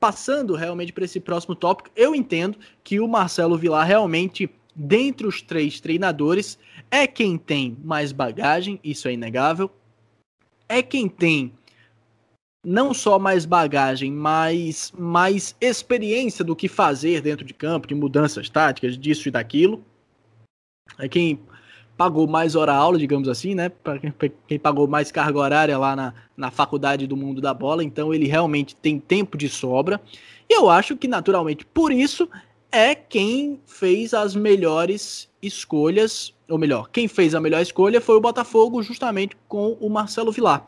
passando 0.00 0.54
realmente 0.54 0.92
para 0.92 1.04
esse 1.04 1.20
próximo 1.20 1.54
tópico, 1.54 1.90
eu 1.96 2.14
entendo 2.14 2.58
que 2.82 3.00
o 3.00 3.08
Marcelo 3.08 3.56
Vilar 3.56 3.86
realmente 3.86 4.50
dentre 4.74 5.26
os 5.26 5.40
três 5.40 5.80
treinadores, 5.80 6.58
é 6.90 7.06
quem 7.06 7.38
tem 7.38 7.76
mais 7.84 8.12
bagagem, 8.12 8.80
isso 8.82 9.06
é 9.06 9.12
inegável. 9.12 9.70
É 10.68 10.82
quem 10.82 11.08
tem 11.08 11.52
não 12.64 12.94
só 12.94 13.18
mais 13.18 13.44
bagagem, 13.44 14.10
mas 14.10 14.90
mais 14.98 15.54
experiência 15.60 16.42
do 16.42 16.56
que 16.56 16.66
fazer 16.66 17.20
dentro 17.20 17.44
de 17.44 17.52
campo, 17.52 17.86
de 17.86 17.94
mudanças 17.94 18.48
táticas, 18.48 18.96
disso 18.96 19.28
e 19.28 19.30
daquilo. 19.30 19.84
É 20.98 21.08
quem 21.08 21.40
pagou 21.96 22.26
mais 22.26 22.54
hora 22.54 22.74
aula, 22.74 22.98
digamos 22.98 23.28
assim, 23.28 23.54
né? 23.54 23.68
Para 23.68 23.98
quem 24.46 24.58
pagou 24.58 24.86
mais 24.86 25.10
carga 25.12 25.38
horária 25.38 25.78
lá 25.78 25.94
na, 25.94 26.14
na 26.36 26.50
faculdade 26.50 27.06
do 27.06 27.16
mundo 27.16 27.40
da 27.40 27.54
bola, 27.54 27.84
então 27.84 28.12
ele 28.12 28.26
realmente 28.26 28.74
tem 28.76 28.98
tempo 28.98 29.36
de 29.36 29.48
sobra. 29.48 30.00
E 30.48 30.54
eu 30.56 30.68
acho 30.68 30.96
que, 30.96 31.08
naturalmente, 31.08 31.64
por 31.64 31.92
isso, 31.92 32.28
é 32.70 32.94
quem 32.94 33.60
fez 33.64 34.12
as 34.12 34.34
melhores 34.34 35.28
escolhas, 35.40 36.34
ou 36.48 36.58
melhor, 36.58 36.90
quem 36.90 37.06
fez 37.06 37.34
a 37.34 37.40
melhor 37.40 37.62
escolha 37.62 38.00
foi 38.00 38.16
o 38.16 38.20
Botafogo, 38.20 38.82
justamente 38.82 39.36
com 39.48 39.76
o 39.80 39.88
Marcelo 39.88 40.32
Vilar. 40.32 40.66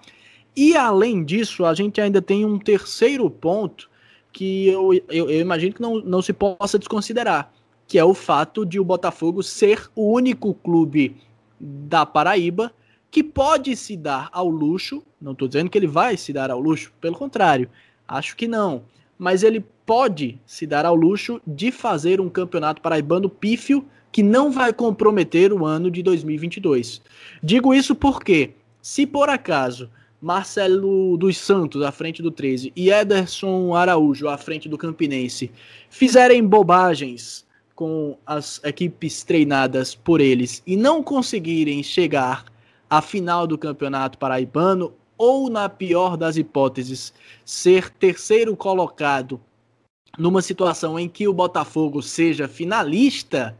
E 0.57 0.77
além 0.77 1.25
disso, 1.25 1.65
a 1.65 1.75
gente 1.75 2.01
ainda 2.01 2.23
tem 2.23 2.45
um 2.45 2.59
terceiro 2.59 3.29
ponto 3.29 3.91
que 4.33 4.69
eu, 4.69 4.93
eu, 5.09 5.31
eu 5.31 5.41
imagino 5.41 5.75
que 5.75 5.83
não, 5.83 5.97
não 5.97 6.23
se 6.23 6.33
possa 6.33 6.79
desconsiderar, 6.79 7.53
que 7.87 7.99
é 7.99 8.05
o 8.05 8.14
fato 8.14 8.64
de 8.64 8.81
o 8.81 8.85
Botafogo 8.85 9.42
ser 9.42 9.90
o 9.94 10.12
único 10.12 10.55
clube 10.55 11.16
da 11.61 12.05
Paraíba 12.05 12.72
que 13.11 13.22
pode 13.22 13.75
se 13.77 13.96
dar 13.96 14.29
ao 14.33 14.49
luxo, 14.49 15.03
não 15.20 15.33
estou 15.33 15.49
dizendo 15.49 15.70
que 15.70 15.79
ele 15.79 15.87
vai 15.87 16.16
se 16.16 16.33
dar 16.33 16.51
ao 16.51 16.61
luxo, 16.61 16.92
pelo 17.01 17.16
contrário, 17.16 17.70
acho 18.07 18.37
que 18.37 18.46
não, 18.46 18.83
mas 19.18 19.42
ele 19.42 19.64
pode 19.87 20.38
se 20.44 20.66
dar 20.66 20.85
ao 20.85 20.94
luxo 20.94 21.40
de 21.46 21.70
fazer 21.70 22.20
um 22.20 22.29
campeonato 22.29 22.83
paraibano 22.83 23.31
pífio 23.31 23.85
que 24.12 24.22
não 24.22 24.51
vai 24.51 24.72
comprometer 24.72 25.53
o 25.53 25.64
ano 25.64 25.90
de 25.90 26.03
2022. 26.03 27.01
Digo 27.42 27.72
isso 27.72 27.94
porque, 27.94 28.51
se 28.83 29.07
por 29.07 29.29
acaso 29.29 29.88
Marcelo 30.20 31.16
dos 31.16 31.38
Santos 31.38 31.83
à 31.83 31.92
frente 31.92 32.22
do 32.22 32.31
13 32.31 32.72
e 32.75 32.90
Ederson 32.90 33.75
Araújo 33.75 34.29
à 34.29 34.37
frente 34.37 34.68
do 34.68 34.77
Campinense 34.77 35.51
fizerem 35.88 36.44
bobagens 36.44 37.46
com 37.77 38.17
as 38.27 38.59
equipes 38.65 39.23
treinadas 39.23 39.95
por 39.95 40.21
eles 40.21 40.62
e 40.67 40.77
não 40.77 41.03
conseguirem 41.03 41.83
chegar 41.83 42.47
à 42.89 43.03
final 43.03 43.47
do 43.47 43.59
campeonato 43.59 44.19
paraibano 44.19 44.95
ou, 45.19 45.51
na 45.51 45.69
pior 45.69 46.17
das 46.17 46.37
hipóteses, 46.37 47.12
ser 47.45 47.91
terceiro 47.91 48.57
colocado 48.57 49.41
numa 50.19 50.41
situação 50.41 50.99
em 50.99 51.09
que 51.09 51.29
o 51.29 51.35
Botafogo 51.35 52.03
seja 52.03 52.49
finalista, 52.49 53.57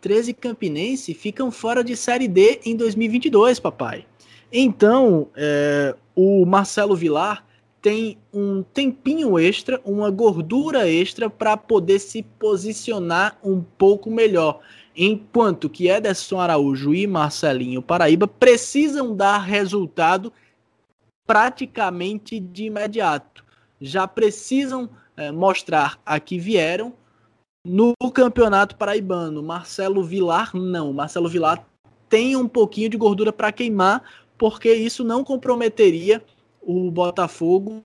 13 0.00 0.32
Campinense 0.32 1.12
ficam 1.12 1.50
fora 1.50 1.82
de 1.82 1.96
Série 1.96 2.28
D 2.28 2.60
em 2.64 2.76
2022, 2.76 3.58
papai. 3.58 4.06
Então, 4.52 5.28
é, 5.36 5.94
o 6.14 6.46
Marcelo 6.46 6.94
Vilar 6.94 7.44
tem 7.82 8.18
um 8.32 8.62
tempinho 8.62 9.38
extra, 9.38 9.80
uma 9.84 10.10
gordura 10.10 10.88
extra 10.88 11.30
para 11.30 11.56
poder 11.56 11.98
se 11.98 12.22
posicionar 12.22 13.38
um 13.42 13.62
pouco 13.62 14.10
melhor. 14.10 14.60
Enquanto 14.94 15.70
que 15.70 15.88
Ederson 15.88 16.40
Araújo 16.40 16.94
e 16.94 17.06
Marcelinho 17.06 17.80
Paraíba 17.80 18.26
precisam 18.28 19.16
dar 19.16 19.38
resultado 19.38 20.32
praticamente 21.26 22.38
de 22.38 22.64
imediato. 22.64 23.44
Já 23.80 24.06
precisam 24.06 24.90
é, 25.16 25.30
mostrar 25.30 25.98
a 26.04 26.18
que 26.20 26.38
vieram 26.38 26.92
no 27.64 27.94
Campeonato 28.12 28.76
Paraibano. 28.76 29.42
Marcelo 29.42 30.02
Vilar, 30.02 30.54
não. 30.54 30.92
Marcelo 30.92 31.28
Vilar 31.28 31.64
tem 32.08 32.36
um 32.36 32.48
pouquinho 32.48 32.88
de 32.90 32.96
gordura 32.96 33.32
para 33.32 33.52
queimar, 33.52 34.02
porque 34.36 34.74
isso 34.74 35.04
não 35.04 35.22
comprometeria 35.22 36.22
o 36.62 36.90
Botafogo 36.90 37.82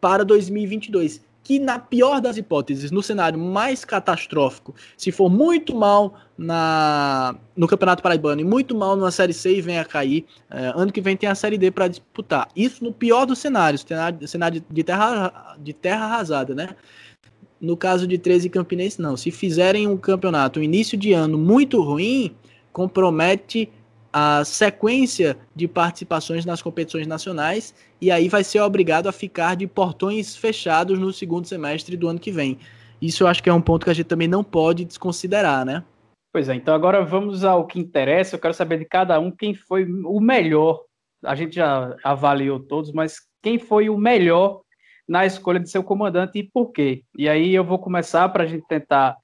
para 0.00 0.24
2022 0.24 1.28
que, 1.48 1.58
na 1.58 1.78
pior 1.78 2.20
das 2.20 2.36
hipóteses, 2.36 2.90
no 2.90 3.02
cenário 3.02 3.38
mais 3.38 3.82
catastrófico, 3.82 4.74
se 4.98 5.10
for 5.10 5.30
muito 5.30 5.74
mal 5.74 6.14
na, 6.36 7.34
no 7.56 7.66
Campeonato 7.66 8.02
Paraibano 8.02 8.42
e 8.42 8.44
muito 8.44 8.76
mal 8.76 8.94
na 8.96 9.10
Série 9.10 9.32
C 9.32 9.56
e 9.56 9.62
venha 9.62 9.82
cair, 9.82 10.26
é, 10.50 10.72
ano 10.76 10.92
que 10.92 11.00
vem 11.00 11.16
tem 11.16 11.26
a 11.26 11.34
Série 11.34 11.56
D 11.56 11.70
para 11.70 11.88
disputar. 11.88 12.48
Isso 12.54 12.84
no 12.84 12.92
pior 12.92 13.24
dos 13.24 13.38
cenários, 13.38 13.80
cenário, 13.80 14.28
cenário 14.28 14.62
de, 14.70 14.84
terra, 14.84 15.56
de 15.58 15.72
terra 15.72 16.04
arrasada, 16.04 16.54
né? 16.54 16.68
No 17.58 17.78
caso 17.78 18.06
de 18.06 18.18
13 18.18 18.50
Campinense, 18.50 19.00
não. 19.00 19.16
Se 19.16 19.30
fizerem 19.30 19.88
um 19.88 19.96
campeonato, 19.96 20.60
um 20.60 20.62
início 20.62 20.98
de 20.98 21.14
ano 21.14 21.38
muito 21.38 21.80
ruim, 21.80 22.36
compromete 22.74 23.70
a 24.12 24.44
sequência 24.44 25.36
de 25.54 25.68
participações 25.68 26.44
nas 26.44 26.62
competições 26.62 27.06
nacionais 27.06 27.74
e 28.00 28.10
aí 28.10 28.28
vai 28.28 28.42
ser 28.42 28.60
obrigado 28.60 29.08
a 29.08 29.12
ficar 29.12 29.54
de 29.54 29.66
portões 29.66 30.36
fechados 30.36 30.98
no 30.98 31.12
segundo 31.12 31.46
semestre 31.46 31.96
do 31.96 32.08
ano 32.08 32.18
que 32.18 32.32
vem. 32.32 32.58
Isso 33.00 33.22
eu 33.22 33.28
acho 33.28 33.42
que 33.42 33.50
é 33.50 33.52
um 33.52 33.60
ponto 33.60 33.84
que 33.84 33.90
a 33.90 33.94
gente 33.94 34.06
também 34.06 34.28
não 34.28 34.42
pode 34.42 34.84
desconsiderar, 34.84 35.64
né? 35.64 35.84
Pois 36.32 36.48
é, 36.48 36.54
então 36.54 36.74
agora 36.74 37.04
vamos 37.04 37.44
ao 37.44 37.66
que 37.66 37.78
interessa. 37.78 38.36
Eu 38.36 38.40
quero 38.40 38.54
saber 38.54 38.78
de 38.78 38.84
cada 38.84 39.18
um 39.18 39.30
quem 39.30 39.54
foi 39.54 39.84
o 39.84 40.20
melhor. 40.20 40.82
A 41.24 41.34
gente 41.34 41.56
já 41.56 41.96
avaliou 42.04 42.60
todos, 42.60 42.92
mas 42.92 43.16
quem 43.42 43.58
foi 43.58 43.88
o 43.88 43.96
melhor 43.96 44.62
na 45.08 45.24
escolha 45.24 45.58
de 45.58 45.70
seu 45.70 45.82
comandante 45.82 46.38
e 46.38 46.42
por 46.42 46.70
quê? 46.70 47.02
E 47.16 47.28
aí 47.28 47.54
eu 47.54 47.64
vou 47.64 47.78
começar 47.78 48.28
para 48.28 48.44
a 48.44 48.46
gente 48.46 48.66
tentar 48.66 49.16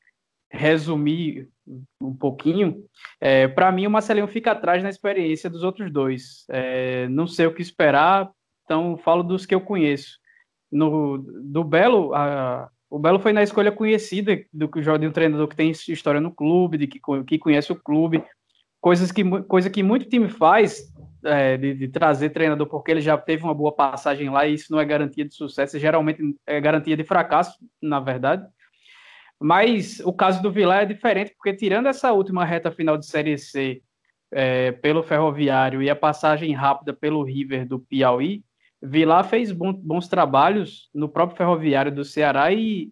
resumir 0.51 1.49
um 2.01 2.15
pouquinho, 2.15 2.85
é, 3.21 3.49
para 3.49 3.73
mim 3.73 3.87
o 3.87 3.91
Marcelinho 3.91 4.29
fica 4.29 4.53
atrás 4.53 4.83
na 4.83 4.91
experiência 4.91 5.49
dos 5.49 5.63
outros 5.63 5.91
dois. 5.91 6.45
É, 6.49 7.09
não 7.09 7.27
sei 7.27 7.47
o 7.47 7.55
que 7.55 7.63
esperar, 7.63 8.31
então 8.65 8.97
falo 8.99 9.23
dos 9.23 9.47
que 9.47 9.55
eu 9.55 9.61
conheço. 9.61 10.19
no, 10.71 11.19
do 11.19 11.65
Belo, 11.65 12.15
a, 12.15 12.69
o 12.91 12.99
Belo 12.99 13.19
foi 13.19 13.33
na 13.33 13.43
escolha 13.43 13.73
conhecida 13.73 14.45
do 14.53 14.69
que 14.69 14.79
o 14.79 14.83
Jordan, 14.83 15.09
um 15.09 15.13
treinador 15.13 15.49
que 15.49 15.57
tem 15.57 15.71
história 15.71 16.21
no 16.21 16.31
clube, 16.31 16.79
de 16.79 16.87
que, 16.87 17.01
que 17.27 17.39
conhece 17.39 17.73
o 17.73 17.77
clube, 17.77 18.23
coisas 18.81 19.11
que 19.11 19.25
coisa 19.45 19.71
que 19.71 19.83
muito 19.83 20.09
time 20.09 20.29
faz 20.29 20.93
é, 21.25 21.57
de, 21.57 21.75
de, 21.75 21.89
trazer 21.89 22.31
treinador 22.31 22.67
porque 22.67 22.91
ele 22.91 23.01
já 23.01 23.17
teve 23.17 23.43
uma 23.43 23.55
boa 23.55 23.73
passagem 23.73 24.29
lá 24.29 24.47
e 24.47 24.55
isso 24.55 24.71
não 24.71 24.79
é 24.79 24.85
garantia 24.85 25.25
de 25.25 25.35
sucesso, 25.35 25.79
geralmente 25.79 26.21
é 26.47 26.61
garantia 26.61 26.97
de 26.97 27.03
fracasso, 27.03 27.59
na 27.81 27.99
verdade. 27.99 28.47
Mas 29.45 30.01
o 30.01 30.11
caso 30.11 30.41
do 30.41 30.51
Vilar 30.51 30.85
é 30.85 30.87
diferente 30.87 31.35
porque 31.37 31.53
tirando 31.53 31.85
essa 31.85 32.11
última 32.11 32.47
reta 32.47 32.71
final 32.71 32.97
de 32.97 33.05
Série 33.05 33.37
C 33.37 33.83
é, 34.33 34.73
pelo 34.73 35.03
Ferroviário 35.03 35.83
e 35.83 35.91
a 35.91 35.95
passagem 35.95 36.55
rápida 36.55 36.95
pelo 36.95 37.23
River 37.23 37.69
do 37.69 37.79
Piauí, 37.79 38.43
Vilar 38.81 39.23
fez 39.29 39.53
bons 39.53 40.09
trabalhos 40.09 40.89
no 40.95 41.11
próprio 41.11 41.37
Ferroviário 41.37 41.95
do 41.95 42.07
Ceará 42.07 42.51
e 42.55 42.91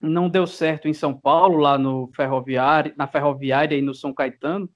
não 0.00 0.28
deu 0.28 0.48
certo 0.48 0.88
em 0.88 0.92
São 0.92 1.16
Paulo, 1.16 1.58
lá 1.58 1.78
no 1.78 2.10
Ferroviário, 2.12 2.92
na 2.96 3.06
Ferroviária 3.06 3.76
e 3.76 3.82
no 3.82 3.94
São 3.94 4.12
Caetano, 4.12 4.68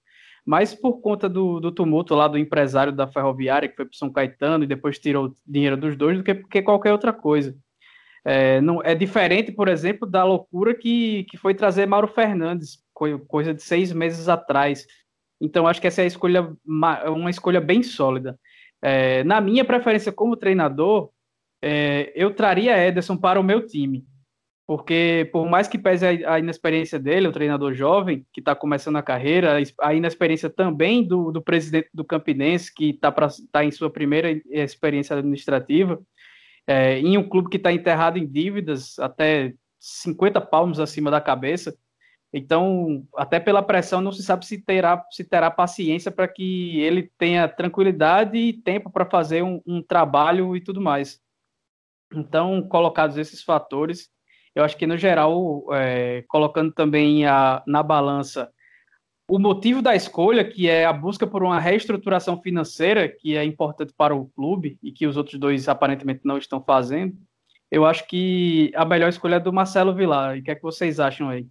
mas 0.47 0.73
por 0.73 1.01
conta 1.01 1.29
do, 1.29 1.59
do 1.59 1.73
tumulto 1.73 2.15
lá 2.15 2.29
do 2.29 2.39
empresário 2.39 2.93
da 2.93 3.09
Ferroviária, 3.09 3.69
que 3.69 3.75
foi 3.75 3.87
para 3.87 3.99
São 3.99 4.13
Caetano 4.13 4.63
e 4.63 4.69
depois 4.69 5.01
tirou 5.01 5.35
dinheiro 5.45 5.77
dos 5.77 5.97
dois, 5.97 6.19
do 6.19 6.23
que, 6.23 6.33
que 6.33 6.63
qualquer 6.63 6.93
outra 6.93 7.13
coisa. 7.13 7.59
É, 8.25 8.61
não, 8.61 8.81
é 8.83 8.95
diferente, 8.95 9.51
por 9.51 9.69
exemplo, 9.69 10.09
da 10.09 10.25
loucura 10.25 10.75
que, 10.75 11.25
que 11.25 11.37
foi 11.37 11.55
trazer 11.55 11.87
Mauro 11.87 12.07
Fernandes, 12.07 12.83
coisa 13.27 13.53
de 13.53 13.63
seis 13.63 13.93
meses 13.93 14.29
atrás. 14.29 14.87
Então, 15.41 15.67
acho 15.67 15.81
que 15.81 15.89
essa 15.89 16.03
é 16.03 16.05
a 16.05 16.07
escolha, 16.07 16.57
uma 16.65 17.31
escolha 17.31 17.61
bem 17.61 17.83
sólida. 17.83 18.39
É, 18.81 19.23
na 19.25 19.41
minha 19.41 19.65
preferência 19.65 20.13
como 20.13 20.37
treinador, 20.37 21.11
é, 21.63 22.13
eu 22.15 22.35
traria 22.35 22.77
Ederson 22.77 23.17
para 23.17 23.41
o 23.41 23.45
meu 23.45 23.67
time. 23.67 24.05
Porque, 24.67 25.29
por 25.33 25.49
mais 25.49 25.69
que 25.69 25.77
pese 25.77 26.25
a, 26.25 26.39
inexperiência 26.39 26.99
dele, 26.99 27.29
o 27.29 27.33
treinador 27.33 27.75
jovem, 27.75 28.25
que 28.33 28.41
está 28.41 28.55
começando 28.55 28.97
a 28.97 29.03
carreira, 29.03 29.59
a 29.81 29.95
inexperiência 29.95 30.49
também 30.49 31.07
do, 31.07 31.31
do 31.33 31.43
presidente 31.43 31.89
do 31.93 32.05
Campinense, 32.05 32.73
que 32.73 32.91
está 32.91 33.13
tá 33.51 33.65
em 33.65 33.71
sua 33.71 33.91
primeira 33.91 34.31
experiência 34.49 35.17
administrativa, 35.17 36.01
é, 36.67 36.99
em 36.99 37.17
um 37.19 37.29
clube 37.29 37.49
que 37.51 37.57
está 37.57 37.73
enterrado 37.73 38.19
em 38.19 38.27
dívidas 38.27 38.99
até 38.99 39.55
50 39.79 40.41
palmos 40.41 40.79
acima 40.79 41.11
da 41.11 41.21
cabeça, 41.21 41.77
então, 42.33 43.07
até 43.15 43.39
pela 43.39 43.63
pressão, 43.63 44.01
não 44.01 44.11
se 44.11 44.23
sabe 44.23 44.47
se 44.47 44.59
terá, 44.59 45.05
se 45.11 45.23
terá 45.23 45.51
paciência 45.51 46.11
para 46.11 46.27
que 46.27 46.81
ele 46.81 47.13
tenha 47.19 47.47
tranquilidade 47.47 48.39
e 48.39 48.55
tempo 48.55 48.91
para 48.91 49.05
fazer 49.05 49.43
um, 49.43 49.61
um, 49.67 49.83
trabalho 49.83 50.57
e 50.57 50.61
tudo 50.61 50.81
mais. 50.81 51.21
Então, 52.15 52.63
colocados 52.63 53.19
esses 53.19 53.43
fatores, 53.43 54.09
eu 54.55 54.65
acho 54.65 54.77
que, 54.79 54.87
no 54.87 54.97
geral, 54.97 55.65
é, 55.73 56.23
colocando 56.27 56.73
também 56.73 57.27
a, 57.27 57.63
na 57.67 57.83
balança 57.83 58.51
o 59.35 59.39
motivo 59.39 59.81
da 59.81 59.97
escolha, 59.97 60.45
que 60.45 60.69
é 60.69 60.85
a 60.85 60.93
busca 60.93 61.27
por 61.27 61.43
uma 61.43 61.59
reestruturação 61.59 62.39
financeira, 62.43 63.09
que 63.09 63.35
é 63.35 63.43
importante 63.43 63.91
para 63.97 64.15
o 64.15 64.27
clube 64.27 64.77
e 64.83 64.93
que 64.93 65.07
os 65.07 65.17
outros 65.17 65.41
dois 65.41 65.71
aparentemente 65.71 66.21
não 66.23 66.37
estão 66.37 66.63
fazendo, 66.63 67.17
eu 67.71 67.87
acho 67.87 68.07
que 68.07 68.71
a 68.75 68.85
melhor 68.85 69.09
escolha 69.09 69.37
é 69.37 69.41
do 69.41 69.51
Marcelo 69.51 69.95
Vilar. 69.95 70.37
E 70.37 70.41
o 70.41 70.43
que 70.43 70.51
é 70.51 70.55
que 70.55 70.61
vocês 70.61 71.01
acham 71.01 71.31
aí? 71.31 71.47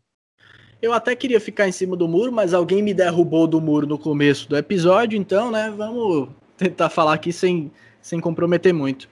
Eu 0.80 0.94
até 0.94 1.16
queria 1.16 1.40
ficar 1.40 1.68
em 1.68 1.72
cima 1.72 1.98
do 1.98 2.08
muro, 2.08 2.32
mas 2.32 2.54
alguém 2.54 2.84
me 2.84 2.94
derrubou 2.94 3.48
do 3.48 3.60
muro 3.60 3.88
no 3.88 3.98
começo 3.98 4.48
do 4.48 4.56
episódio, 4.56 5.18
então, 5.18 5.50
né, 5.50 5.74
vamos 5.76 6.30
tentar 6.56 6.92
falar 6.92 7.16
aqui 7.16 7.34
sem, 7.34 7.72
sem 8.00 8.20
comprometer 8.20 8.76
muito. 8.76 9.10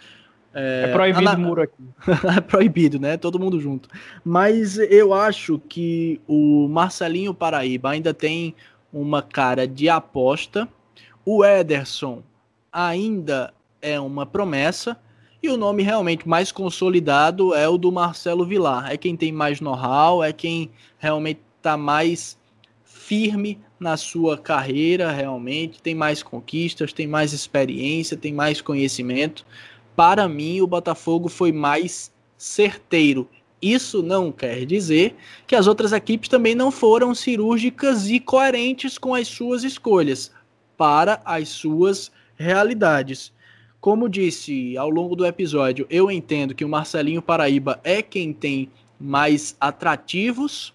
É, 0.60 0.90
é 0.90 0.92
proibido 0.92 1.32
o 1.32 1.40
muro 1.40 1.62
aqui. 1.62 1.84
é 2.38 2.42
proibido, 2.42 3.00
né? 3.00 3.18
Todo 3.18 3.40
mundo 3.40 3.60
junto. 3.60 3.88
Mas 4.24 4.78
eu 4.78 5.14
acho 5.14 5.60
que 5.70 6.20
o 6.28 6.68
Marcelinho 6.68 7.34
Paraíba 7.34 7.92
ainda 7.92 8.14
tem 8.14 8.54
uma 8.92 9.22
cara 9.22 9.68
de 9.68 9.88
aposta. 9.88 10.68
O 11.26 11.46
Ederson 11.46 12.22
ainda 12.72 13.54
é 13.82 14.00
uma 14.00 14.26
promessa. 14.26 14.98
E 15.42 15.50
o 15.50 15.56
nome 15.56 15.84
realmente 15.84 16.28
mais 16.28 16.52
consolidado 16.52 17.56
é 17.56 17.68
o 17.70 17.78
do 17.78 17.92
Marcelo 17.92 18.46
Vilar. 18.46 18.92
É 18.92 18.98
quem 18.98 19.16
tem 19.16 19.32
mais 19.32 19.62
know-how, 19.62 20.22
é 20.22 20.34
quem 20.34 20.70
realmente 20.98 21.40
está 21.58 21.78
mais 21.78 22.38
firme 22.84 23.58
na 23.80 23.96
sua 23.96 24.38
carreira, 24.38 25.12
realmente, 25.12 25.82
tem 25.82 25.96
mais 25.96 26.22
conquistas, 26.22 26.92
tem 26.92 27.08
mais 27.08 27.32
experiência, 27.32 28.18
tem 28.18 28.34
mais 28.34 28.60
conhecimento. 28.60 29.46
Para 30.00 30.30
mim, 30.30 30.62
o 30.62 30.66
Botafogo 30.66 31.28
foi 31.28 31.52
mais 31.52 32.10
certeiro. 32.38 33.28
Isso 33.62 34.02
não 34.02 34.32
quer 34.32 34.66
dizer 34.66 35.14
que 35.46 35.58
as 35.58 35.68
outras 35.68 35.92
equipes 35.92 36.30
também 36.30 36.56
não 36.56 36.72
foram 36.72 37.14
cirúrgicas 37.14 38.10
e 38.10 38.18
coerentes 38.18 38.98
com 38.98 39.14
as 39.14 39.28
suas 39.28 39.66
escolhas 39.66 40.32
para 40.78 41.20
as 41.26 41.50
suas 41.50 42.10
realidades. 42.38 43.34
Como 43.82 44.08
disse 44.08 44.78
ao 44.78 44.90
longo 44.90 45.18
do 45.18 45.26
episódio, 45.26 45.86
eu 45.90 46.10
entendo 46.10 46.56
que 46.56 46.64
o 46.64 46.70
Marcelinho 46.70 47.22
Paraíba 47.22 47.82
é 47.84 48.02
quem 48.02 48.32
tem 48.32 48.70
mais 48.98 49.58
atrativos 49.60 50.74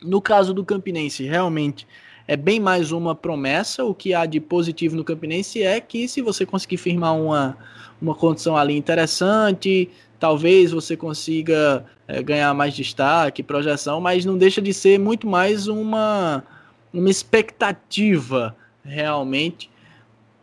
no 0.00 0.22
caso 0.22 0.54
do 0.54 0.64
Campinense, 0.64 1.24
realmente 1.24 1.84
é 2.28 2.36
bem 2.36 2.60
mais 2.60 2.92
uma 2.92 3.14
promessa. 3.14 3.82
O 3.82 3.94
que 3.94 4.12
há 4.12 4.26
de 4.26 4.38
positivo 4.38 4.94
no 4.94 5.02
Campinense 5.02 5.62
é 5.62 5.80
que 5.80 6.06
se 6.06 6.20
você 6.20 6.44
conseguir 6.44 6.76
firmar 6.76 7.16
uma, 7.16 7.56
uma 8.00 8.14
condição 8.14 8.54
ali 8.54 8.76
interessante, 8.76 9.88
talvez 10.20 10.70
você 10.70 10.94
consiga 10.94 11.86
é, 12.06 12.22
ganhar 12.22 12.52
mais 12.52 12.74
destaque, 12.74 13.42
projeção, 13.42 13.98
mas 13.98 14.26
não 14.26 14.36
deixa 14.36 14.60
de 14.60 14.74
ser 14.74 14.98
muito 14.98 15.26
mais 15.26 15.68
uma, 15.68 16.44
uma 16.92 17.08
expectativa 17.08 18.54
realmente 18.84 19.70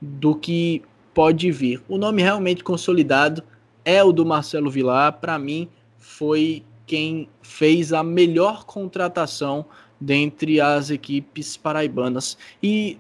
do 0.02 0.34
que 0.34 0.82
pode 1.14 1.52
vir. 1.52 1.84
O 1.88 2.00
nome 2.00 2.24
realmente 2.24 2.64
consolidado 2.64 3.44
é 3.86 4.04
o 4.04 4.12
do 4.12 4.26
Marcelo 4.26 4.72
Vilar. 4.72 5.14
Para 5.14 5.38
mim, 5.38 5.70
foi 6.00 6.64
quem 6.88 7.30
fez 7.44 7.94
a 7.94 8.04
melhor 8.04 8.66
contratação 8.66 9.68
dentre 10.00 10.60
as 10.60 10.90
equipes 10.90 11.58
paraibanas. 11.58 12.38
E, 12.62 12.98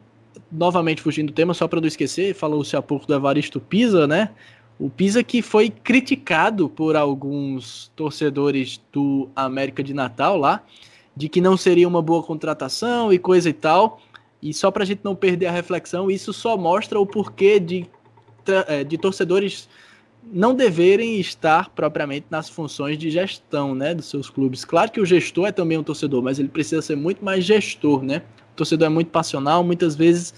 novamente, 0.51 1.01
fugindo 1.01 1.27
do 1.27 1.33
tema, 1.33 1.53
só 1.53 1.67
para 1.67 1.81
não 1.81 1.87
esquecer, 1.87 2.33
falou-se 2.33 2.75
há 2.75 2.81
pouco 2.81 3.05
do 3.05 3.13
Evaristo 3.13 3.59
Pisa, 3.59 4.07
né? 4.07 4.29
O 4.79 4.89
Pisa 4.89 5.23
que 5.23 5.41
foi 5.41 5.69
criticado 5.69 6.67
por 6.67 6.95
alguns 6.95 7.91
torcedores 7.95 8.81
do 8.91 9.29
América 9.35 9.81
de 9.81 9.93
Natal 9.93 10.37
lá, 10.37 10.63
de 11.15 11.29
que 11.29 11.39
não 11.39 11.55
seria 11.55 11.87
uma 11.87 12.01
boa 12.01 12.21
contratação 12.21 13.11
e 13.13 13.17
coisa 13.17 13.49
e 13.49 13.53
tal. 13.53 14.01
E 14.41 14.53
só 14.53 14.69
para 14.69 14.83
a 14.83 14.85
gente 14.85 14.99
não 15.03 15.15
perder 15.15 15.47
a 15.47 15.51
reflexão, 15.51 16.11
isso 16.11 16.33
só 16.33 16.57
mostra 16.57 16.99
o 16.99 17.05
porquê 17.05 17.59
de, 17.59 17.87
eh, 18.67 18.83
de 18.83 18.97
torcedores 18.97 19.69
não 20.26 20.55
deverem 20.55 21.19
estar 21.19 21.69
propriamente 21.69 22.28
nas 22.30 22.49
funções 22.49 22.97
de 22.97 23.09
gestão, 23.09 23.76
né, 23.76 23.93
dos 23.93 24.05
seus 24.05 24.30
clubes. 24.30 24.65
Claro 24.65 24.91
que 24.91 24.99
o 24.99 25.05
gestor 25.05 25.47
é 25.47 25.51
também 25.51 25.78
um 25.78 25.84
torcedor, 25.84 26.21
mas 26.23 26.39
ele 26.39 26.49
precisa 26.49 26.82
ser 26.82 26.95
muito 26.95 27.23
mais 27.23 27.43
gestor, 27.43 28.03
né? 28.03 28.21
O 28.53 28.55
torcedor 28.55 28.88
é 28.88 28.89
muito 28.89 29.11
passional, 29.11 29.63
muitas 29.63 29.95
vezes 29.95 30.34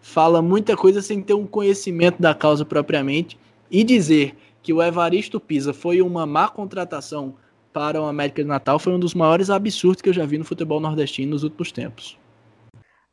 fala 0.00 0.40
muita 0.40 0.76
coisa 0.76 1.02
sem 1.02 1.22
ter 1.22 1.34
um 1.34 1.46
conhecimento 1.46 2.20
da 2.20 2.34
causa 2.34 2.64
propriamente 2.64 3.38
e 3.70 3.84
dizer 3.84 4.34
que 4.62 4.72
o 4.72 4.82
Evaristo 4.82 5.38
Pisa 5.40 5.72
foi 5.72 6.02
uma 6.02 6.26
má 6.26 6.48
contratação 6.48 7.34
para 7.72 8.00
o 8.00 8.06
América 8.06 8.42
de 8.42 8.48
Natal 8.48 8.78
foi 8.78 8.92
um 8.92 8.98
dos 8.98 9.14
maiores 9.14 9.48
absurdos 9.48 10.02
que 10.02 10.08
eu 10.08 10.12
já 10.12 10.26
vi 10.26 10.38
no 10.38 10.44
futebol 10.44 10.80
nordestino 10.80 11.30
nos 11.30 11.44
últimos 11.44 11.70
tempos. 11.70 12.18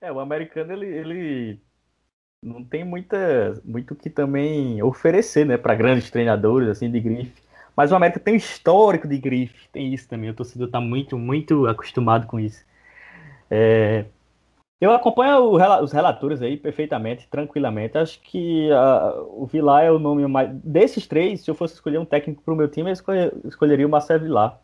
É, 0.02 0.12
o 0.12 0.20
americano 0.20 0.74
ele, 0.74 0.86
ele 0.86 1.60
não 2.48 2.64
tem 2.64 2.84
muita, 2.84 3.62
muito 3.66 3.96
que 3.96 4.10
também 4.10 4.82
oferecer, 4.82 5.46
né, 5.46 5.58
para 5.58 5.76
grandes 5.76 6.10
treinadores 6.10 6.70
assim 6.70 6.90
de 6.90 7.00
grife. 7.00 7.34
Mas 7.76 7.92
o 7.92 7.96
América 7.96 8.20
tem 8.20 8.34
um 8.34 8.38
histórico 8.38 9.08
de 9.08 9.18
grife, 9.20 9.70
tem 9.72 9.94
isso 9.94 10.08
também. 10.10 10.32
O 10.32 10.34
torcedor 10.34 10.68
está 10.68 10.82
muito, 10.82 11.18
muito 11.18 11.68
acostumado 11.68 12.26
com 12.26 12.40
isso. 12.40 12.66
É... 13.52 14.06
Eu 14.80 14.92
acompanho 14.92 15.38
o, 15.44 15.84
os 15.84 15.92
relatores 15.92 16.42
aí 16.42 16.58
perfeitamente, 16.58 17.28
tranquilamente. 17.30 17.98
Acho 17.98 18.20
que 18.22 18.70
uh, 18.72 19.42
o 19.42 19.46
Vilar 19.46 19.84
é 19.84 19.92
o 19.92 20.00
nome 20.00 20.26
mais. 20.28 20.52
Desses 20.64 21.08
três, 21.08 21.42
se 21.42 21.52
eu 21.52 21.56
fosse 21.56 21.76
escolher 21.76 22.00
um 22.00 22.06
técnico 22.06 22.44
para 22.44 22.54
o 22.54 22.58
meu 22.58 22.68
time, 22.68 22.92
eu 22.92 22.94
escolheria 23.46 23.88
o 23.88 23.90
Marcelo 23.90 24.24
Vilar. 24.24 24.60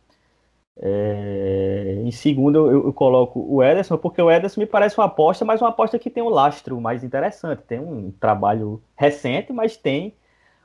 É, 0.78 2.02
em 2.04 2.12
segundo, 2.12 2.58
eu, 2.70 2.86
eu, 2.88 2.94
coloco 2.94 3.40
o 3.48 3.64
Ederson, 3.64 3.98
porque 3.98 4.22
o 4.22 4.32
Ederson 4.32 4.62
me 4.62 4.66
parece 4.66 4.98
uma 4.98 5.06
aposta, 5.06 5.46
mas 5.46 5.62
uma 5.62 5.70
aposta 5.70 6.00
que 6.00 6.10
tem 6.10 6.24
um 6.24 6.30
lastro 6.30 6.80
mais 6.82 7.04
interessante. 7.04 7.64
Tem 7.64 7.80
um 7.80 8.12
trabalho 8.12 8.82
recente, 8.96 9.54
mas 9.54 9.78
tem 9.78 10.16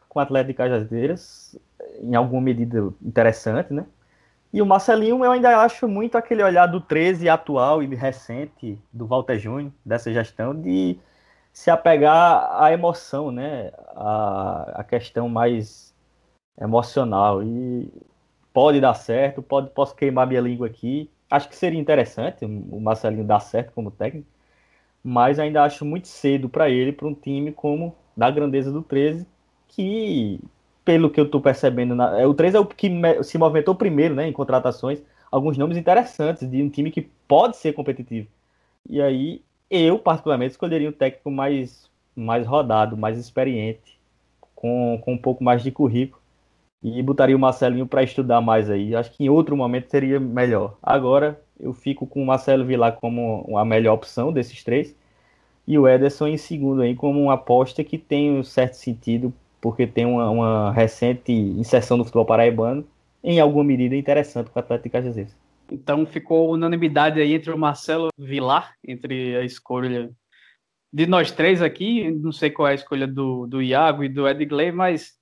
com 0.08 0.18
o 0.18 0.22
Atlético 0.22 0.52
de 0.52 0.56
Cajazeiras, 0.56 1.58
em 2.00 2.14
alguma 2.14 2.40
medida 2.40 2.92
interessante, 3.02 3.72
né? 3.72 3.86
E 4.52 4.62
o 4.62 4.66
Marcelinho, 4.66 5.22
eu 5.24 5.30
ainda 5.30 5.58
acho 5.62 5.86
muito 5.86 6.16
aquele 6.16 6.42
olhar 6.42 6.66
do 6.66 6.80
13 6.80 7.28
atual 7.28 7.82
e 7.82 7.94
recente 7.94 8.78
do 8.92 9.06
Walter 9.06 9.38
Júnior, 9.38 9.72
dessa 9.84 10.10
gestão, 10.12 10.54
de 10.54 10.98
se 11.52 11.70
apegar 11.70 12.62
à 12.62 12.72
emoção, 12.72 13.30
né? 13.30 13.72
A, 13.94 14.72
a 14.76 14.84
questão 14.84 15.28
mais 15.28 15.94
emocional. 16.60 17.42
E 17.42 17.92
pode 18.52 18.80
dar 18.80 18.94
certo, 18.94 19.42
pode, 19.42 19.70
posso 19.70 19.94
queimar 19.94 20.26
minha 20.26 20.40
língua 20.40 20.66
aqui. 20.66 21.10
Acho 21.30 21.48
que 21.48 21.56
seria 21.56 21.78
interessante 21.78 22.44
o 22.44 22.80
Marcelinho 22.80 23.24
dar 23.24 23.40
certo 23.40 23.72
como 23.72 23.90
técnico, 23.90 24.26
mas 25.02 25.38
ainda 25.38 25.62
acho 25.62 25.84
muito 25.84 26.08
cedo 26.08 26.48
para 26.48 26.70
ele, 26.70 26.92
para 26.92 27.06
um 27.06 27.14
time 27.14 27.52
como 27.52 27.94
da 28.16 28.30
grandeza 28.30 28.72
do 28.72 28.82
13, 28.82 29.26
que, 29.68 30.40
pelo 30.84 31.10
que 31.10 31.20
eu 31.20 31.24
estou 31.26 31.40
percebendo, 31.40 31.94
na, 31.94 32.18
é, 32.20 32.26
o 32.26 32.34
13 32.34 32.56
é 32.56 32.60
o 32.60 32.66
que 32.66 32.90
se 33.22 33.38
movimentou 33.38 33.74
primeiro 33.74 34.14
né, 34.14 34.26
em 34.26 34.32
contratações, 34.32 35.02
alguns 35.30 35.56
nomes 35.58 35.76
interessantes 35.76 36.48
de 36.50 36.62
um 36.62 36.70
time 36.70 36.90
que 36.90 37.02
pode 37.28 37.56
ser 37.56 37.74
competitivo. 37.74 38.28
E 38.88 39.00
aí, 39.02 39.42
eu, 39.70 39.98
particularmente, 39.98 40.52
escolheria 40.52 40.88
um 40.88 40.92
técnico 40.92 41.30
mais, 41.30 41.90
mais 42.16 42.46
rodado, 42.46 42.96
mais 42.96 43.18
experiente, 43.18 43.98
com, 44.54 44.98
com 45.04 45.12
um 45.12 45.18
pouco 45.18 45.44
mais 45.44 45.62
de 45.62 45.70
currículo 45.70 46.20
e 46.82 47.02
botaria 47.02 47.36
o 47.36 47.38
Marcelinho 47.38 47.86
para 47.86 48.02
estudar 48.02 48.40
mais 48.40 48.70
aí. 48.70 48.94
Acho 48.94 49.12
que 49.12 49.24
em 49.24 49.28
outro 49.28 49.56
momento 49.56 49.90
seria 49.90 50.20
melhor. 50.20 50.76
Agora 50.82 51.40
eu 51.58 51.72
fico 51.72 52.06
com 52.06 52.22
o 52.22 52.26
Marcelo 52.26 52.64
Vilar 52.64 52.96
como 53.00 53.58
a 53.58 53.64
melhor 53.64 53.94
opção 53.94 54.32
desses 54.32 54.62
três 54.62 54.94
e 55.66 55.76
o 55.78 55.88
Ederson 55.88 56.28
em 56.28 56.36
segundo 56.36 56.82
aí 56.82 56.94
como 56.94 57.20
uma 57.20 57.34
aposta 57.34 57.82
que 57.82 57.98
tem 57.98 58.38
um 58.38 58.44
certo 58.44 58.74
sentido 58.74 59.32
porque 59.60 59.86
tem 59.86 60.06
uma, 60.06 60.30
uma 60.30 60.72
recente 60.72 61.32
inserção 61.32 61.96
no 61.96 62.04
futebol 62.04 62.24
paraibano 62.24 62.86
em 63.22 63.40
alguma 63.40 63.64
medida 63.64 63.96
interessante 63.96 64.50
com 64.50 64.58
o 64.58 64.62
Atlético 64.62 64.90
Cajazeiro. 64.90 65.30
Então 65.70 66.06
ficou 66.06 66.52
unanimidade 66.52 67.20
aí 67.20 67.34
entre 67.34 67.50
o 67.50 67.58
Marcelo 67.58 68.08
Vilar, 68.16 68.74
entre 68.86 69.36
a 69.36 69.44
escolha 69.44 70.10
de 70.92 71.06
nós 71.06 71.30
três 71.30 71.60
aqui, 71.60 72.10
não 72.10 72.32
sei 72.32 72.50
qual 72.50 72.68
é 72.68 72.70
a 72.70 72.74
escolha 72.74 73.06
do, 73.06 73.46
do 73.46 73.60
Iago 73.60 74.02
e 74.02 74.08
do 74.08 74.26
Edgley, 74.26 74.72
mas 74.72 75.17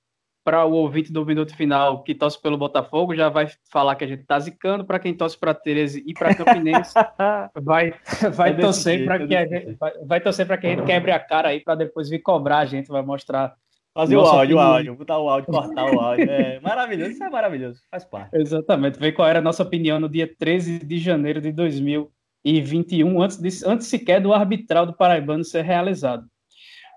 para 0.47 0.63
o 0.63 0.71
ouvinte 0.71 1.11
do 1.11 1.25
minuto 1.25 1.53
final 1.53 2.01
que 2.03 2.15
torce 2.15 2.41
pelo 2.41 2.57
Botafogo, 2.57 3.13
já 3.13 3.27
vai 3.27 3.49
falar 3.69 3.95
que 3.95 4.05
a 4.05 4.07
gente 4.07 4.23
tá 4.23 4.39
zicando. 4.39 4.85
Para 4.85 4.97
quem 4.97 5.13
torce 5.13 5.37
para 5.37 5.53
Tereza 5.53 5.99
e 5.99 6.13
para 6.13 6.33
Campinense, 6.33 6.93
vai, 7.61 7.93
vai, 8.33 8.51
é 8.51 8.53
torcer 8.53 9.03
para 9.03 9.27
que 9.27 9.35
a 9.35 9.45
gente, 9.45 9.75
vai, 9.77 9.91
vai 10.05 10.21
torcer 10.21 10.47
para 10.47 10.57
que 10.57 10.67
a 10.67 10.69
gente 10.69 10.85
quebre 10.85 11.11
a 11.11 11.19
cara 11.19 11.49
aí 11.49 11.59
para 11.59 11.75
depois 11.75 12.07
vir 12.07 12.19
cobrar 12.19 12.59
a 12.59 12.65
gente, 12.65 12.87
vai 12.87 13.01
mostrar. 13.01 13.55
Fazer 13.93 14.15
o 14.15 14.21
áudio, 14.21 14.55
opinião. 14.55 14.57
o 14.57 14.61
áudio, 14.61 14.95
botar 14.95 15.19
o 15.19 15.29
áudio, 15.29 15.51
cortar 15.51 15.85
o 15.91 15.99
áudio. 15.99 16.31
É 16.31 16.59
maravilhoso, 16.61 17.11
isso 17.11 17.23
é 17.25 17.29
maravilhoso, 17.29 17.81
faz 17.91 18.05
parte. 18.05 18.37
Exatamente, 18.37 18.97
ver 18.97 19.11
qual 19.11 19.27
era 19.27 19.39
a 19.39 19.41
nossa 19.41 19.63
opinião 19.63 19.99
no 19.99 20.07
dia 20.07 20.33
13 20.39 20.79
de 20.79 20.97
janeiro 20.97 21.41
de 21.41 21.51
2021, 21.51 23.21
antes, 23.21 23.37
de, 23.37 23.49
antes 23.67 23.87
sequer 23.87 24.21
do 24.21 24.33
arbitral 24.33 24.85
do 24.85 24.95
Paraibano 24.95 25.43
ser 25.43 25.65
realizado. 25.65 26.25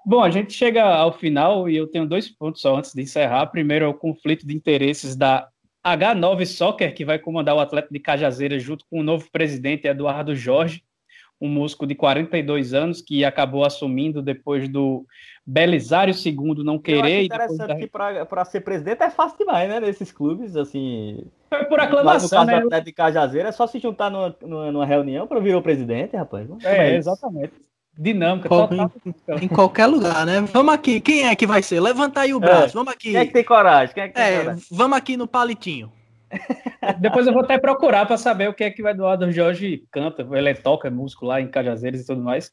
Bom, 0.04 0.22
a 0.22 0.30
gente 0.30 0.52
chega 0.52 0.82
ao 0.82 1.12
final 1.12 1.68
e 1.68 1.76
eu 1.76 1.86
tenho 1.86 2.06
dois 2.06 2.28
pontos 2.28 2.60
só 2.62 2.76
antes 2.76 2.94
de 2.94 3.02
encerrar. 3.02 3.46
Primeiro 3.46 3.84
é 3.84 3.88
o 3.88 3.94
conflito 3.94 4.46
de 4.46 4.54
interesses 4.54 5.14
da 5.14 5.48
H9 5.84 6.46
Soccer, 6.46 6.94
que 6.94 7.04
vai 7.04 7.18
comandar 7.18 7.54
o 7.54 7.60
atleta 7.60 7.88
de 7.90 7.98
Cajazeira 7.98 8.58
junto 8.58 8.84
com 8.90 9.00
o 9.00 9.02
novo 9.02 9.30
presidente 9.30 9.86
Eduardo 9.86 10.34
Jorge, 10.34 10.82
um 11.40 11.48
músico 11.48 11.86
de 11.86 11.94
42 11.94 12.74
anos 12.74 13.00
que 13.00 13.24
acabou 13.24 13.64
assumindo 13.64 14.20
depois 14.20 14.68
do 14.68 15.06
Belisário 15.46 16.14
II 16.14 16.62
não 16.62 16.78
querer. 16.78 17.20
Eu 17.20 17.24
interessante 17.24 17.68
da... 17.68 17.76
que 17.76 17.86
para 17.86 18.44
ser 18.44 18.60
presidente 18.60 19.02
é 19.02 19.10
fácil 19.10 19.38
demais, 19.38 19.68
né? 19.68 19.80
Nesses 19.80 20.12
clubes, 20.12 20.54
assim. 20.54 21.24
Foi 21.48 21.64
por 21.64 21.80
aclamação. 21.80 22.28
no 22.28 22.30
caso 22.30 22.46
né? 22.46 22.60
do 22.60 22.66
atleta 22.66 22.84
de 22.84 22.92
Cajazeira, 22.92 23.48
é 23.48 23.52
só 23.52 23.66
se 23.66 23.78
juntar 23.78 24.10
numa, 24.10 24.36
numa, 24.42 24.72
numa 24.72 24.86
reunião 24.86 25.26
para 25.26 25.40
virar 25.40 25.58
o 25.58 25.62
presidente, 25.62 26.16
rapaz. 26.16 26.46
É, 26.62 26.90
é 26.90 26.96
exatamente 26.96 27.54
dinâmica. 28.00 28.48
Qual, 28.48 28.66
total. 28.66 28.92
Em, 29.04 29.44
em, 29.44 29.48
qualquer 29.48 29.86
lugar, 29.86 30.24
né? 30.24 30.40
Vamos 30.52 30.72
aqui. 30.72 31.00
Quem 31.00 31.26
é 31.26 31.36
que 31.36 31.46
vai 31.46 31.62
ser? 31.62 31.80
Levanta 31.80 32.20
aí 32.20 32.32
o 32.32 32.40
braço. 32.40 32.70
É. 32.70 32.78
Vamos 32.78 32.92
aqui. 32.92 33.10
Quem 33.10 33.20
é 33.20 33.26
que 33.26 33.32
tem 33.32 33.44
coragem? 33.44 33.94
Quem 33.94 34.04
é 34.04 34.08
que 34.08 34.14
tem 34.14 34.24
é, 34.24 34.38
coragem? 34.38 34.64
Vamos 34.70 34.96
aqui 34.96 35.16
no 35.16 35.28
palitinho. 35.28 35.92
Depois 36.98 37.26
eu 37.26 37.32
vou 37.32 37.42
até 37.42 37.58
procurar 37.58 38.06
para 38.06 38.16
saber 38.16 38.48
o 38.48 38.54
que 38.54 38.64
é 38.64 38.70
que 38.70 38.82
o 38.82 38.88
Eduardo 38.88 39.30
Jorge 39.30 39.84
canta. 39.90 40.26
Ele 40.32 40.54
toca 40.54 40.90
músico 40.90 41.26
lá 41.26 41.40
em 41.40 41.48
Cajazeiras 41.48 42.00
e 42.00 42.06
tudo 42.06 42.22
mais. 42.22 42.50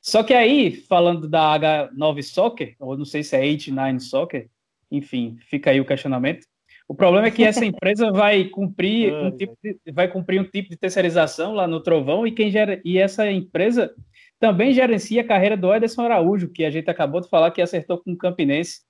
Só 0.00 0.22
que 0.22 0.32
aí, 0.32 0.70
falando 0.88 1.28
da 1.28 1.58
H9 1.58 2.22
Soccer, 2.22 2.76
ou 2.78 2.96
não 2.96 3.04
sei 3.04 3.24
se 3.24 3.34
é 3.34 3.40
H9 3.40 3.98
Soccer, 3.98 4.48
enfim, 4.88 5.36
fica 5.50 5.70
aí 5.70 5.80
o 5.80 5.84
questionamento. 5.84 6.46
O 6.86 6.94
problema 6.94 7.26
é 7.26 7.30
que 7.32 7.42
essa 7.42 7.64
empresa 7.66 8.12
vai 8.12 8.44
cumprir 8.44 9.12
um 9.12 9.36
tipo 9.36 9.56
de, 9.60 9.76
vai 9.92 10.06
cumprir 10.06 10.40
um 10.40 10.44
tipo 10.44 10.70
de 10.70 10.76
terceirização 10.76 11.54
lá 11.54 11.66
no 11.66 11.80
Trovão 11.80 12.24
e 12.24 12.30
quem 12.30 12.52
gera 12.52 12.80
e 12.84 12.98
essa 12.98 13.28
empresa 13.28 13.92
também 14.38 14.72
gerencia 14.72 15.22
a 15.22 15.26
carreira 15.26 15.56
do 15.56 15.72
Ederson 15.72 16.02
Araújo, 16.02 16.48
que 16.48 16.64
a 16.64 16.70
gente 16.70 16.90
acabou 16.90 17.20
de 17.20 17.28
falar 17.28 17.50
que 17.50 17.62
acertou 17.62 17.98
com 17.98 18.12
o 18.12 18.18
Campinense. 18.18 18.80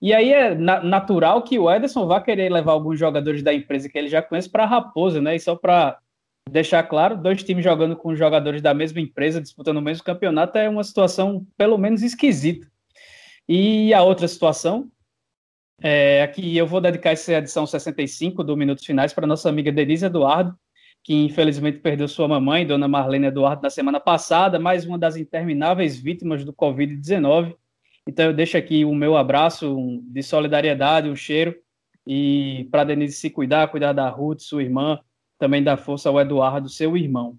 E 0.00 0.12
aí 0.12 0.32
é 0.32 0.54
na 0.54 0.82
natural 0.82 1.42
que 1.42 1.58
o 1.58 1.70
Ederson 1.70 2.06
vá 2.06 2.20
querer 2.20 2.50
levar 2.50 2.72
alguns 2.72 2.98
jogadores 2.98 3.42
da 3.42 3.52
empresa 3.54 3.88
que 3.88 3.96
ele 3.96 4.08
já 4.08 4.22
conhece 4.22 4.50
para 4.50 4.66
Raposa, 4.66 5.20
né? 5.20 5.36
E 5.36 5.40
só 5.40 5.56
para 5.56 5.98
deixar 6.50 6.82
claro, 6.82 7.16
dois 7.16 7.42
times 7.42 7.64
jogando 7.64 7.96
com 7.96 8.14
jogadores 8.14 8.60
da 8.60 8.74
mesma 8.74 9.00
empresa, 9.00 9.40
disputando 9.40 9.78
o 9.78 9.82
mesmo 9.82 10.04
campeonato, 10.04 10.58
é 10.58 10.68
uma 10.68 10.84
situação 10.84 11.46
pelo 11.56 11.78
menos 11.78 12.02
esquisita. 12.02 12.70
E 13.48 13.92
a 13.94 14.02
outra 14.02 14.28
situação, 14.28 14.90
é, 15.82 16.22
aqui 16.22 16.56
eu 16.56 16.66
vou 16.66 16.80
dedicar 16.80 17.10
essa 17.10 17.32
edição 17.32 17.66
65 17.66 18.44
do 18.44 18.56
Minutos 18.56 18.84
Finais 18.84 19.12
para 19.12 19.26
nossa 19.26 19.48
amiga 19.48 19.72
Denise 19.72 20.06
Eduardo, 20.06 20.56
que 21.04 21.12
infelizmente 21.12 21.78
perdeu 21.80 22.08
sua 22.08 22.26
mamãe, 22.26 22.66
Dona 22.66 22.88
Marlene 22.88 23.26
Eduardo, 23.26 23.62
na 23.62 23.68
semana 23.68 24.00
passada, 24.00 24.58
mais 24.58 24.86
uma 24.86 24.98
das 24.98 25.16
intermináveis 25.16 25.98
vítimas 25.98 26.46
do 26.46 26.52
Covid-19. 26.52 27.54
Então 28.08 28.24
eu 28.24 28.32
deixo 28.32 28.56
aqui 28.56 28.86
o 28.86 28.94
meu 28.94 29.14
abraço 29.14 30.02
de 30.02 30.22
solidariedade, 30.22 31.10
um 31.10 31.14
cheiro, 31.14 31.54
e 32.06 32.66
para 32.70 32.84
Denise 32.84 33.16
se 33.16 33.28
cuidar, 33.28 33.68
cuidar 33.68 33.92
da 33.92 34.08
Ruth, 34.08 34.40
sua 34.40 34.62
irmã, 34.62 34.98
também 35.38 35.62
dar 35.62 35.76
força 35.76 36.08
ao 36.08 36.18
Eduardo, 36.18 36.70
seu 36.70 36.96
irmão. 36.96 37.38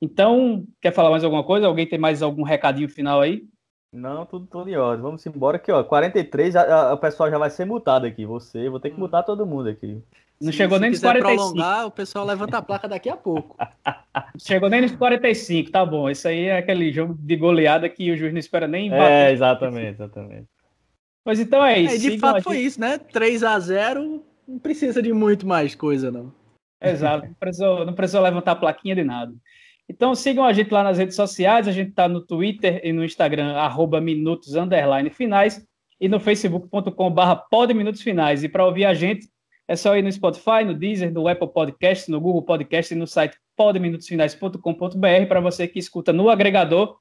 Então, 0.00 0.64
quer 0.80 0.92
falar 0.92 1.10
mais 1.10 1.24
alguma 1.24 1.44
coisa? 1.44 1.66
Alguém 1.66 1.86
tem 1.86 1.98
mais 1.98 2.22
algum 2.22 2.44
recadinho 2.44 2.88
final 2.88 3.20
aí? 3.20 3.44
Não, 3.92 4.24
tudo, 4.24 4.46
tudo 4.46 4.70
em 4.70 4.76
ordem. 4.76 5.02
Vamos 5.02 5.26
embora 5.26 5.56
aqui, 5.56 5.70
ó. 5.72 5.82
43, 5.82 6.54
o 6.92 6.96
pessoal 6.96 7.28
já 7.28 7.38
vai 7.38 7.50
ser 7.50 7.64
multado 7.64 8.06
aqui. 8.06 8.24
Você, 8.24 8.68
vou 8.68 8.78
ter 8.78 8.90
que 8.90 8.98
multar 8.98 9.24
todo 9.24 9.44
mundo 9.44 9.68
aqui. 9.68 10.00
Não 10.40 10.52
se, 10.52 10.56
chegou 10.56 10.78
se 10.78 10.82
nem 10.82 10.90
nos 10.90 11.00
45. 11.00 11.36
prolongar, 11.36 11.86
o 11.86 11.90
pessoal 11.90 12.24
levanta 12.24 12.58
a 12.58 12.62
placa 12.62 12.88
daqui 12.88 13.10
a 13.10 13.16
pouco. 13.16 13.56
chegou 14.40 14.70
nem 14.70 14.80
nos 14.80 14.92
45, 14.92 15.70
tá 15.70 15.84
bom. 15.84 16.08
Isso 16.08 16.26
aí 16.26 16.44
é 16.44 16.58
aquele 16.58 16.90
jogo 16.92 17.14
de 17.18 17.36
goleada 17.36 17.88
que 17.88 18.10
o 18.10 18.16
juiz 18.16 18.32
não 18.32 18.38
espera 18.38 18.66
nem 18.66 18.88
bater. 18.88 19.02
É, 19.02 19.32
exatamente, 19.32 19.90
exatamente. 19.90 20.46
Mas 21.24 21.38
então 21.38 21.64
é 21.64 21.78
isso. 21.78 21.94
É, 21.94 22.10
de 22.10 22.18
fato 22.18 22.42
foi 22.42 22.58
isso, 22.58 22.80
né? 22.80 22.96
3 22.96 23.42
a 23.42 23.58
0 23.58 24.24
não 24.48 24.58
precisa 24.58 25.02
de 25.02 25.12
muito 25.12 25.46
mais 25.46 25.74
coisa, 25.74 26.10
não. 26.10 26.32
Exato, 26.82 27.26
não 27.26 27.34
precisou, 27.34 27.86
não 27.86 27.92
precisou 27.92 28.22
levantar 28.22 28.52
a 28.52 28.56
plaquinha 28.56 28.94
de 28.94 29.04
nada. 29.04 29.32
Então 29.88 30.14
sigam 30.14 30.44
a 30.44 30.52
gente 30.52 30.72
lá 30.72 30.82
nas 30.82 30.98
redes 30.98 31.14
sociais, 31.14 31.68
a 31.68 31.72
gente 31.72 31.90
está 31.90 32.08
no 32.08 32.20
Twitter 32.20 32.80
e 32.82 32.92
no 32.92 33.04
Instagram, 33.04 33.54
arroba 33.54 34.00
minutos, 34.00 34.54
finais, 35.12 35.66
e 36.00 36.08
no 36.08 36.18
facebook.com 36.18 37.10
barra 37.10 37.44
finais. 38.00 38.42
E 38.42 38.48
para 38.48 38.64
ouvir 38.64 38.86
a 38.86 38.94
gente, 38.94 39.28
é 39.70 39.76
só 39.76 39.96
ir 39.96 40.02
no 40.02 40.10
Spotify, 40.10 40.64
no 40.66 40.74
Deezer, 40.74 41.12
no 41.12 41.28
Apple 41.28 41.46
Podcast, 41.46 42.10
no 42.10 42.20
Google 42.20 42.42
Podcast 42.42 42.92
e 42.92 42.96
no 42.96 43.06
site 43.06 43.36
podminutosfinais.com.br 43.56 45.26
para 45.28 45.38
você 45.38 45.68
que 45.68 45.78
escuta 45.78 46.12
no 46.12 46.28
agregador. 46.28 46.96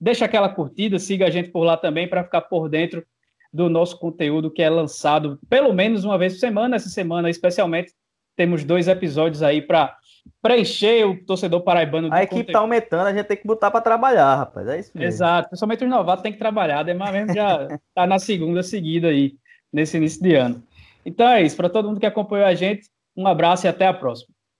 Deixa 0.00 0.24
aquela 0.24 0.48
curtida, 0.48 0.98
siga 0.98 1.26
a 1.26 1.30
gente 1.30 1.50
por 1.50 1.64
lá 1.64 1.76
também 1.76 2.08
para 2.08 2.24
ficar 2.24 2.40
por 2.40 2.70
dentro 2.70 3.04
do 3.52 3.68
nosso 3.68 3.98
conteúdo 3.98 4.50
que 4.50 4.62
é 4.62 4.70
lançado 4.70 5.38
pelo 5.50 5.74
menos 5.74 6.02
uma 6.02 6.16
vez 6.16 6.32
por 6.32 6.38
semana. 6.38 6.76
Essa 6.76 6.88
semana, 6.88 7.28
especialmente, 7.28 7.92
temos 8.34 8.64
dois 8.64 8.88
episódios 8.88 9.42
aí 9.42 9.60
para 9.60 9.94
preencher 10.40 11.06
o 11.06 11.22
torcedor 11.26 11.60
paraibano. 11.60 12.08
A 12.10 12.22
equipe 12.22 12.46
está 12.46 12.60
aumentando, 12.60 13.06
a 13.06 13.12
gente 13.12 13.26
tem 13.26 13.36
que 13.36 13.46
botar 13.46 13.70
para 13.70 13.82
trabalhar, 13.82 14.34
rapaz. 14.34 14.66
É 14.66 14.78
isso 14.78 14.92
mesmo. 14.94 15.08
Exato, 15.08 15.50
principalmente 15.50 15.84
os 15.84 15.90
novatos 15.90 16.22
têm 16.22 16.32
que 16.32 16.38
trabalhar. 16.38 16.84
Demar 16.84 17.12
mesmo 17.12 17.34
já 17.34 17.68
está 17.86 18.06
na 18.08 18.18
segunda 18.18 18.62
seguida 18.62 19.08
aí, 19.08 19.34
nesse 19.70 19.98
início 19.98 20.22
de 20.22 20.34
ano. 20.36 20.62
Então 21.04 21.28
é 21.28 21.42
isso. 21.42 21.56
Para 21.56 21.70
todo 21.70 21.88
mundo 21.88 22.00
que 22.00 22.06
acompanhou 22.06 22.46
a 22.46 22.54
gente, 22.54 22.88
um 23.16 23.26
abraço 23.26 23.66
e 23.66 23.68
até 23.68 23.86
a 23.86 23.94
próxima. 23.94 24.33